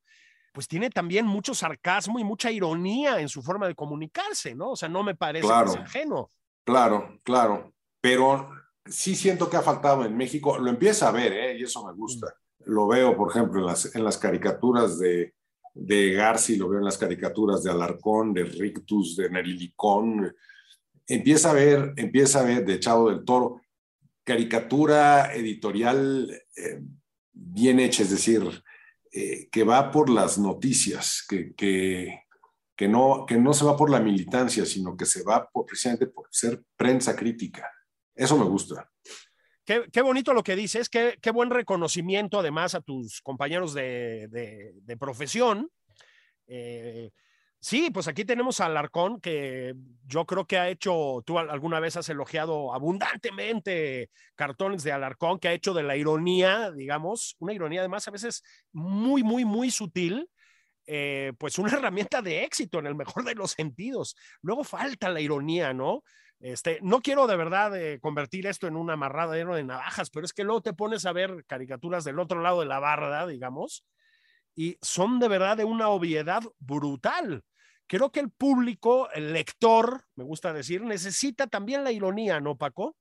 pues 0.54 0.68
tiene 0.68 0.90
también 0.90 1.26
mucho 1.26 1.56
sarcasmo 1.56 2.20
y 2.20 2.24
mucha 2.24 2.52
ironía 2.52 3.20
en 3.20 3.28
su 3.28 3.42
forma 3.42 3.68
de 3.68 3.76
comunicarse, 3.76 4.54
¿no? 4.54 4.72
O 4.72 4.76
sea, 4.76 4.88
no 4.88 5.04
me 5.04 5.16
parece 5.16 5.48
claro, 5.48 5.74
ajeno. 5.74 6.30
Claro, 6.64 7.20
claro, 7.24 7.74
pero 8.00 8.50
sí 8.86 9.16
siento 9.16 9.50
que 9.50 9.58
ha 9.58 9.62
faltado 9.62 10.06
en 10.06 10.16
México, 10.16 10.58
lo 10.58 10.70
empieza 10.70 11.10
a 11.10 11.12
ver, 11.12 11.34
¿eh? 11.34 11.58
y 11.58 11.64
eso 11.64 11.86
me 11.86 11.94
gusta. 11.94 12.34
Lo 12.66 12.88
veo, 12.88 13.16
por 13.16 13.30
ejemplo, 13.30 13.60
en 13.60 13.66
las, 13.66 13.96
en 13.96 14.04
las 14.04 14.18
caricaturas 14.18 15.00
de, 15.00 15.34
de 15.74 16.12
Garci, 16.14 16.56
lo 16.56 16.70
veo 16.70 16.80
en 16.80 16.86
las 16.86 16.98
caricaturas 16.98 17.64
de 17.64 17.72
Alarcón, 17.72 18.34
de 18.34 18.44
Rictus, 18.44 19.16
de 19.16 19.30
Nerilicón. 19.30 20.34
Empieza 21.08 21.52
a 21.52 21.54
ver, 21.54 21.94
empieza 21.98 22.40
a 22.40 22.44
ver 22.44 22.66
de 22.66 22.80
Chavo 22.80 23.10
del 23.10 23.26
Toro, 23.26 23.62
caricatura 24.24 25.34
editorial 25.34 26.32
eh, 26.56 26.82
bien 27.34 27.80
hecha, 27.80 28.04
es 28.04 28.12
decir, 28.12 28.64
eh, 29.12 29.50
que 29.52 29.64
va 29.64 29.92
por 29.92 30.10
las 30.10 30.38
noticias, 30.38 31.26
que, 31.28 31.54
que, 31.54 32.88
no, 32.88 33.26
que 33.28 33.38
no 33.38 33.54
se 33.54 33.66
va 33.66 33.76
por 33.76 33.90
la 33.90 34.00
militancia, 34.00 34.66
sino 34.66 34.96
que 34.96 35.06
se 35.06 35.24
va 35.24 35.50
precisamente 35.68 36.08
por 36.08 36.28
ser 36.32 36.64
prensa 36.78 37.16
crítica. 37.16 37.70
Eso 38.16 38.38
me 38.38 38.46
gusta. 38.46 38.90
Qué, 39.66 39.86
qué, 39.92 40.02
bonito 40.02 40.34
lo 40.34 40.44
que 40.44 40.56
dices, 40.56 40.90
qué, 40.90 41.18
qué, 41.22 41.32
buen 41.32 41.50
reconocimiento 41.50 42.40
además 42.40 42.76
a 42.76 42.82
tus 42.82 43.22
compañeros 43.22 43.74
de, 43.74 44.28
de, 44.28 44.98
profesión. 44.98 45.70
Eh, 46.48 47.12
sí, 47.60 47.90
pues 47.90 48.10
aquí 48.10 48.26
tenemos 48.26 48.60
a 48.60 48.66
Alarcón, 48.66 49.22
que 49.22 49.74
yo 50.06 50.26
creo 50.26 50.46
que 50.46 50.58
ha 50.58 50.68
hecho, 50.68 51.24
tú 51.26 51.40
alguna 51.40 51.80
vez 51.80 51.96
has 51.96 52.10
elogiado 52.10 52.74
abundantemente 52.74 54.10
cartones 54.36 54.84
de 54.84 54.92
Alarcón, 54.92 55.40
que 55.40 55.48
ha 55.48 55.54
hecho 55.54 55.74
de 55.74 55.84
la 55.84 55.96
ironía, 55.96 56.72
digamos, 56.72 57.38
una 57.40 57.54
ironía 57.54 57.80
además 57.80 58.06
a 58.08 58.12
veces 58.12 58.44
muy, 58.74 59.24
muy, 59.24 59.46
muy 59.46 59.72
sutil. 59.72 60.30
Eh, 60.86 61.34
pues 61.38 61.58
una 61.60 61.72
herramienta 61.78 62.22
de 62.22 62.44
éxito 62.44 62.80
en 62.80 62.88
el 62.88 62.96
mejor 62.96 63.24
de 63.24 63.36
los 63.36 63.52
sentidos. 63.52 64.16
Luego 64.42 64.64
falta 64.64 65.10
la 65.10 65.22
ironía, 65.22 65.74
¿no? 65.74 66.04
Este, 66.40 66.80
no 66.82 67.02
quiero 67.02 67.26
de 67.26 67.38
verdad 67.38 67.76
eh, 67.78 68.00
convertir 68.02 68.48
esto 68.48 68.68
en 68.68 68.76
una 68.76 68.94
amarrada 68.94 69.34
de 69.34 69.64
navajas, 69.64 70.10
pero 70.10 70.26
es 70.26 70.34
que 70.34 70.44
luego 70.44 70.62
te 70.62 70.74
pones 70.74 71.06
a 71.06 71.14
ver 71.14 71.46
caricaturas 71.48 72.04
del 72.04 72.20
otro 72.20 72.42
lado 72.42 72.60
de 72.60 72.66
la 72.66 72.80
barra, 72.80 73.26
digamos, 73.26 73.86
y 74.54 74.78
son 74.82 75.20
de 75.20 75.30
verdad 75.30 75.56
de 75.56 75.64
una 75.64 75.88
obviedad 75.88 76.44
brutal. 76.60 77.44
Creo 77.88 78.12
que 78.12 78.20
el 78.20 78.30
público, 78.30 79.10
el 79.12 79.32
lector, 79.32 80.04
me 80.16 80.26
gusta 80.26 80.52
decir, 80.52 80.82
necesita 80.82 81.48
también 81.48 81.84
la 81.84 81.92
ironía, 81.92 82.42
¿no, 82.42 82.58
Paco? 82.58 82.98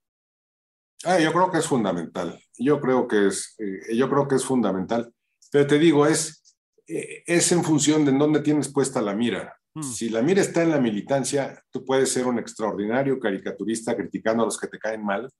Ah, 1.04 1.18
yo 1.18 1.32
creo 1.32 1.50
que 1.50 1.58
es 1.58 1.66
fundamental. 1.66 2.40
Yo 2.56 2.80
creo 2.80 3.08
que 3.08 3.26
es, 3.26 3.56
eh, 3.58 3.96
yo 3.96 4.08
creo 4.08 4.28
que 4.28 4.36
es 4.36 4.44
fundamental. 4.44 5.12
Pero 5.50 5.66
te 5.66 5.78
digo, 5.78 6.06
es, 6.06 6.41
es 6.86 7.52
en 7.52 7.64
función 7.64 8.04
de 8.04 8.10
en 8.10 8.18
dónde 8.18 8.40
tienes 8.40 8.72
puesta 8.72 9.00
la 9.00 9.14
mira. 9.14 9.56
Hmm. 9.74 9.82
Si 9.82 10.08
la 10.08 10.22
mira 10.22 10.40
está 10.40 10.62
en 10.62 10.70
la 10.70 10.80
militancia, 10.80 11.62
tú 11.70 11.84
puedes 11.84 12.12
ser 12.12 12.26
un 12.26 12.38
extraordinario 12.38 13.18
caricaturista 13.18 13.96
criticando 13.96 14.42
a 14.42 14.46
los 14.46 14.58
que 14.58 14.66
te 14.66 14.78
caen 14.78 15.04
mal 15.04 15.30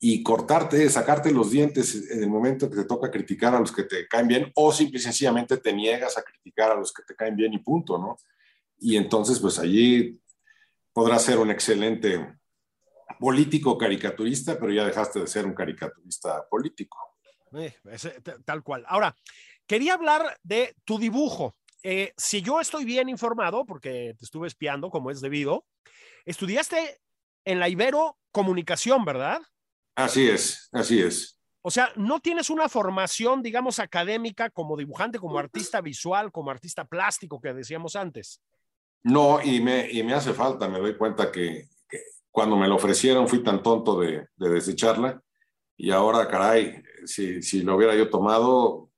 y 0.00 0.22
cortarte, 0.22 0.88
sacarte 0.90 1.30
los 1.32 1.50
dientes 1.50 2.10
en 2.10 2.22
el 2.22 2.28
momento 2.28 2.68
que 2.68 2.76
te 2.76 2.84
toca 2.84 3.10
criticar 3.10 3.54
a 3.54 3.60
los 3.60 3.72
que 3.72 3.84
te 3.84 4.06
caen 4.06 4.28
bien 4.28 4.52
o 4.54 4.70
simple 4.70 4.98
y 4.98 5.02
sencillamente 5.02 5.56
te 5.56 5.72
niegas 5.72 6.18
a 6.18 6.22
criticar 6.22 6.72
a 6.72 6.74
los 6.74 6.92
que 6.92 7.02
te 7.04 7.14
caen 7.14 7.36
bien 7.36 7.54
y 7.54 7.58
punto, 7.58 7.96
¿no? 7.96 8.18
Y 8.78 8.96
entonces, 8.96 9.38
pues 9.38 9.58
allí 9.58 10.20
podrás 10.92 11.22
ser 11.22 11.38
un 11.38 11.50
excelente 11.50 12.38
político 13.18 13.78
caricaturista, 13.78 14.58
pero 14.58 14.72
ya 14.72 14.84
dejaste 14.84 15.20
de 15.20 15.26
ser 15.26 15.46
un 15.46 15.54
caricaturista 15.54 16.46
político. 16.50 16.98
Eh, 17.54 17.74
tal 18.44 18.62
cual. 18.62 18.84
Ahora, 18.88 19.16
quería 19.66 19.94
hablar 19.94 20.38
de 20.42 20.74
tu 20.84 20.98
dibujo. 20.98 21.54
Eh, 21.82 22.12
si 22.16 22.42
yo 22.42 22.60
estoy 22.60 22.84
bien 22.84 23.08
informado, 23.08 23.64
porque 23.64 24.14
te 24.18 24.24
estuve 24.24 24.48
espiando 24.48 24.90
como 24.90 25.10
es 25.10 25.20
debido, 25.20 25.66
estudiaste 26.24 27.00
en 27.44 27.60
la 27.60 27.68
Ibero 27.68 28.18
Comunicación, 28.32 29.04
¿verdad? 29.04 29.40
Así 29.94 30.28
es, 30.28 30.68
así 30.72 31.00
es. 31.00 31.38
O 31.62 31.70
sea, 31.70 31.92
no 31.96 32.20
tienes 32.20 32.50
una 32.50 32.68
formación, 32.68 33.42
digamos, 33.42 33.78
académica 33.78 34.50
como 34.50 34.76
dibujante, 34.76 35.18
como 35.18 35.38
artista 35.38 35.80
visual, 35.80 36.30
como 36.30 36.50
artista 36.50 36.84
plástico 36.84 37.40
que 37.40 37.54
decíamos 37.54 37.96
antes. 37.96 38.40
No, 39.02 39.42
y 39.42 39.60
me, 39.60 39.90
y 39.90 40.02
me 40.02 40.14
hace 40.14 40.32
falta, 40.32 40.68
me 40.68 40.78
doy 40.78 40.96
cuenta 40.96 41.30
que, 41.30 41.68
cuando 42.30 42.56
me 42.56 42.66
lo 42.66 42.74
ofrecieron 42.74 43.28
fui 43.28 43.44
tan 43.44 43.62
tonto 43.62 44.00
de, 44.00 44.26
de 44.36 44.48
desecharla 44.48 45.22
y 45.76 45.90
ahora, 45.90 46.28
caray, 46.28 46.82
si, 47.04 47.42
si, 47.42 47.62
lo 47.62 47.76
hubiera 47.76 47.94
yo 47.94 48.08
tomado, 48.10 48.90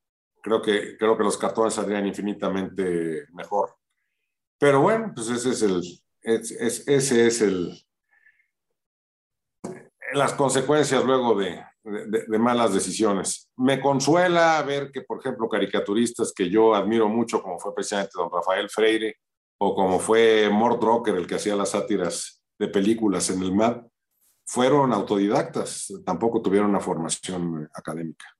creo 0.46 0.62
que, 0.62 0.96
creo 0.96 1.18
que 1.18 1.24
los 1.24 1.36
cartones 1.36 1.74
saldrían 1.74 2.06
infinitamente 2.06 3.26
mejor. 3.32 3.74
Pero 4.60 4.80
bueno, 4.80 5.10
pues 5.12 5.28
ese 5.28 5.50
es 5.50 5.62
el, 5.62 5.82
es, 6.22 6.52
ese 6.86 7.26
es 7.26 7.42
el, 7.42 7.76
las 10.12 10.34
consecuencias 10.34 11.04
luego 11.04 11.34
de, 11.34 11.64
de, 11.82 12.38
malas 12.38 12.72
decisiones. 12.72 13.50
Me 13.56 13.80
consuela 13.80 14.62
ver 14.62 14.92
que, 14.92 15.02
por 15.02 15.18
ejemplo, 15.18 15.48
caricaturistas 15.48 16.32
que 16.32 16.48
yo 16.48 16.76
admiro 16.76 17.08
mucho, 17.08 17.42
como 17.42 17.58
fue 17.58 17.74
precisamente 17.74 18.12
don 18.14 18.30
Rafael 18.30 18.70
Freire, 18.70 19.16
o 19.58 19.74
como 19.74 19.98
fue 19.98 20.48
Mort 20.48 20.80
Drucker, 20.80 21.16
el 21.16 21.26
que 21.26 21.34
hacía 21.34 21.56
las 21.56 21.70
sátiras 21.70 22.40
de 22.56 22.68
películas 22.68 23.30
en 23.30 23.42
el 23.42 23.52
MAD, 23.52 23.82
fueron 24.46 24.92
autodidactas, 24.92 25.92
tampoco 26.04 26.40
tuvieron 26.40 26.70
una 26.70 26.78
formación 26.78 27.68
académica. 27.74 28.35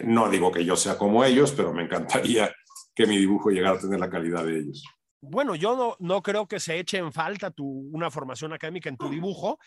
No 0.00 0.28
digo 0.28 0.52
que 0.52 0.64
yo 0.64 0.76
sea 0.76 0.96
como 0.96 1.24
ellos, 1.24 1.52
pero 1.52 1.72
me 1.72 1.84
encantaría 1.84 2.52
que 2.94 3.06
mi 3.06 3.16
dibujo 3.16 3.50
llegara 3.50 3.76
a 3.76 3.80
tener 3.80 4.00
la 4.00 4.10
calidad 4.10 4.44
de 4.44 4.58
ellos. 4.58 4.84
Bueno, 5.20 5.54
yo 5.54 5.76
no, 5.76 5.96
no 5.98 6.22
creo 6.22 6.46
que 6.46 6.60
se 6.60 6.78
eche 6.78 6.98
en 6.98 7.12
falta 7.12 7.50
tu, 7.50 7.66
una 7.92 8.10
formación 8.10 8.52
académica 8.52 8.88
en 8.88 8.96
tu 8.96 9.08
dibujo, 9.08 9.58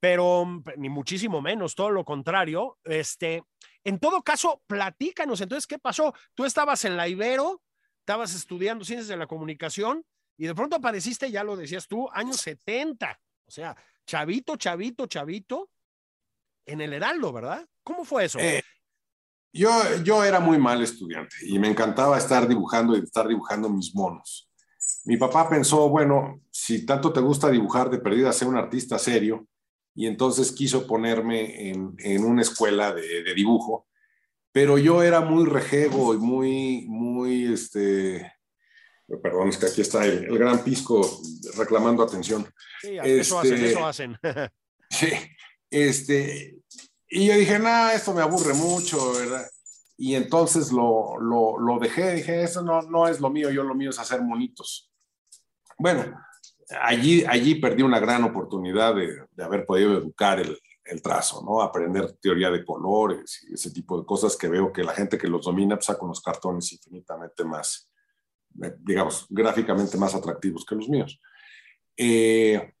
pero 0.00 0.44
mm, 0.44 0.64
ni 0.78 0.88
muchísimo 0.88 1.40
menos, 1.40 1.74
todo 1.74 1.90
lo 1.90 2.04
contrario. 2.04 2.78
Este, 2.84 3.42
en 3.84 3.98
todo 3.98 4.22
caso, 4.22 4.62
platícanos, 4.66 5.40
entonces, 5.40 5.66
¿qué 5.66 5.78
pasó? 5.78 6.14
Tú 6.34 6.44
estabas 6.44 6.84
en 6.84 6.96
la 6.96 7.08
Ibero, 7.08 7.62
estabas 8.00 8.34
estudiando 8.34 8.84
ciencias 8.84 9.08
de 9.08 9.16
la 9.16 9.26
comunicación 9.26 10.04
y 10.38 10.46
de 10.46 10.54
pronto 10.54 10.76
apareciste, 10.76 11.30
ya 11.30 11.44
lo 11.44 11.56
decías 11.56 11.86
tú, 11.88 12.08
años 12.12 12.36
70, 12.36 13.18
o 13.46 13.50
sea, 13.50 13.76
chavito, 14.06 14.56
chavito, 14.56 15.06
chavito, 15.06 15.70
en 16.66 16.80
el 16.80 16.92
Heraldo, 16.92 17.32
¿verdad? 17.32 17.66
¿Cómo 17.82 18.04
fue 18.04 18.24
eso? 18.24 18.38
Eh, 18.38 18.62
yo, 19.56 19.70
yo 20.04 20.24
era 20.24 20.40
muy 20.40 20.58
mal 20.58 20.82
estudiante 20.82 21.36
y 21.42 21.58
me 21.58 21.68
encantaba 21.68 22.18
estar 22.18 22.46
dibujando 22.46 22.96
y 22.96 23.00
estar 23.00 23.26
dibujando 23.26 23.68
mis 23.68 23.94
monos. 23.94 24.50
Mi 25.04 25.16
papá 25.16 25.48
pensó, 25.48 25.88
bueno, 25.88 26.40
si 26.50 26.84
tanto 26.84 27.12
te 27.12 27.20
gusta 27.20 27.50
dibujar, 27.50 27.90
de 27.90 27.98
perdida, 27.98 28.32
ser 28.32 28.48
un 28.48 28.56
artista 28.56 28.98
serio, 28.98 29.46
y 29.94 30.06
entonces 30.06 30.52
quiso 30.52 30.86
ponerme 30.86 31.70
en, 31.70 31.94
en 31.98 32.24
una 32.24 32.42
escuela 32.42 32.92
de, 32.92 33.22
de, 33.22 33.34
dibujo, 33.34 33.86
pero 34.52 34.78
yo 34.78 35.02
era 35.02 35.20
muy 35.20 35.46
rejego 35.46 36.12
y 36.14 36.18
muy, 36.18 36.84
muy, 36.88 37.52
este, 37.52 38.30
perdón, 39.22 39.48
es 39.48 39.56
que 39.56 39.66
aquí 39.66 39.80
está 39.80 40.04
el, 40.04 40.24
el 40.24 40.38
gran 40.38 40.62
pisco 40.62 41.00
reclamando 41.56 42.02
atención. 42.02 42.46
Sí, 42.82 42.98
eso 43.02 43.38
hacen, 43.38 43.54
este, 43.54 43.70
eso 43.70 43.86
hacen. 43.86 44.18
sí, 44.90 45.08
este, 45.70 46.58
y 47.08 47.26
yo 47.26 47.34
dije, 47.34 47.58
nada, 47.58 47.94
esto 47.94 48.12
me 48.12 48.22
aburre 48.22 48.54
mucho, 48.54 49.12
¿verdad? 49.12 49.46
Y 49.96 50.14
entonces 50.14 50.72
lo, 50.72 51.18
lo, 51.18 51.58
lo, 51.58 51.78
dejé, 51.78 52.14
dije, 52.14 52.42
eso 52.42 52.62
no, 52.62 52.82
no 52.82 53.08
es 53.08 53.20
lo 53.20 53.30
mío, 53.30 53.50
yo 53.50 53.62
lo 53.62 53.74
mío 53.74 53.90
es 53.90 53.98
hacer 53.98 54.20
monitos. 54.22 54.90
Bueno, 55.78 56.18
allí, 56.82 57.24
allí 57.24 57.54
perdí 57.56 57.82
una 57.82 58.00
gran 58.00 58.24
oportunidad 58.24 58.94
de, 58.94 59.26
de 59.30 59.44
haber 59.44 59.64
podido 59.64 59.96
educar 59.96 60.40
el, 60.40 60.58
el, 60.84 61.00
trazo, 61.00 61.42
¿no? 61.42 61.62
Aprender 61.62 62.12
teoría 62.12 62.50
de 62.50 62.64
colores 62.64 63.46
y 63.48 63.54
ese 63.54 63.70
tipo 63.70 63.98
de 63.98 64.04
cosas 64.04 64.36
que 64.36 64.48
veo 64.48 64.72
que 64.72 64.84
la 64.84 64.92
gente 64.92 65.16
que 65.16 65.28
los 65.28 65.46
domina 65.46 65.76
pues, 65.76 65.86
saca 65.86 66.04
unos 66.04 66.20
cartones 66.20 66.72
infinitamente 66.72 67.44
más, 67.44 67.88
eh, 68.62 68.74
digamos, 68.80 69.26
gráficamente 69.30 69.96
más 69.96 70.14
atractivos 70.14 70.64
que 70.66 70.74
los 70.74 70.88
míos. 70.88 71.20
Eh, 71.96 72.74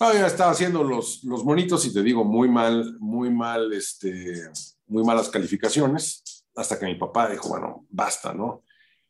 no, 0.00 0.12
ya 0.12 0.26
estaba 0.26 0.50
haciendo 0.50 0.82
los, 0.82 1.22
los 1.24 1.44
monitos 1.44 1.86
y 1.86 1.92
te 1.92 2.02
digo, 2.02 2.24
muy 2.24 2.48
mal, 2.48 2.96
muy 2.98 3.30
mal, 3.30 3.72
este, 3.72 4.48
muy 4.86 5.04
malas 5.04 5.28
calificaciones, 5.28 6.44
hasta 6.56 6.78
que 6.78 6.86
mi 6.86 6.96
papá 6.96 7.28
dijo, 7.30 7.48
bueno, 7.48 7.86
basta, 7.90 8.32
¿no? 8.32 8.64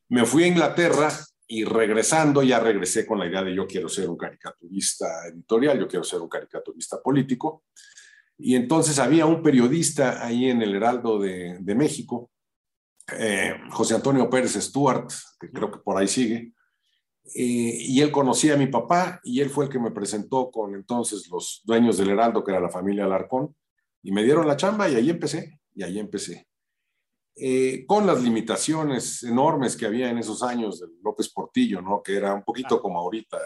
Me 0.08 0.24
fui 0.24 0.44
a 0.44 0.48
Inglaterra 0.48 1.10
y 1.46 1.64
regresando 1.64 2.42
ya 2.42 2.60
regresé 2.60 3.06
con 3.06 3.18
la 3.18 3.26
idea 3.26 3.42
de 3.42 3.54
yo 3.54 3.66
quiero 3.66 3.88
ser 3.88 4.08
un 4.08 4.16
caricaturista 4.16 5.26
editorial, 5.28 5.78
yo 5.78 5.88
quiero 5.88 6.04
ser 6.04 6.20
un 6.20 6.28
caricaturista 6.28 7.00
político. 7.02 7.64
Y 8.36 8.56
entonces 8.56 8.98
había 8.98 9.26
un 9.26 9.42
periodista 9.42 10.24
ahí 10.24 10.50
en 10.50 10.62
el 10.62 10.74
Heraldo 10.74 11.18
de, 11.18 11.58
de 11.60 11.74
México, 11.74 12.30
eh, 13.12 13.54
José 13.70 13.94
Antonio 13.94 14.28
Pérez 14.30 14.54
Stuart, 14.54 15.10
que 15.38 15.50
creo 15.50 15.70
que 15.70 15.78
por 15.78 15.96
ahí 15.96 16.08
sigue, 16.08 16.53
eh, 17.24 17.76
y 17.80 18.00
él 18.02 18.10
conocía 18.10 18.54
a 18.54 18.58
mi 18.58 18.66
papá 18.66 19.20
y 19.24 19.40
él 19.40 19.48
fue 19.48 19.64
el 19.64 19.70
que 19.70 19.78
me 19.78 19.90
presentó 19.90 20.50
con 20.50 20.74
entonces 20.74 21.26
los 21.30 21.62
dueños 21.64 21.96
del 21.96 22.10
Heraldo, 22.10 22.44
que 22.44 22.52
era 22.52 22.60
la 22.60 22.68
familia 22.68 23.04
Alarcón, 23.04 23.56
y 24.02 24.12
me 24.12 24.22
dieron 24.22 24.46
la 24.46 24.56
chamba 24.56 24.88
y 24.88 24.96
ahí 24.96 25.08
empecé, 25.08 25.58
y 25.74 25.82
ahí 25.82 25.98
empecé. 25.98 26.46
Eh, 27.36 27.84
con 27.86 28.06
las 28.06 28.22
limitaciones 28.22 29.22
enormes 29.24 29.76
que 29.76 29.86
había 29.86 30.10
en 30.10 30.18
esos 30.18 30.42
años 30.42 30.80
de 30.80 30.86
López 31.02 31.30
Portillo, 31.30 31.80
¿no? 31.80 32.02
que 32.02 32.16
era 32.16 32.34
un 32.34 32.44
poquito 32.44 32.80
como 32.80 33.00
ahorita, 33.00 33.38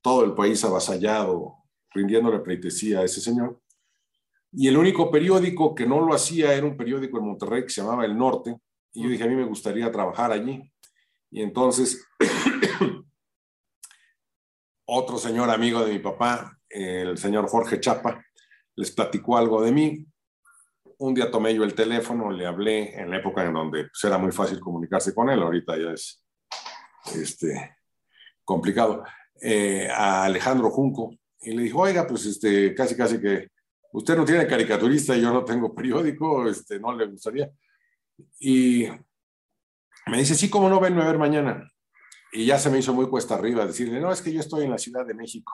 todo 0.00 0.24
el 0.24 0.34
país 0.34 0.64
avasallado, 0.64 1.56
rindiéndole 1.90 2.38
pleitesía 2.38 3.00
a 3.00 3.04
ese 3.04 3.20
señor. 3.20 3.60
Y 4.52 4.68
el 4.68 4.76
único 4.76 5.10
periódico 5.10 5.74
que 5.74 5.84
no 5.84 6.00
lo 6.00 6.14
hacía 6.14 6.54
era 6.54 6.64
un 6.64 6.76
periódico 6.76 7.18
en 7.18 7.26
Monterrey 7.26 7.64
que 7.64 7.70
se 7.70 7.82
llamaba 7.82 8.04
El 8.04 8.16
Norte, 8.16 8.56
y 8.92 9.02
yo 9.02 9.08
dije, 9.08 9.24
a 9.24 9.26
mí 9.26 9.34
me 9.34 9.44
gustaría 9.44 9.90
trabajar 9.90 10.30
allí. 10.30 10.62
Y 11.30 11.42
entonces, 11.42 12.06
otro 14.86 15.18
señor 15.18 15.50
amigo 15.50 15.84
de 15.84 15.92
mi 15.92 15.98
papá, 15.98 16.58
el 16.68 17.18
señor 17.18 17.48
Jorge 17.48 17.80
Chapa, 17.80 18.24
les 18.76 18.90
platicó 18.90 19.36
algo 19.36 19.62
de 19.62 19.72
mí 19.72 20.06
un 20.98 21.14
día 21.14 21.30
tomé 21.30 21.54
yo 21.54 21.64
el 21.64 21.74
teléfono, 21.74 22.30
le 22.30 22.46
hablé 22.46 22.98
en 22.98 23.10
la 23.10 23.18
época 23.18 23.44
en 23.44 23.52
donde 23.52 23.84
pues, 23.84 24.04
era 24.04 24.18
muy 24.18 24.32
fácil 24.32 24.60
comunicarse 24.60 25.14
con 25.14 25.28
él, 25.30 25.42
ahorita 25.42 25.76
ya 25.76 25.90
es 25.90 26.24
este, 27.14 27.76
complicado, 28.44 29.04
eh, 29.40 29.88
a 29.90 30.24
Alejandro 30.24 30.70
Junco, 30.70 31.14
y 31.40 31.52
le 31.52 31.62
dijo, 31.62 31.80
oiga, 31.80 32.06
pues 32.06 32.24
este, 32.26 32.74
casi, 32.74 32.96
casi 32.96 33.20
que 33.20 33.48
usted 33.92 34.16
no 34.16 34.24
tiene 34.24 34.46
caricaturista 34.46 35.16
y 35.16 35.22
yo 35.22 35.32
no 35.32 35.44
tengo 35.44 35.74
periódico, 35.74 36.48
este, 36.48 36.80
no 36.80 36.96
le 36.96 37.06
gustaría. 37.06 37.50
Y 38.38 38.86
me 40.06 40.18
dice, 40.18 40.34
sí, 40.34 40.48
¿cómo 40.48 40.68
no 40.68 40.80
venme 40.80 41.02
a 41.02 41.06
ver 41.06 41.18
mañana? 41.18 41.70
Y 42.34 42.46
ya 42.46 42.58
se 42.58 42.68
me 42.68 42.78
hizo 42.78 42.92
muy 42.92 43.06
cuesta 43.06 43.36
arriba 43.36 43.64
decirle, 43.64 44.00
no, 44.00 44.10
es 44.10 44.20
que 44.20 44.32
yo 44.32 44.40
estoy 44.40 44.64
en 44.64 44.70
la 44.72 44.78
Ciudad 44.78 45.06
de 45.06 45.14
México. 45.14 45.52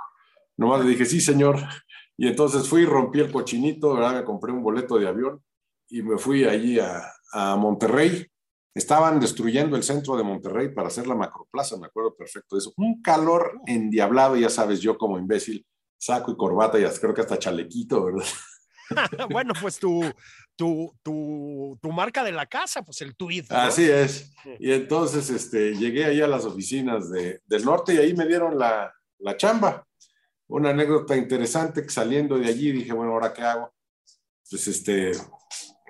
Nomás 0.56 0.82
le 0.82 0.90
dije, 0.90 1.04
sí, 1.04 1.20
señor. 1.20 1.58
Y 2.16 2.26
entonces 2.26 2.66
fui, 2.66 2.86
rompí 2.86 3.20
el 3.20 3.30
cochinito, 3.30 3.94
¿verdad? 3.94 4.14
me 4.14 4.24
compré 4.24 4.50
un 4.50 4.62
boleto 4.62 4.98
de 4.98 5.06
avión 5.06 5.42
y 5.88 6.02
me 6.02 6.16
fui 6.16 6.44
allí 6.44 6.78
a, 6.78 7.56
Monterrey. 7.56 8.26
Estaban 8.74 9.20
destruyendo 9.20 9.76
el 9.76 9.84
centro 9.84 10.16
de 10.16 10.24
Monterrey 10.24 10.74
para 10.74 10.88
hacer 10.88 11.06
la 11.06 11.14
macroplaza, 11.14 11.76
me 11.76 11.86
acuerdo 11.86 12.16
perfecto 12.16 12.56
de 12.56 12.60
eso. 12.60 12.72
Un 12.76 13.00
calor 13.02 13.60
endiablado, 13.66 14.36
ya 14.36 14.48
sabes, 14.48 14.80
yo 14.80 14.98
como 14.98 15.16
imbécil, 15.16 15.64
saco 15.96 16.32
y 16.32 16.36
corbata 16.36 16.78
y 16.78 16.84
creo 16.98 17.14
que 17.14 17.20
hasta 17.20 17.38
chalequito, 17.38 18.04
¿verdad? 18.04 18.24
bueno, 19.30 19.52
pues 19.60 19.78
tu, 19.78 20.02
tu, 20.61 20.94
tu, 21.02 21.78
tu, 21.80 21.90
marca 21.90 22.22
de 22.22 22.32
la 22.32 22.44
casa, 22.44 22.82
pues 22.82 23.00
el 23.00 23.16
tweet. 23.16 23.46
¿no? 23.48 23.56
Así 23.56 23.90
es. 23.90 24.30
Y 24.58 24.72
entonces 24.72 25.30
este, 25.30 25.74
llegué 25.74 26.04
ahí 26.04 26.20
a 26.20 26.26
las 26.26 26.44
oficinas 26.44 27.11
de, 27.11 27.40
del 27.46 27.64
norte 27.64 27.94
y 27.94 27.96
ahí 27.96 28.12
me 28.12 28.26
dieron 28.26 28.58
la, 28.58 28.92
la 29.20 29.38
chamba 29.38 29.86
una 30.48 30.70
anécdota 30.70 31.16
interesante 31.16 31.82
que 31.82 31.88
saliendo 31.88 32.36
de 32.36 32.48
allí 32.48 32.72
dije, 32.72 32.92
bueno, 32.92 33.12
¿ahora 33.12 33.32
qué 33.32 33.40
hago? 33.40 33.72
Pues 34.50 34.68
este, 34.68 35.12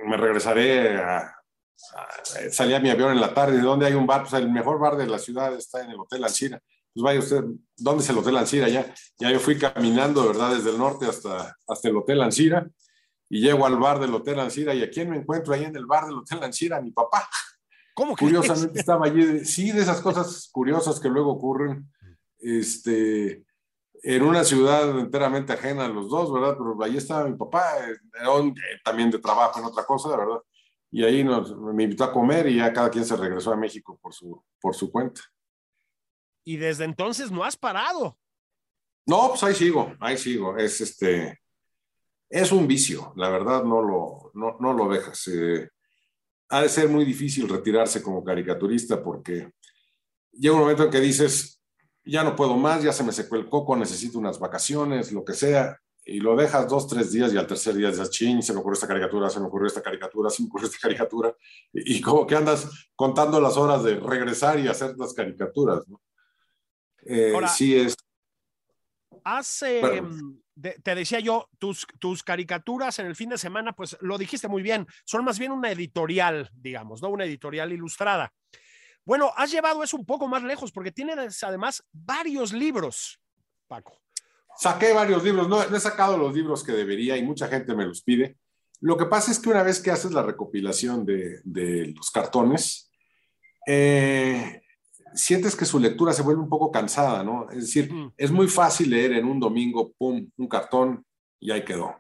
me 0.07 0.17
regresaré 0.17 0.99
a, 0.99 1.17
a, 1.19 2.53
salí 2.53 2.75
a 2.75 2.79
mi 2.79 2.91
avión 2.91 3.11
en 3.11 3.21
la 3.21 3.35
tarde, 3.35 3.57
¿de 3.57 3.63
dónde 3.63 3.87
hay 3.87 3.95
un 3.95 4.07
bar? 4.07 4.21
Pues 4.21 4.35
el 4.35 4.53
mejor 4.53 4.79
bar 4.79 4.97
de 4.97 5.09
la 5.09 5.19
ciudad 5.19 5.53
está 5.57 5.83
en 5.83 5.91
el 5.91 5.99
Hotel 5.99 6.23
Alcira. 6.23 6.63
Pues 6.95 7.03
vaya 7.03 7.19
usted, 7.19 7.43
¿dónde 7.77 8.05
es 8.05 8.11
el 8.11 8.19
Hotel 8.19 8.37
Alcira? 8.37 8.69
Ya, 8.69 8.95
ya 9.19 9.33
yo 9.33 9.41
fui 9.41 9.59
caminando, 9.59 10.29
¿verdad? 10.29 10.55
Desde 10.55 10.71
el 10.71 10.79
norte 10.79 11.07
hasta, 11.07 11.57
hasta 11.67 11.89
el 11.89 11.97
Hotel 11.97 12.23
Alcira 12.23 12.71
y 13.31 13.41
llego 13.41 13.65
al 13.65 13.79
bar 13.79 14.01
del 14.01 14.13
Hotel 14.13 14.41
Alcira 14.41 14.75
y 14.75 14.83
¿a 14.83 14.91
quién 14.91 15.09
me 15.09 15.17
encuentro 15.17 15.55
ahí 15.55 15.65
en 15.65 15.77
el 15.77 15.87
bar 15.87 16.07
del 16.07 16.19
Hotel 16.19 16.43
Alcira? 16.43 16.81
Mi 16.81 16.91
papá. 16.91 17.29
¿Cómo 17.95 18.17
que 18.17 18.25
Curiosamente 18.25 18.81
estaba 18.81 19.07
allí. 19.07 19.45
Sí, 19.45 19.71
de 19.71 19.83
esas 19.83 20.01
cosas 20.01 20.49
curiosas 20.53 20.99
que 20.99 21.09
luego 21.09 21.31
ocurren. 21.31 21.89
Este, 22.39 23.45
en 24.03 24.23
una 24.23 24.43
ciudad 24.43 24.99
enteramente 24.99 25.53
ajena 25.53 25.85
a 25.85 25.89
los 25.89 26.09
dos, 26.09 26.33
¿verdad? 26.33 26.57
Pero 26.59 26.83
ahí 26.83 26.97
estaba 26.97 27.29
mi 27.29 27.37
papá, 27.37 27.75
eh, 27.87 27.97
también 28.83 29.11
de 29.11 29.19
trabajo 29.19 29.61
en 29.61 29.67
otra 29.67 29.85
cosa, 29.85 30.17
¿verdad? 30.17 30.41
Y 30.91 31.05
ahí 31.05 31.23
nos, 31.23 31.57
me 31.57 31.85
invitó 31.85 32.05
a 32.05 32.13
comer 32.13 32.49
y 32.49 32.57
ya 32.57 32.73
cada 32.73 32.91
quien 32.91 33.05
se 33.05 33.17
regresó 33.17 33.53
a 33.53 33.57
México 33.57 33.97
por 34.03 34.13
su, 34.13 34.43
por 34.61 34.75
su 34.75 34.91
cuenta. 34.91 35.21
Y 36.45 36.57
desde 36.57 36.85
entonces 36.85 37.31
no 37.31 37.45
has 37.45 37.57
parado. 37.57 38.19
No, 39.07 39.29
pues 39.29 39.43
ahí 39.45 39.55
sigo, 39.55 39.95
ahí 40.01 40.17
sigo. 40.17 40.57
Es 40.57 40.81
este, 40.81 41.39
Es 42.31 42.53
un 42.53 42.69
vicio, 42.69 43.13
la 43.17 43.29
verdad 43.29 43.65
no 43.65 43.83
lo, 43.83 44.31
no, 44.35 44.57
no 44.61 44.73
lo 44.73 44.89
dejas. 44.89 45.27
Eh, 45.29 45.69
ha 46.49 46.63
de 46.63 46.69
ser 46.69 46.89
muy 46.89 47.05
difícil 47.05 47.49
retirarse 47.49 48.03
como 48.03 48.25
caricaturista 48.25 49.03
porque 49.03 49.51
llega 50.33 50.55
un 50.55 50.61
momento 50.61 50.85
en 50.85 50.91
que 50.91 51.01
dices, 51.01 51.61
ya 52.05 52.23
no 52.23 52.37
puedo 52.37 52.57
más, 52.57 52.83
ya 52.85 52.93
se 52.93 53.03
me 53.03 53.13
secó 53.13 53.37
el 53.37 53.49
coco, 53.49 53.77
necesito 53.77 54.19
unas 54.19 54.39
vacaciones, 54.39 55.13
lo 55.13 55.25
que 55.25 55.35
sea, 55.35 55.81
y 56.05 56.21
lo 56.21 56.35
dejas 56.37 56.69
dos, 56.69 56.89
tres 56.89 57.13
días 57.13 57.33
y 57.33 57.37
al 57.37 57.47
tercer 57.47 57.75
día 57.75 57.91
dices, 57.91 58.11
ching, 58.11 58.43
se 58.43 58.53
me 58.53 58.61
ocurrió 58.61 58.75
esta 58.75 58.89
caricatura, 58.89 59.29
se 59.29 59.41
me 59.41 59.47
ocurrió 59.47 59.67
esta 59.67 59.83
caricatura, 59.83 60.31
se 60.31 60.43
me 60.43 60.49
ocurrió 60.49 60.67
esta 60.67 60.79
caricatura, 60.81 61.37
y, 61.73 62.01
como 62.01 62.27
que 62.27 62.37
andas 62.37 62.69
contando 62.95 63.41
las 63.41 63.57
horas 63.57 63.85
de 63.85 63.99
regresar 64.01 64.59
y 64.59 64.69
hacer 64.69 64.97
las 64.97 65.15
caricaturas, 65.15 65.87
¿no? 65.89 66.01
Eh, 67.07 67.33
sí 67.55 67.77
es. 67.77 67.97
Hace, 69.25 70.03
te 70.61 70.95
decía 70.95 71.21
yo, 71.21 71.49
tus, 71.59 71.87
tus 71.99 72.23
caricaturas 72.23 72.99
en 72.99 73.07
el 73.07 73.17
fin 73.17 73.31
de 73.31 73.39
semana, 73.39 73.73
pues 73.73 73.97
lo 74.01 74.19
dijiste 74.19 74.49
muy 74.49 74.63
bien, 74.63 74.87
son 75.05 75.25
más 75.25 75.39
bien 75.39 75.53
una 75.53 75.71
editorial, 75.71 76.51
digamos, 76.53 77.03
¿no? 77.03 77.09
Una 77.09 77.25
editorial 77.25 77.73
ilustrada. 77.73 78.33
Bueno, 79.05 79.33
has 79.37 79.51
llevado 79.51 79.83
eso 79.83 79.97
un 79.97 80.05
poco 80.05 80.29
más 80.29 80.43
lejos 80.43 80.73
porque 80.73 80.93
tienes 80.93 81.43
además 81.43 81.83
varios 81.93 82.53
libros, 82.53 83.21
Paco. 83.67 84.01
Saqué 84.57 84.93
varios 84.93 85.25
libros, 85.25 85.49
no, 85.49 85.63
he 85.63 85.81
sacado 85.81 86.19
los 86.19 86.35
libros 86.35 86.63
que 86.63 86.73
debería 86.73 87.17
y 87.17 87.23
mucha 87.23 87.49
gente 87.49 87.75
me 87.75 87.87
los 87.87 88.03
pide. 88.03 88.37
Lo 88.81 88.97
que 88.97 89.07
pasa 89.07 89.31
es 89.31 89.39
que 89.39 89.51
una 89.51 89.63
vez 89.63 89.81
que 89.81 89.91
haces 89.91 90.13
la 90.13 90.23
recopilación 90.23 91.05
de, 91.05 91.41
de 91.45 91.93
los 91.97 92.11
cartones, 92.11 92.91
eh, 93.67 94.63
sientes 95.15 95.57
que 95.57 95.65
su 95.65 95.79
lectura 95.79 96.13
se 96.13 96.23
vuelve 96.23 96.43
un 96.43 96.49
poco 96.49 96.71
cansada, 96.71 97.23
¿no? 97.23 97.51
Es 97.51 97.61
decir, 97.61 97.91
es 98.17 98.31
muy 98.31 98.49
fácil 98.49 98.91
leer 98.91 99.13
en 99.13 99.27
un 99.27 99.41
domingo, 99.41 99.93
pum, 99.97 100.29
un 100.37 100.49
cartón 100.49 101.05
y 101.39 101.51
ahí 101.51 101.65
quedó. 101.65 101.95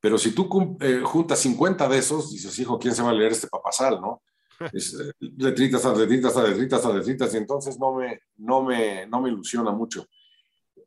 Pero 0.00 0.18
si 0.18 0.32
tú 0.32 0.76
eh, 0.80 1.00
juntas 1.04 1.38
50 1.40 1.88
de 1.88 1.98
esos, 1.98 2.32
dices, 2.32 2.58
hijo, 2.58 2.78
¿quién 2.78 2.94
se 2.94 3.02
va 3.02 3.10
a 3.10 3.14
leer 3.14 3.32
este 3.32 3.48
papasal, 3.48 4.00
no? 4.00 4.22
Es, 4.72 4.94
eh, 4.94 5.12
letritas 5.20 5.84
letritas 5.96 6.36
letritas 6.36 6.94
letritas 6.94 7.34
y 7.34 7.36
entonces 7.36 7.78
no 7.78 7.94
me, 7.94 8.20
no 8.36 8.62
me, 8.62 9.06
no 9.06 9.20
me 9.20 9.30
ilusiona 9.30 9.72
mucho. 9.72 10.06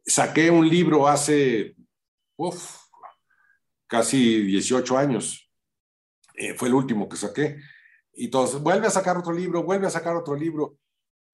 Saqué 0.05 0.51
un 0.51 0.67
libro 0.67 1.07
hace, 1.07 1.75
uf, 2.37 2.77
casi 3.87 4.43
18 4.43 4.97
años. 4.97 5.49
Eh, 6.35 6.53
fue 6.53 6.67
el 6.67 6.73
último 6.73 7.07
que 7.07 7.17
saqué. 7.17 7.57
Y 8.13 8.25
entonces, 8.25 8.61
vuelve 8.61 8.87
a 8.87 8.91
sacar 8.91 9.17
otro 9.17 9.33
libro, 9.33 9.63
vuelve 9.63 9.87
a 9.87 9.89
sacar 9.89 10.15
otro 10.15 10.35
libro 10.35 10.77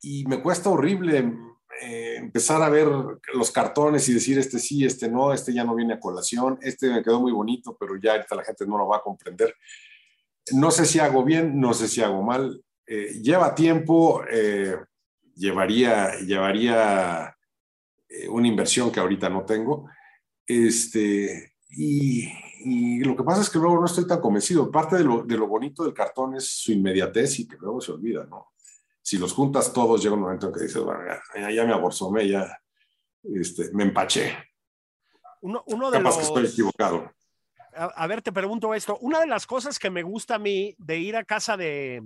y 0.01 0.25
me 0.25 0.41
cuesta 0.41 0.69
horrible 0.69 1.37
eh, 1.81 2.15
empezar 2.17 2.61
a 2.61 2.69
ver 2.69 2.87
los 3.33 3.51
cartones 3.51 4.07
y 4.09 4.13
decir 4.13 4.37
este 4.37 4.59
sí, 4.59 4.85
este 4.85 5.09
no, 5.09 5.33
este 5.33 5.53
ya 5.53 5.63
no 5.63 5.75
viene 5.75 5.93
a 5.93 5.99
colación, 5.99 6.59
este 6.61 6.91
me 6.91 7.03
quedó 7.03 7.21
muy 7.21 7.31
bonito, 7.31 7.77
pero 7.79 7.95
ya 7.97 8.13
ahorita 8.13 8.35
la 8.35 8.43
gente 8.43 8.65
no 8.65 8.77
lo 8.77 8.87
va 8.87 8.97
a 8.97 9.01
comprender. 9.01 9.55
No 10.53 10.71
sé 10.71 10.85
si 10.85 10.99
hago 10.99 11.23
bien, 11.23 11.59
no 11.59 11.73
sé 11.73 11.87
si 11.87 12.01
hago 12.01 12.21
mal. 12.23 12.63
Eh, 12.85 13.19
lleva 13.21 13.55
tiempo, 13.55 14.23
eh, 14.29 14.75
llevaría, 15.35 16.19
llevaría 16.19 17.35
una 18.29 18.47
inversión 18.47 18.91
que 18.91 18.99
ahorita 18.99 19.29
no 19.29 19.45
tengo. 19.45 19.89
Este, 20.45 21.53
y, 21.69 22.27
y, 22.65 22.99
lo 22.99 23.15
que 23.15 23.23
pasa 23.23 23.41
es 23.41 23.49
que 23.49 23.59
luego 23.59 23.79
no 23.79 23.85
estoy 23.85 24.05
tan 24.05 24.19
convencido. 24.19 24.69
Parte 24.69 24.97
de 24.97 25.03
lo, 25.03 25.23
de 25.23 25.37
lo 25.37 25.47
bonito 25.47 25.83
del 25.83 25.93
cartón 25.93 26.35
es 26.35 26.45
su 26.45 26.73
inmediatez 26.73 27.39
y 27.39 27.47
que 27.47 27.55
luego 27.57 27.79
se 27.79 27.93
olvida, 27.93 28.25
¿no? 28.25 28.50
Si 29.11 29.17
los 29.17 29.33
juntas 29.33 29.73
todos, 29.73 30.01
llega 30.01 30.15
un 30.15 30.21
momento 30.21 30.47
en 30.47 30.53
que 30.53 30.61
dices, 30.61 30.81
bueno, 30.81 31.01
ya, 31.35 31.65
me 31.65 31.73
aborzomé, 31.73 32.29
ya 32.29 32.57
este, 33.23 33.69
me 33.73 33.83
empaché. 33.83 34.37
Uno, 35.41 35.65
de 35.91 35.97
Capaz 35.97 36.15
que 36.15 36.23
estoy 36.23 36.45
equivocado. 36.45 37.11
A, 37.73 38.07
ver, 38.07 38.21
te 38.21 38.31
pregunto 38.31 38.73
esto. 38.73 38.97
Una 39.01 39.19
de 39.19 39.27
las 39.27 39.45
cosas 39.45 39.79
que 39.79 39.89
me 39.89 40.01
gusta 40.01 40.35
a 40.35 40.39
mí 40.39 40.73
de 40.77 40.97
ir 40.99 41.17
a 41.17 41.25
casa 41.25 41.57
de, 41.57 42.01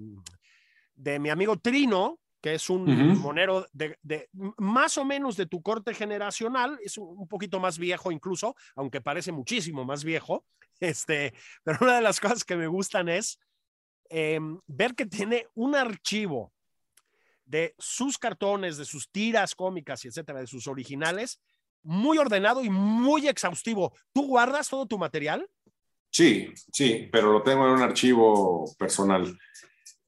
de 0.96 1.20
mi 1.20 1.30
amigo 1.30 1.60
Trino, 1.60 2.18
que 2.42 2.56
es 2.56 2.72
un 2.72 3.20
monero 3.20 3.68
de, 3.72 4.00
de, 4.02 4.28
más 4.58 4.98
o 4.98 5.06
menos 5.06 5.38
de 5.38 5.46
tu 5.46 5.62
corte 5.62 5.94
generacional, 5.94 6.80
es 6.82 6.98
un, 6.98 7.28
poquito 7.28 7.60
más 7.60 7.78
viejo 7.78 8.12
incluso, 8.12 8.56
aunque 8.76 9.00
parece 9.00 9.32
muchísimo 9.32 9.86
más 9.86 10.04
viejo. 10.04 10.44
Este, 10.80 11.34
pero 11.64 11.78
una 11.82 11.96
de 11.96 12.02
las 12.02 12.20
cosas 12.20 12.44
que 12.44 12.58
me 12.58 12.68
gustan 12.68 13.08
es 13.08 13.40
em, 14.10 14.60
ver 14.68 14.94
que 14.94 15.06
tiene 15.06 15.48
un 15.54 15.74
archivo 15.74 16.52
de 17.46 17.76
sus 17.78 18.18
cartones, 18.18 18.78
de 18.78 18.86
sus 18.86 19.10
tiras 19.10 19.56
cómicas 19.56 20.04
y 20.04 20.08
etcétera, 20.08 20.40
de 20.40 20.48
sus 20.48 20.68
originales, 20.68 21.40
muy 21.84 22.18
ordenado 22.18 22.64
y 22.64 22.70
muy 22.70 23.28
exhaustivo. 23.28 23.94
¿Tú 24.12 24.28
guardas 24.28 24.68
todo 24.70 24.86
tu 24.86 24.98
material? 24.98 25.48
Sí, 26.10 26.50
sí, 26.72 27.08
pero 27.12 27.32
lo 27.32 27.44
tengo 27.44 27.66
en 27.68 27.74
un 27.74 27.82
archivo 27.82 28.66
personal. 28.78 29.38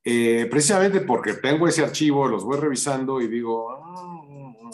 Eh, 0.03 0.47
precisamente 0.49 1.01
porque 1.01 1.33
tengo 1.33 1.67
ese 1.67 1.83
archivo, 1.83 2.27
los 2.27 2.43
voy 2.43 2.57
revisando 2.57 3.21
y 3.21 3.27
digo, 3.27 3.71
ah, 3.71 4.71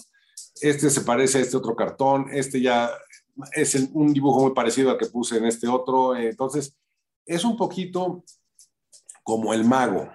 este 0.62 0.90
se 0.90 1.02
parece 1.02 1.40
a 1.40 1.42
este 1.42 1.58
otro 1.58 1.76
cartón, 1.76 2.28
este 2.32 2.62
ya 2.62 2.90
es 3.52 3.76
un 3.94 4.14
dibujo 4.14 4.42
muy 4.42 4.54
parecido 4.54 4.92
al 4.92 4.98
que 4.98 5.08
puse 5.08 5.38
en 5.38 5.46
este 5.46 5.68
otro. 5.68 6.16
entonces, 6.16 6.76
es 7.26 7.44
un 7.44 7.58
poquito 7.58 8.24
como 9.24 9.54
el 9.54 9.66
mago 9.66 10.10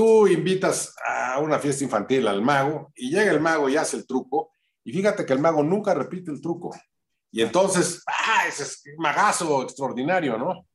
tú 0.00 0.26
invitas 0.26 0.94
a 1.04 1.38
una 1.40 1.58
fiesta 1.58 1.84
infantil 1.84 2.26
al 2.26 2.40
mago 2.40 2.90
y 2.96 3.10
llega 3.10 3.30
el 3.30 3.38
mago 3.38 3.68
y 3.68 3.76
hace 3.76 3.98
el 3.98 4.06
truco 4.06 4.50
y 4.82 4.94
fíjate 4.94 5.26
que 5.26 5.34
el 5.34 5.40
mago 5.40 5.62
nunca 5.62 5.92
repite 5.92 6.30
el 6.30 6.40
truco. 6.40 6.74
Y 7.30 7.42
entonces, 7.42 8.02
ah, 8.06 8.44
ese 8.48 8.62
es 8.62 8.82
magazo 8.96 9.62
extraordinario, 9.62 10.38
¿no? 10.38 10.66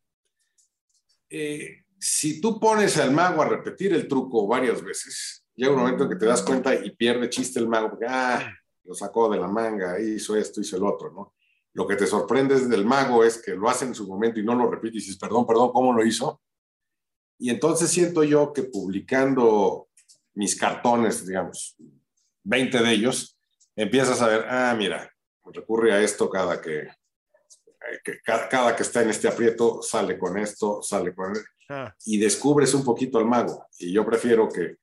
Eh, 1.28 1.86
si 2.00 2.40
tú 2.40 2.60
pones 2.60 3.00
al 3.00 3.14
mago 3.14 3.42
a 3.42 3.50
repetir 3.50 3.96
el 3.96 4.08
truco 4.08 4.46
varias 4.46 4.84
veces, 4.84 5.44
llega 5.56 5.74
un 5.74 5.80
momento 5.80 6.04
en 6.04 6.12
que 6.12 6.18
te 6.18 6.28
das 6.28 6.44
cuenta 6.44 6.76
y 6.76 6.92
pierde 6.92 7.28
chiste 7.28 7.60
el 7.60 7.68
mago, 7.68 7.90
porque, 7.90 8.06
ah, 8.08 8.48
lo 8.84 8.94
sacó 8.94 9.28
de 9.28 9.40
la 9.40 9.48
manga, 9.48 10.00
hizo 10.00 10.36
esto, 10.36 10.62
hizo 10.62 10.78
el 10.78 10.84
otro, 10.84 11.12
¿no? 11.12 11.34
Lo 11.74 11.88
que 11.88 11.96
te 11.96 12.06
sorprende 12.06 12.60
del 12.68 12.86
mago 12.86 13.24
es 13.24 13.42
que 13.42 13.56
lo 13.56 13.68
hace 13.70 13.86
en 13.86 13.96
su 13.96 14.08
momento 14.08 14.40
y 14.40 14.44
no 14.44 14.54
lo 14.54 14.70
repite 14.70 14.98
y 14.98 15.00
dices, 15.00 15.18
perdón, 15.18 15.48
perdón, 15.48 15.72
¿cómo 15.74 15.94
lo 15.94 16.06
hizo? 16.06 16.44
Y 17.38 17.50
entonces 17.50 17.90
siento 17.90 18.24
yo 18.24 18.54
que 18.54 18.64
publicando 18.64 19.90
mis 20.34 20.56
cartones, 20.56 21.26
digamos, 21.26 21.76
20 22.44 22.80
de 22.80 22.92
ellos, 22.92 23.38
empiezas 23.76 24.22
a 24.22 24.28
ver, 24.28 24.46
ah, 24.50 24.76
mira, 24.78 25.12
recurre 25.46 25.94
a 25.94 26.02
esto 26.02 26.30
cada 26.30 26.62
que, 26.62 26.88
cada, 28.24 28.76
que 28.76 28.84
está 28.84 29.02
en 29.02 29.10
este 29.10 29.28
aprieto, 29.28 29.82
sale 29.82 30.18
con 30.18 30.38
esto, 30.38 30.82
sale 30.82 31.14
con... 31.14 31.34
Ah. 31.70 31.94
Y 32.06 32.18
descubres 32.18 32.74
un 32.74 32.84
poquito 32.84 33.18
al 33.18 33.26
mago. 33.26 33.66
Y 33.80 33.92
yo 33.92 34.06
prefiero 34.06 34.48
que 34.50 34.78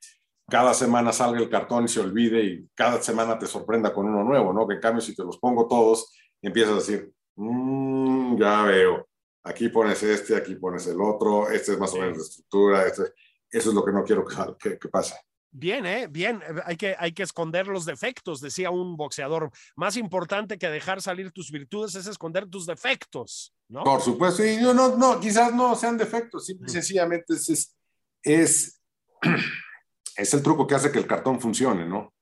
cada 0.48 0.74
semana 0.74 1.12
salga 1.12 1.40
el 1.40 1.48
cartón 1.48 1.84
y 1.84 1.88
se 1.88 2.00
olvide 2.00 2.44
y 2.44 2.68
cada 2.74 3.00
semana 3.00 3.38
te 3.38 3.46
sorprenda 3.46 3.92
con 3.92 4.07
uno 4.07 4.24
nuevo, 4.24 4.53
¿no? 4.53 4.66
Que 4.66 4.74
en 4.74 4.80
cambio 4.80 5.00
si 5.00 5.14
te 5.14 5.22
los 5.22 5.38
pongo 5.38 5.66
todos, 5.66 6.12
empiezas 6.40 6.72
a 6.72 6.76
decir, 6.76 7.12
mmm, 7.36 8.36
ya 8.38 8.62
veo, 8.64 9.09
aquí 9.45 9.68
pones 9.68 10.03
este, 10.03 10.36
aquí 10.36 10.55
pones 10.57 10.86
el 10.86 11.01
otro, 11.01 11.51
este 11.51 11.72
es 11.72 11.78
más 11.78 11.93
o 11.95 11.99
menos 11.99 12.18
la 12.18 12.22
estructura, 12.22 12.86
este, 12.86 13.03
eso 13.51 13.68
es 13.68 13.74
lo 13.74 13.84
que 13.84 13.93
no 13.93 14.05
quiero 14.05 14.24
que, 14.59 14.78
que, 14.78 14.88
pase. 14.88 15.14
Bien, 15.51 15.84
¿eh? 15.84 16.07
bien, 16.07 16.40
hay 16.64 16.76
que, 16.76 16.97
hay 16.99 17.12
que 17.12 17.22
esconder 17.22 17.66
los 17.66 17.84
defectos, 17.84 18.40
decía 18.40 18.70
un 18.70 18.97
boxeador. 18.97 19.51
Más 19.76 19.97
importante 19.97 20.59
que 20.59 20.70
dejar 20.70 21.03
salir 21.03 21.30
tus 21.30 21.51
virtudes 21.51 21.95
es 21.95 22.07
esconder 22.07 22.49
tus 22.49 22.64
defectos, 22.64 23.55
¿no? 23.68 23.84
Por 23.84 24.01
supuesto, 24.01 24.45
y 24.45 24.57
no, 24.57 24.72
no, 24.72 24.97
no 24.97 25.20
quizás 25.20 25.55
no 25.55 25.74
sean 25.76 25.99
defectos, 25.99 26.47
simple 26.47 26.66
y 26.68 26.72
sencillamente 26.72 27.34
es, 27.34 27.76
es, 28.22 28.80
es, 30.16 30.34
el 30.34 30.43
truco 30.43 30.66
que 30.66 30.74
hace 30.74 30.90
que 30.90 30.99
el 30.99 31.07
cartón 31.07 31.40
funcione, 31.40 31.86
¿no? 31.86 32.14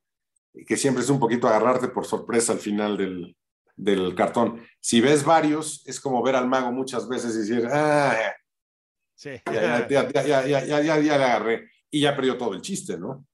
Y 0.52 0.64
que 0.64 0.76
siempre 0.76 1.04
es 1.04 1.10
un 1.10 1.20
poquito 1.20 1.46
agarrarte 1.46 1.86
por 1.86 2.06
sorpresa 2.06 2.52
al 2.52 2.58
final 2.58 2.96
del, 2.96 3.36
del 3.82 4.14
cartón. 4.14 4.62
Si 4.80 5.00
ves 5.00 5.24
varios, 5.24 5.82
es 5.86 6.00
como 6.00 6.22
ver 6.22 6.36
al 6.36 6.48
mago 6.48 6.70
muchas 6.72 7.08
veces 7.08 7.34
y 7.34 7.38
decir, 7.38 7.68
ah, 7.72 8.34
sí. 9.14 9.30
ya, 9.46 9.88
ya, 9.88 10.08
ya, 10.10 10.46
ya, 10.46 10.64
ya, 10.64 10.80
ya, 10.80 10.96
le 10.96 11.12
agarré. 11.12 11.70
Y 11.90 12.02
ya 12.02 12.14
perdió 12.14 12.36
todo 12.36 12.54
el 12.54 12.60
chiste, 12.60 12.98
¿no? 12.98 13.26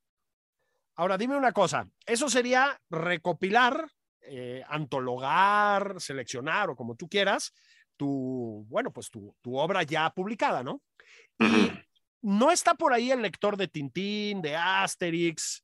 Ahora, 0.95 1.19
dime 1.19 1.37
una 1.37 1.53
cosa, 1.53 1.87
eso 2.07 2.31
sería 2.31 2.81
recopilar, 2.89 3.87
eh, 4.23 4.63
antologar, 4.69 5.97
seleccionar 5.99 6.71
o 6.71 6.77
como 6.77 6.97
tú 6.97 7.07
quieras, 7.09 7.53
tu, 7.97 8.65
bueno, 8.69 8.91
pues 8.93 9.11
tu, 9.11 9.37
tu 9.43 9.59
obra 9.59 9.83
ya 9.83 10.09
publicada, 10.11 10.63
¿no? 10.63 10.81
Y 11.39 11.71
no 12.23 12.51
está 12.51 12.75
por 12.75 12.95
ahí 12.95 13.11
el 13.11 13.21
lector 13.21 13.59
de 13.59 13.69
Tintín, 13.69 14.41
de 14.41 14.57
Asterix, 14.57 15.63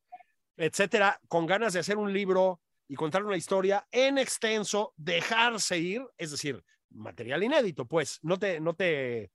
etcétera, 0.57 1.19
con 1.29 1.47
ganas 1.47 1.73
de 1.73 1.81
hacer 1.81 1.97
un 1.97 2.13
libro 2.13 2.61
y 2.89 2.95
contar 2.95 3.25
una 3.25 3.37
historia 3.37 3.87
en 3.91 4.19
extenso, 4.19 4.93
dejarse 4.97 5.79
ir, 5.79 6.03
es 6.19 6.31
decir, 6.31 6.63
material 6.91 7.43
inédito, 7.43 7.87
pues, 7.87 8.19
¿no 8.23 8.39
te, 8.39 8.61
no 8.61 8.75
te, 8.75 9.31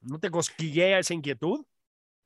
no 0.00 0.18
te 0.18 0.30
cosquillea 0.30 0.98
esa 0.98 1.14
inquietud? 1.14 1.64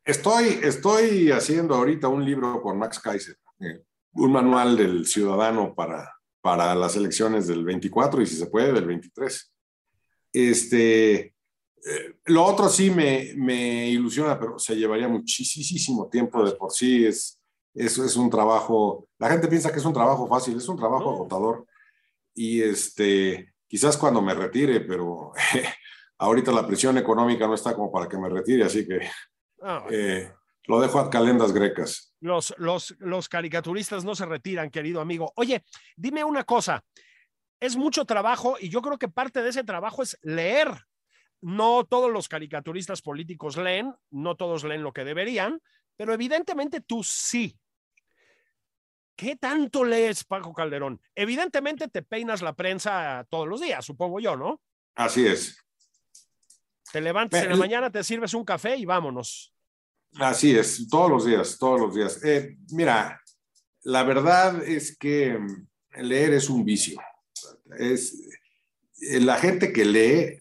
Estoy, 0.05 0.61
estoy 0.63 1.31
haciendo 1.31 1.75
ahorita 1.75 2.09
un 2.09 2.25
libro 2.25 2.61
con 2.61 2.79
Max 2.79 3.01
Kaiser, 3.01 3.37
eh, 3.61 3.83
un 4.13 4.33
manual 4.33 4.77
del 4.77 5.07
ciudadano 5.07 5.75
para, 5.75 6.13
para 6.41 6.75
las 6.75 6.95
elecciones 6.97 7.47
del 7.47 7.65
24 7.65 8.23
y 8.23 8.27
si 8.27 8.37
se 8.37 8.47
puede 8.47 8.73
del 8.73 8.87
23. 8.87 9.53
Este, 10.33 11.35
eh, 11.87 12.17
lo 12.27 12.45
otro 12.45 12.69
sí 12.69 12.91
me, 12.91 13.33
me, 13.37 13.89
ilusiona, 13.89 14.39
pero 14.39 14.59
se 14.59 14.77
llevaría 14.77 15.09
muchísimo 15.09 16.09
tiempo 16.09 16.45
de 16.45 16.53
por 16.53 16.71
sí. 16.71 17.07
Es, 17.07 17.41
eso 17.75 18.05
es 18.05 18.17
un 18.17 18.31
trabajo, 18.31 19.09
la 19.19 19.29
gente 19.29 19.49
piensa 19.49 19.73
que 19.73 19.79
es 19.79 19.85
un 19.85 19.93
trabajo 19.93 20.27
fácil, 20.29 20.57
es 20.57 20.69
un 20.69 20.77
trabajo 20.77 21.11
agotador. 21.11 21.67
Y 22.35 22.63
este, 22.63 23.55
quizás 23.67 23.97
cuando 23.97 24.23
me 24.23 24.35
retire, 24.35 24.81
pero 24.81 25.33
ahorita 26.19 26.53
la 26.53 26.67
presión 26.67 26.97
económica 26.99 27.47
no 27.47 27.55
está 27.55 27.75
como 27.75 27.91
para 27.91 28.09
que 28.09 28.17
me 28.17 28.29
retire, 28.29 28.65
así 28.65 28.87
que 28.87 29.01
ah, 29.63 29.85
eh, 29.91 30.33
lo 30.67 30.81
dejo 30.81 31.01
a 31.01 31.11
calendas 31.11 31.53
grecas. 31.53 32.15
Los, 32.21 32.55
los, 32.59 32.95
los 32.99 33.29
caricaturistas 33.29 34.05
no 34.05 34.15
se 34.15 34.27
retiran, 34.27 34.71
querido 34.71 35.01
amigo. 35.01 35.33
Oye, 35.37 35.65
dime 35.97 36.25
una 36.25 36.45
cosa, 36.45 36.85
es 37.61 37.77
mucho 37.77 38.05
trabajo 38.05 38.57
y 38.61 38.69
yo 38.69 38.83
creo 38.83 38.99
que 38.99 39.09
parte 39.09 39.43
de 39.43 39.51
ese 39.51 39.65
trabajo 39.65 40.03
es 40.03 40.19
leer. 40.23 40.69
No 41.41 41.85
todos 41.85 42.11
los 42.11 42.29
caricaturistas 42.29 43.03
políticos 43.03 43.57
leen, 43.57 43.95
no 44.11 44.35
todos 44.35 44.65
leen 44.65 44.83
lo 44.83 44.93
que 44.93 45.05
deberían, 45.05 45.61
pero 45.97 46.15
evidentemente 46.15 46.81
tú 46.81 47.03
sí. 47.03 47.59
¿Qué 49.17 49.37
tanto 49.37 49.85
lees, 49.85 50.25
Paco 50.25 50.53
Calderón? 50.53 51.01
Evidentemente 51.15 51.89
te 51.89 52.03
peinas 52.03 52.43
la 52.43 52.55
prensa 52.55 53.27
todos 53.31 53.47
los 53.47 53.61
días, 53.61 53.85
supongo 53.85 54.19
yo, 54.21 54.37
¿no? 54.37 54.61
Así 54.95 55.27
es. 55.27 55.57
Te 56.93 57.01
levantas 57.01 57.43
en 57.43 57.51
la 57.51 57.57
mañana, 57.57 57.91
te 57.91 58.03
sirves 58.05 58.35
un 58.35 58.45
café 58.45 58.77
y 58.77 58.85
vámonos. 58.85 59.53
Así 60.15 60.57
es, 60.57 60.89
todos 60.89 61.11
los 61.11 61.27
días, 61.27 61.59
todos 61.59 61.81
los 61.81 61.95
días. 61.95 62.25
Eh, 62.25 62.57
mira, 62.71 63.21
la 63.83 64.03
verdad 64.05 64.63
es 64.65 64.97
que 64.97 65.39
leer 65.97 66.35
es 66.35 66.49
un 66.49 66.65
vicio. 66.65 67.01
Es, 67.79 68.15
eh, 69.01 69.21
la 69.21 69.37
gente 69.37 69.73
que 69.73 69.85
lee, 69.85 70.41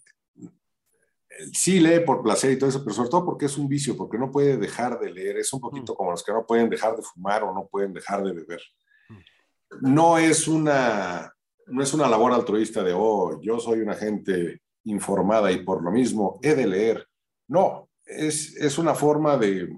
sí 1.52 1.80
lee 1.80 2.02
por 2.06 2.22
placer 2.22 2.52
y 2.52 2.60
todo 2.60 2.70
eso, 2.70 2.84
pero 2.84 2.96
sobre 2.96 3.10
todo 3.10 3.26
porque 3.26 3.46
es 3.46 3.58
un 3.58 3.68
vicio, 3.68 3.98
porque 3.98 4.18
no 4.18 4.32
puede 4.32 4.58
dejar 4.58 5.00
de 5.00 5.12
leer. 5.12 5.38
Es 5.38 5.52
un 5.54 5.60
poquito 5.60 5.94
mm. 5.94 5.96
como 5.96 6.12
los 6.12 6.24
que 6.24 6.32
no 6.32 6.46
pueden 6.46 6.70
dejar 6.70 6.96
de 6.96 7.04
fumar 7.04 7.44
o 7.44 7.54
no 7.54 7.68
pueden 7.68 7.94
dejar 7.94 8.24
de 8.24 8.34
beber. 8.34 8.62
Mm. 9.10 9.94
No 9.94 10.18
es 10.18 10.48
una, 10.48 11.34
no 11.68 11.84
es 11.84 11.94
una 11.94 12.08
labor 12.08 12.34
altruista 12.34 12.84
de, 12.84 12.94
oh, 12.96 13.40
yo 13.42 13.60
soy 13.60 13.80
una 13.80 13.96
gente 13.96 14.62
informada 14.86 15.52
y 15.52 15.64
por 15.64 15.84
lo 15.84 15.92
mismo 15.92 16.40
he 16.42 16.56
de 16.56 16.68
leer. 16.68 17.08
No, 17.48 17.90
es, 18.06 18.56
es 18.56 18.78
una 18.78 18.94
forma 18.94 19.38
de, 19.38 19.70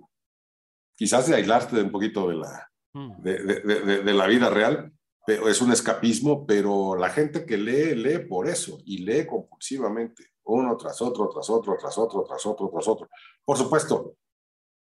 quizás 0.95 1.27
de 1.27 1.35
aislarte 1.35 1.75
de 1.75 1.83
un 1.83 1.91
poquito 1.91 2.27
de 2.27 2.35
la, 2.35 2.69
mm. 2.93 3.21
de, 3.21 3.43
de, 3.43 4.03
de, 4.03 4.13
la 4.13 4.27
vida 4.27 4.49
real, 4.49 4.91
es 5.27 5.61
un 5.61 5.71
escapismo, 5.71 6.45
pero 6.45 6.95
la 6.95 7.09
gente 7.09 7.45
que 7.45 7.57
lee, 7.57 7.95
lee 7.95 8.19
por 8.19 8.47
eso 8.47 8.79
y 8.85 8.99
lee 8.99 9.25
compulsivamente, 9.25 10.34
uno 10.45 10.77
tras 10.77 11.01
otro, 11.01 11.29
tras 11.29 11.49
otro, 11.49 11.75
tras 11.79 11.97
otro, 11.97 12.23
tras 12.23 12.45
otro, 12.45 12.69
tras 12.69 12.87
otro. 12.87 13.09
Por 13.43 13.57
supuesto, 13.57 14.15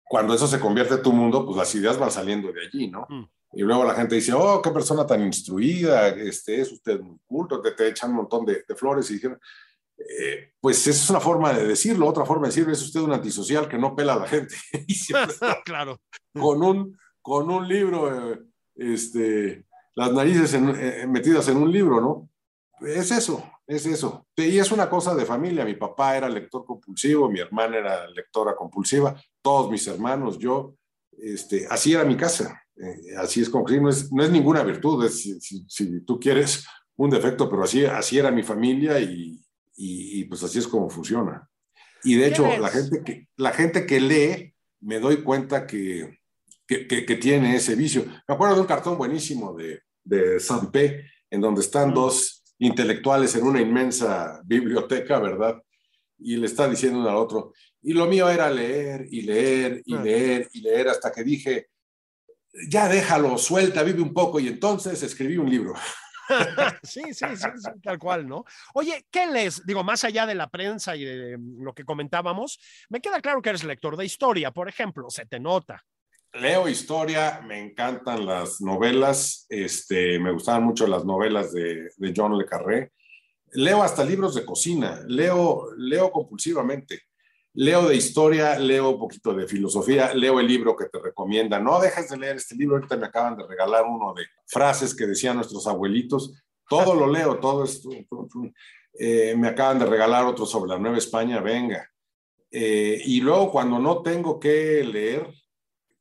cuando 0.04 0.34
eso 0.34 0.46
se 0.46 0.60
convierte 0.60 0.94
en 0.94 1.02
tu 1.02 1.12
mundo, 1.12 1.44
pues 1.44 1.56
las 1.56 1.74
ideas 1.74 1.98
van 1.98 2.10
saliendo 2.10 2.52
de 2.52 2.66
allí, 2.66 2.88
¿no? 2.88 3.06
Mm. 3.08 3.24
Y 3.54 3.62
luego 3.62 3.84
la 3.84 3.94
gente 3.94 4.14
dice, 4.14 4.32
oh, 4.32 4.62
qué 4.62 4.70
persona 4.70 5.06
tan 5.06 5.22
instruida, 5.22 6.08
este, 6.08 6.60
es 6.60 6.72
usted 6.72 7.00
muy 7.00 7.18
culto, 7.26 7.60
te, 7.60 7.72
te 7.72 7.88
echan 7.88 8.10
un 8.10 8.16
montón 8.16 8.46
de, 8.46 8.64
de 8.66 8.74
flores 8.74 9.10
y 9.10 9.14
dijeron, 9.14 9.38
eh, 9.98 10.52
pues 10.60 10.86
esa 10.86 11.04
es 11.04 11.10
una 11.10 11.20
forma 11.20 11.52
de 11.52 11.66
decirlo. 11.66 12.06
Otra 12.06 12.24
forma 12.24 12.42
de 12.42 12.48
decirlo 12.48 12.72
es 12.72 12.82
usted 12.82 13.00
un 13.00 13.12
antisocial 13.12 13.68
que 13.68 13.78
no 13.78 13.94
pela 13.94 14.14
a 14.14 14.20
la 14.20 14.28
gente. 14.28 14.54
claro. 15.64 16.00
Con 16.32 16.62
un, 16.62 16.98
con 17.20 17.50
un 17.50 17.68
libro, 17.68 18.32
eh, 18.32 18.40
este, 18.76 19.66
las 19.94 20.12
narices 20.12 20.54
eh, 20.54 21.06
metidas 21.08 21.48
en 21.48 21.58
un 21.58 21.70
libro, 21.70 22.00
¿no? 22.00 22.28
Es 22.86 23.10
eso, 23.10 23.44
es 23.74 23.86
eso. 23.86 24.26
Y 24.36 24.58
es 24.58 24.72
una 24.72 24.88
cosa 24.88 25.14
de 25.14 25.24
familia. 25.24 25.64
Mi 25.64 25.74
papá 25.74 26.16
era 26.16 26.28
lector 26.28 26.64
compulsivo, 26.64 27.30
mi 27.30 27.40
hermana 27.40 27.78
era 27.78 28.06
lectora 28.08 28.54
compulsiva, 28.54 29.20
todos 29.40 29.70
mis 29.70 29.86
hermanos, 29.86 30.38
yo. 30.38 30.74
Este, 31.18 31.66
así 31.68 31.92
era 31.92 32.04
mi 32.04 32.16
casa. 32.16 32.62
así 33.18 33.42
es 33.42 33.48
como 33.48 33.64
que 33.64 33.80
no 33.80 33.88
es, 33.88 34.12
no 34.12 34.24
es 34.24 34.30
ninguna 34.30 34.62
virtud, 34.62 35.04
es, 35.04 35.20
si, 35.20 35.64
si, 35.68 36.00
tú 36.04 36.18
quieres 36.18 36.64
un 36.96 37.10
defecto, 37.10 37.48
pero 37.48 37.64
así, 37.64 37.84
así 37.84 38.18
era 38.18 38.30
mi 38.30 38.42
familia 38.42 38.98
y, 38.98 39.40
y, 39.76 40.24
pues 40.24 40.42
así 40.42 40.58
es 40.58 40.66
como 40.66 40.88
funciona. 40.88 41.48
Y 42.04 42.16
de 42.16 42.28
hecho, 42.28 42.46
la 42.58 42.68
gente, 42.68 43.02
que, 43.04 43.28
la 43.36 43.52
gente 43.52 43.86
que 43.86 44.00
lee, 44.00 44.54
me 44.80 44.98
doy 44.98 45.22
cuenta 45.22 45.66
que, 45.66 46.18
que, 46.66 46.86
que, 46.86 47.16
tiene 47.16 47.56
ese 47.56 47.76
vicio. 47.76 48.04
Me 48.26 48.34
acuerdo 48.34 48.56
de 48.56 48.60
un 48.62 48.66
cartón 48.66 48.98
buenísimo 48.98 49.54
de, 49.54 49.82
de 50.02 50.38
P 50.72 51.04
en 51.30 51.40
donde 51.40 51.60
están 51.60 51.94
dos 51.94 52.41
intelectuales 52.62 53.34
en 53.34 53.44
una 53.44 53.60
inmensa 53.60 54.40
biblioteca, 54.44 55.18
¿verdad? 55.18 55.60
Y 56.18 56.36
le 56.36 56.46
está 56.46 56.68
diciendo 56.68 57.00
uno 57.00 57.10
al 57.10 57.16
otro. 57.16 57.52
Y 57.82 57.92
lo 57.92 58.06
mío 58.06 58.28
era 58.28 58.48
leer 58.48 59.06
y 59.10 59.22
leer 59.22 59.82
y 59.84 59.96
leer 59.98 60.48
y 60.52 60.60
leer 60.60 60.88
hasta 60.88 61.10
que 61.10 61.24
dije, 61.24 61.70
ya 62.68 62.88
déjalo, 62.88 63.36
suelta, 63.36 63.82
vive 63.82 64.00
un 64.00 64.14
poco. 64.14 64.38
Y 64.38 64.46
entonces 64.46 65.02
escribí 65.02 65.36
un 65.38 65.50
libro. 65.50 65.74
sí, 66.84 67.02
sí, 67.12 67.26
sí, 67.36 67.70
tal 67.82 67.98
cual, 67.98 68.28
¿no? 68.28 68.44
Oye, 68.74 69.06
¿qué 69.10 69.26
lees? 69.26 69.66
Digo, 69.66 69.82
más 69.82 70.04
allá 70.04 70.24
de 70.24 70.36
la 70.36 70.48
prensa 70.48 70.94
y 70.94 71.04
de 71.04 71.36
lo 71.58 71.74
que 71.74 71.84
comentábamos, 71.84 72.60
me 72.88 73.00
queda 73.00 73.20
claro 73.20 73.42
que 73.42 73.48
eres 73.48 73.64
lector 73.64 73.96
de 73.96 74.04
historia, 74.04 74.52
por 74.52 74.68
ejemplo, 74.68 75.10
se 75.10 75.26
te 75.26 75.40
nota. 75.40 75.84
Leo 76.34 76.68
historia, 76.68 77.42
me 77.46 77.60
encantan 77.60 78.24
las 78.24 78.60
novelas, 78.60 79.46
este, 79.48 80.18
me 80.18 80.32
gustaban 80.32 80.64
mucho 80.64 80.86
las 80.86 81.04
novelas 81.04 81.52
de, 81.52 81.90
John 82.16 82.38
Le 82.38 82.46
Carré. 82.46 82.92
Leo 83.52 83.82
hasta 83.82 84.04
libros 84.04 84.34
de 84.34 84.46
cocina, 84.46 85.02
leo, 85.06 85.68
leo 85.76 86.10
compulsivamente 86.10 87.02
leo 87.54 87.88
de 87.88 87.96
historia, 87.96 88.58
leo 88.58 88.90
un 88.90 88.98
poquito 88.98 89.34
de 89.34 89.46
filosofía, 89.46 90.14
leo 90.14 90.40
el 90.40 90.46
libro 90.46 90.76
que 90.76 90.86
te 90.86 90.98
recomienda. 90.98 91.58
No 91.58 91.80
dejes 91.80 92.08
de 92.08 92.16
leer 92.16 92.36
este 92.36 92.54
libro, 92.54 92.76
ahorita 92.76 92.96
me 92.96 93.06
acaban 93.06 93.36
de 93.36 93.46
regalar 93.46 93.84
uno 93.84 94.14
de 94.14 94.24
frases 94.46 94.94
que 94.94 95.06
decían 95.06 95.36
nuestros 95.36 95.66
abuelitos. 95.66 96.32
Todo 96.68 96.94
lo 96.94 97.06
leo, 97.06 97.38
todo 97.38 97.64
esto. 97.64 97.90
Eh, 98.98 99.34
me 99.36 99.48
acaban 99.48 99.78
de 99.78 99.86
regalar 99.86 100.24
otro 100.24 100.46
sobre 100.46 100.70
la 100.70 100.78
Nueva 100.78 100.98
España, 100.98 101.40
venga. 101.40 101.86
Eh, 102.50 103.00
y 103.04 103.20
luego 103.20 103.50
cuando 103.50 103.78
no 103.78 104.02
tengo 104.02 104.38
que 104.38 104.84
leer, 104.84 105.26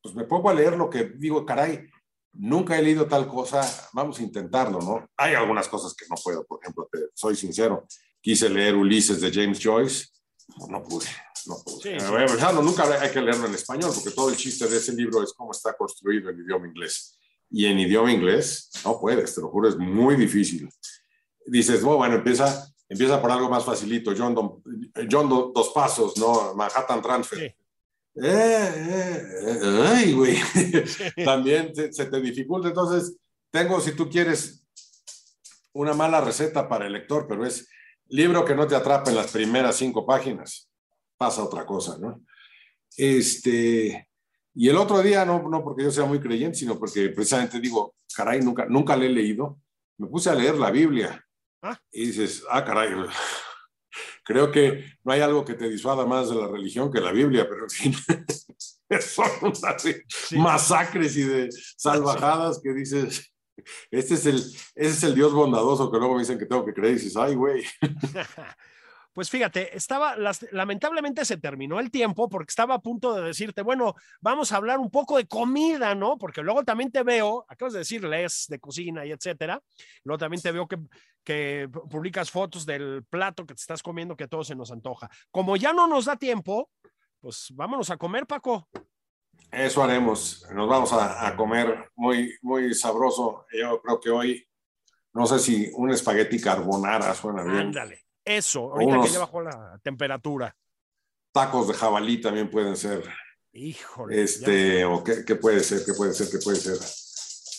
pues 0.01 0.15
me 0.15 0.23
pongo 0.25 0.49
a 0.49 0.53
leer 0.53 0.77
lo 0.77 0.89
que 0.89 1.05
digo, 1.05 1.45
caray, 1.45 1.87
nunca 2.33 2.77
he 2.77 2.81
leído 2.81 3.07
tal 3.07 3.27
cosa, 3.27 3.61
vamos 3.93 4.19
a 4.19 4.23
intentarlo, 4.23 4.79
¿no? 4.79 5.07
Hay 5.17 5.35
algunas 5.35 5.67
cosas 5.67 5.93
que 5.93 6.05
no 6.09 6.15
puedo, 6.15 6.45
por 6.45 6.59
ejemplo, 6.61 6.87
te, 6.91 6.99
soy 7.13 7.35
sincero, 7.35 7.85
quise 8.21 8.49
leer 8.49 8.75
Ulises 8.75 9.21
de 9.21 9.31
James 9.31 9.59
Joyce, 9.61 10.07
no 10.69 10.83
pude. 10.83 11.05
No, 11.45 12.61
nunca 12.61 12.83
hay 13.01 13.09
que 13.09 13.21
leerlo 13.21 13.47
en 13.47 13.55
español, 13.55 13.91
porque 13.93 14.11
todo 14.11 14.29
el 14.29 14.37
chiste 14.37 14.67
de 14.67 14.77
ese 14.77 14.93
libro 14.93 15.23
es 15.23 15.33
cómo 15.33 15.51
está 15.51 15.75
construido 15.75 16.29
en 16.29 16.39
idioma 16.39 16.67
inglés. 16.67 17.17
Y 17.49 17.65
en 17.65 17.79
idioma 17.79 18.11
inglés 18.11 18.69
no 18.85 18.99
puedes, 18.99 19.33
te 19.33 19.41
lo 19.41 19.49
juro, 19.49 19.67
es 19.67 19.77
muy 19.77 20.15
difícil. 20.15 20.69
Dices, 21.45 21.81
bueno, 21.81 22.15
empieza, 22.15 22.71
empieza 22.87 23.19
por 23.21 23.31
algo 23.31 23.49
más 23.49 23.65
facilito, 23.65 24.13
John, 24.15 24.35
John 25.09 25.29
Dos 25.29 25.71
Pasos, 25.73 26.17
¿no? 26.17 26.53
Manhattan 26.53 27.01
Transfer. 27.01 27.41
Eh, 27.41 27.57
eh, 28.15 29.23
eh, 29.43 29.59
ay, 29.87 30.13
güey. 30.13 30.37
También 31.25 31.73
se 31.75 32.05
te 32.05 32.21
dificulta. 32.21 32.67
Entonces, 32.67 33.17
tengo, 33.51 33.79
si 33.79 33.93
tú 33.93 34.09
quieres, 34.09 34.65
una 35.73 35.93
mala 35.93 36.21
receta 36.21 36.67
para 36.67 36.87
el 36.87 36.93
lector, 36.93 37.27
pero 37.27 37.45
es 37.45 37.67
libro 38.07 38.43
que 38.43 38.55
no 38.55 38.67
te 38.67 38.75
atrapa 38.75 39.09
en 39.09 39.15
las 39.15 39.31
primeras 39.31 39.77
cinco 39.77 40.05
páginas 40.05 40.69
pasa 41.21 41.43
otra 41.43 41.67
cosa, 41.67 41.99
¿no? 41.99 42.19
Este, 42.97 44.09
y 44.55 44.69
el 44.69 44.75
otro 44.75 45.03
día, 45.03 45.23
no, 45.23 45.47
no 45.47 45.63
porque 45.63 45.83
yo 45.83 45.91
sea 45.91 46.05
muy 46.05 46.19
creyente, 46.19 46.57
sino 46.57 46.79
porque 46.79 47.09
precisamente 47.09 47.59
digo, 47.59 47.93
caray, 48.15 48.41
nunca, 48.41 48.65
nunca 48.65 48.97
le 48.97 49.05
he 49.05 49.09
leído, 49.09 49.59
me 49.99 50.07
puse 50.07 50.31
a 50.31 50.33
leer 50.33 50.55
la 50.55 50.71
Biblia. 50.71 51.23
Ah. 51.61 51.79
Y 51.91 52.07
dices, 52.07 52.43
ah, 52.49 52.65
caray, 52.65 52.89
creo 54.23 54.51
que 54.51 54.85
no 55.03 55.13
hay 55.13 55.21
algo 55.21 55.45
que 55.45 55.53
te 55.53 55.69
disuada 55.69 56.05
más 56.05 56.29
de 56.29 56.35
la 56.35 56.47
religión 56.47 56.91
que 56.91 56.99
la 56.99 57.11
Biblia, 57.11 57.47
pero 57.49 57.63
en 57.63 57.69
fin, 57.69 57.93
son 59.01 59.29
unas 59.41 59.85
masacres 60.31 61.15
y 61.17 61.23
de 61.23 61.49
salvajadas 61.77 62.59
que 62.61 62.73
dices, 62.73 63.31
este 63.89 64.15
es 64.15 64.25
el, 64.25 64.35
ese 64.37 64.65
es 64.75 65.03
el 65.03 65.15
Dios 65.15 65.33
bondadoso 65.33 65.91
que 65.91 65.97
luego 65.97 66.15
me 66.15 66.21
dicen 66.21 66.39
que 66.39 66.45
tengo 66.45 66.65
que 66.65 66.73
creer 66.73 66.93
y 66.93 66.99
dices, 66.99 67.17
ay, 67.17 67.35
güey. 67.35 67.63
Pues 69.13 69.29
fíjate, 69.29 69.75
estaba, 69.75 70.15
lamentablemente 70.51 71.25
se 71.25 71.35
terminó 71.35 71.81
el 71.81 71.91
tiempo 71.91 72.29
porque 72.29 72.51
estaba 72.51 72.75
a 72.75 72.81
punto 72.81 73.13
de 73.13 73.23
decirte, 73.23 73.61
bueno, 73.61 73.93
vamos 74.21 74.51
a 74.51 74.55
hablar 74.57 74.79
un 74.79 74.89
poco 74.89 75.17
de 75.17 75.27
comida, 75.27 75.93
¿no? 75.95 76.17
Porque 76.17 76.41
luego 76.41 76.63
también 76.63 76.91
te 76.91 77.03
veo, 77.03 77.45
acabas 77.49 77.73
de 77.73 77.79
decir, 77.79 78.05
les 78.05 78.45
de 78.47 78.59
cocina 78.59 79.05
y 79.05 79.11
etcétera. 79.11 79.61
Luego 80.05 80.17
también 80.17 80.41
te 80.41 80.53
veo 80.53 80.65
que, 80.65 80.77
que 81.25 81.69
publicas 81.89 82.31
fotos 82.31 82.65
del 82.65 83.03
plato 83.03 83.45
que 83.45 83.53
te 83.53 83.59
estás 83.59 83.83
comiendo 83.83 84.15
que 84.15 84.29
todo 84.29 84.45
se 84.45 84.55
nos 84.55 84.71
antoja. 84.71 85.09
Como 85.29 85.57
ya 85.57 85.73
no 85.73 85.87
nos 85.87 86.05
da 86.05 86.15
tiempo, 86.15 86.69
pues 87.19 87.49
vámonos 87.53 87.89
a 87.89 87.97
comer, 87.97 88.25
Paco. 88.25 88.69
Eso 89.51 89.83
haremos. 89.83 90.47
Nos 90.53 90.69
vamos 90.69 90.93
a, 90.93 91.27
a 91.27 91.35
comer 91.35 91.91
muy, 91.95 92.33
muy 92.41 92.73
sabroso. 92.73 93.45
Yo 93.51 93.81
creo 93.81 93.99
que 93.99 94.09
hoy, 94.09 94.47
no 95.11 95.25
sé 95.25 95.37
si 95.39 95.69
un 95.73 95.91
espagueti 95.91 96.39
carbonara 96.39 97.13
suena 97.13 97.43
bien. 97.43 97.57
Ándale 97.57 98.05
Eso, 98.25 98.71
ahorita 98.73 99.01
que 99.01 99.09
ya 99.09 99.19
bajó 99.19 99.41
la 99.41 99.79
temperatura. 99.83 100.55
Tacos 101.33 101.67
de 101.67 101.73
jabalí 101.73 102.19
también 102.21 102.49
pueden 102.49 102.75
ser. 102.75 103.03
Híjole. 103.53 104.21
Este, 104.21 104.85
o 104.85 105.03
qué, 105.03 105.25
qué, 105.25 105.35
puede 105.35 105.61
ser, 105.61 105.83
qué 105.85 105.93
puede 105.93 106.13
ser, 106.13 106.29
qué 106.29 106.37
puede 106.37 106.57
ser. 106.57 106.77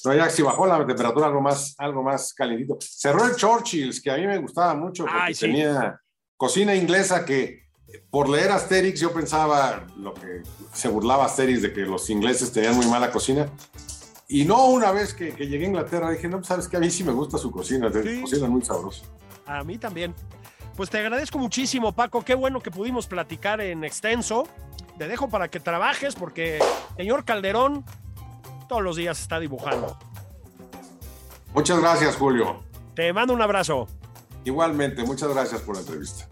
No, 0.05 0.15
ya 0.15 0.29
si 0.31 0.43
bajó 0.43 0.67
la 0.67 0.85
temperatura 0.87 1.27
algo 1.27 1.41
más, 1.41 1.75
algo 1.79 2.03
más 2.03 2.35
calentito. 2.35 2.79
Cerró 2.81 3.25
el 3.27 3.37
Churchill's, 3.37 4.01
que 4.01 4.11
a 4.11 4.17
mí 4.17 4.27
me 4.27 4.39
gustaba 4.39 4.75
mucho, 4.75 5.05
porque 5.05 5.35
tenía 5.35 6.01
cocina 6.37 6.75
inglesa 6.75 7.25
que 7.25 7.63
por 8.11 8.29
leer 8.29 8.51
Asterix 8.51 9.01
yo 9.01 9.13
pensaba 9.13 9.87
lo 9.97 10.15
que 10.15 10.43
se 10.73 10.89
burlaba 10.89 11.27
Asterix 11.27 11.63
de 11.63 11.73
que 11.73 11.83
los 11.83 12.09
ingleses 12.11 12.53
tenían 12.53 12.75
muy 12.75 12.87
mala 12.87 13.13
cocina. 13.13 13.49
Y 14.29 14.45
no 14.45 14.67
una 14.67 14.93
vez 14.93 15.13
que, 15.15 15.33
llegué 15.33 15.67
a 15.67 15.69
Inglaterra 15.69 16.11
dije, 16.11 16.29
no, 16.29 16.39
pues, 16.39 16.49
sabes 16.49 16.69
que 16.69 16.77
a 16.77 16.81
mí 16.81 16.91
sí 16.91 17.05
me 17.05 17.13
gusta 17.13 17.39
su 17.39 17.51
cocina, 17.51 17.91
sí. 17.93 18.23
cocina 18.23 18.49
muy 18.49 18.63
sabrosa. 18.63 19.05
A 19.47 19.63
mí 19.63 19.79
también. 19.79 20.15
Pues 20.77 20.91
te 20.91 20.99
agradezco 20.99 21.39
muchísimo, 21.39 21.93
Paco. 21.93 22.25
Qué 22.25 22.35
bueno 22.35 22.61
que 22.61 22.71
pudimos 22.71 23.07
platicar 23.07 23.61
en 23.61 23.85
extenso. 23.85 24.49
Te 24.99 25.09
dejo 25.09 25.29
para 25.29 25.49
que 25.49 25.61
trabajes 25.61 26.15
porque 26.15 26.59
señor 26.97 27.25
Calderón 27.25 27.85
todos 28.69 28.83
los 28.83 28.97
días 28.97 29.21
está 29.21 29.39
dibujando. 29.39 29.99
Muchas 31.55 31.81
gracias, 31.81 32.17
Julio. 32.17 32.63
Te 32.95 33.13
mando 33.13 33.35
un 33.35 33.43
abrazo. 33.43 33.87
Igualmente, 34.45 35.05
muchas 35.05 35.29
gracias 35.29 35.61
por 35.61 35.77
la 35.77 35.83
entrevista. 35.83 36.27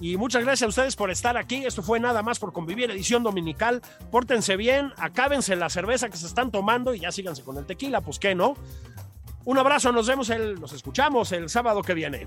Y 0.00 0.16
muchas 0.16 0.42
gracias 0.42 0.66
a 0.66 0.68
ustedes 0.68 0.96
por 0.96 1.10
estar 1.10 1.36
aquí. 1.36 1.64
Esto 1.64 1.82
fue 1.82 2.00
nada 2.00 2.22
más 2.22 2.38
por 2.38 2.52
convivir, 2.52 2.90
edición 2.90 3.22
dominical. 3.22 3.80
Pórtense 4.10 4.56
bien, 4.56 4.92
acábense 4.98 5.56
la 5.56 5.70
cerveza 5.70 6.08
que 6.08 6.16
se 6.16 6.26
están 6.26 6.50
tomando 6.50 6.94
y 6.94 7.00
ya 7.00 7.12
síganse 7.12 7.42
con 7.42 7.56
el 7.56 7.64
tequila, 7.64 8.00
pues 8.00 8.18
qué, 8.18 8.34
¿no? 8.34 8.54
Un 9.44 9.58
abrazo, 9.58 9.92
nos 9.92 10.06
vemos, 10.06 10.30
el, 10.30 10.60
nos 10.60 10.72
escuchamos 10.72 11.30
el 11.32 11.48
sábado 11.48 11.82
que 11.82 11.94
viene. 11.94 12.26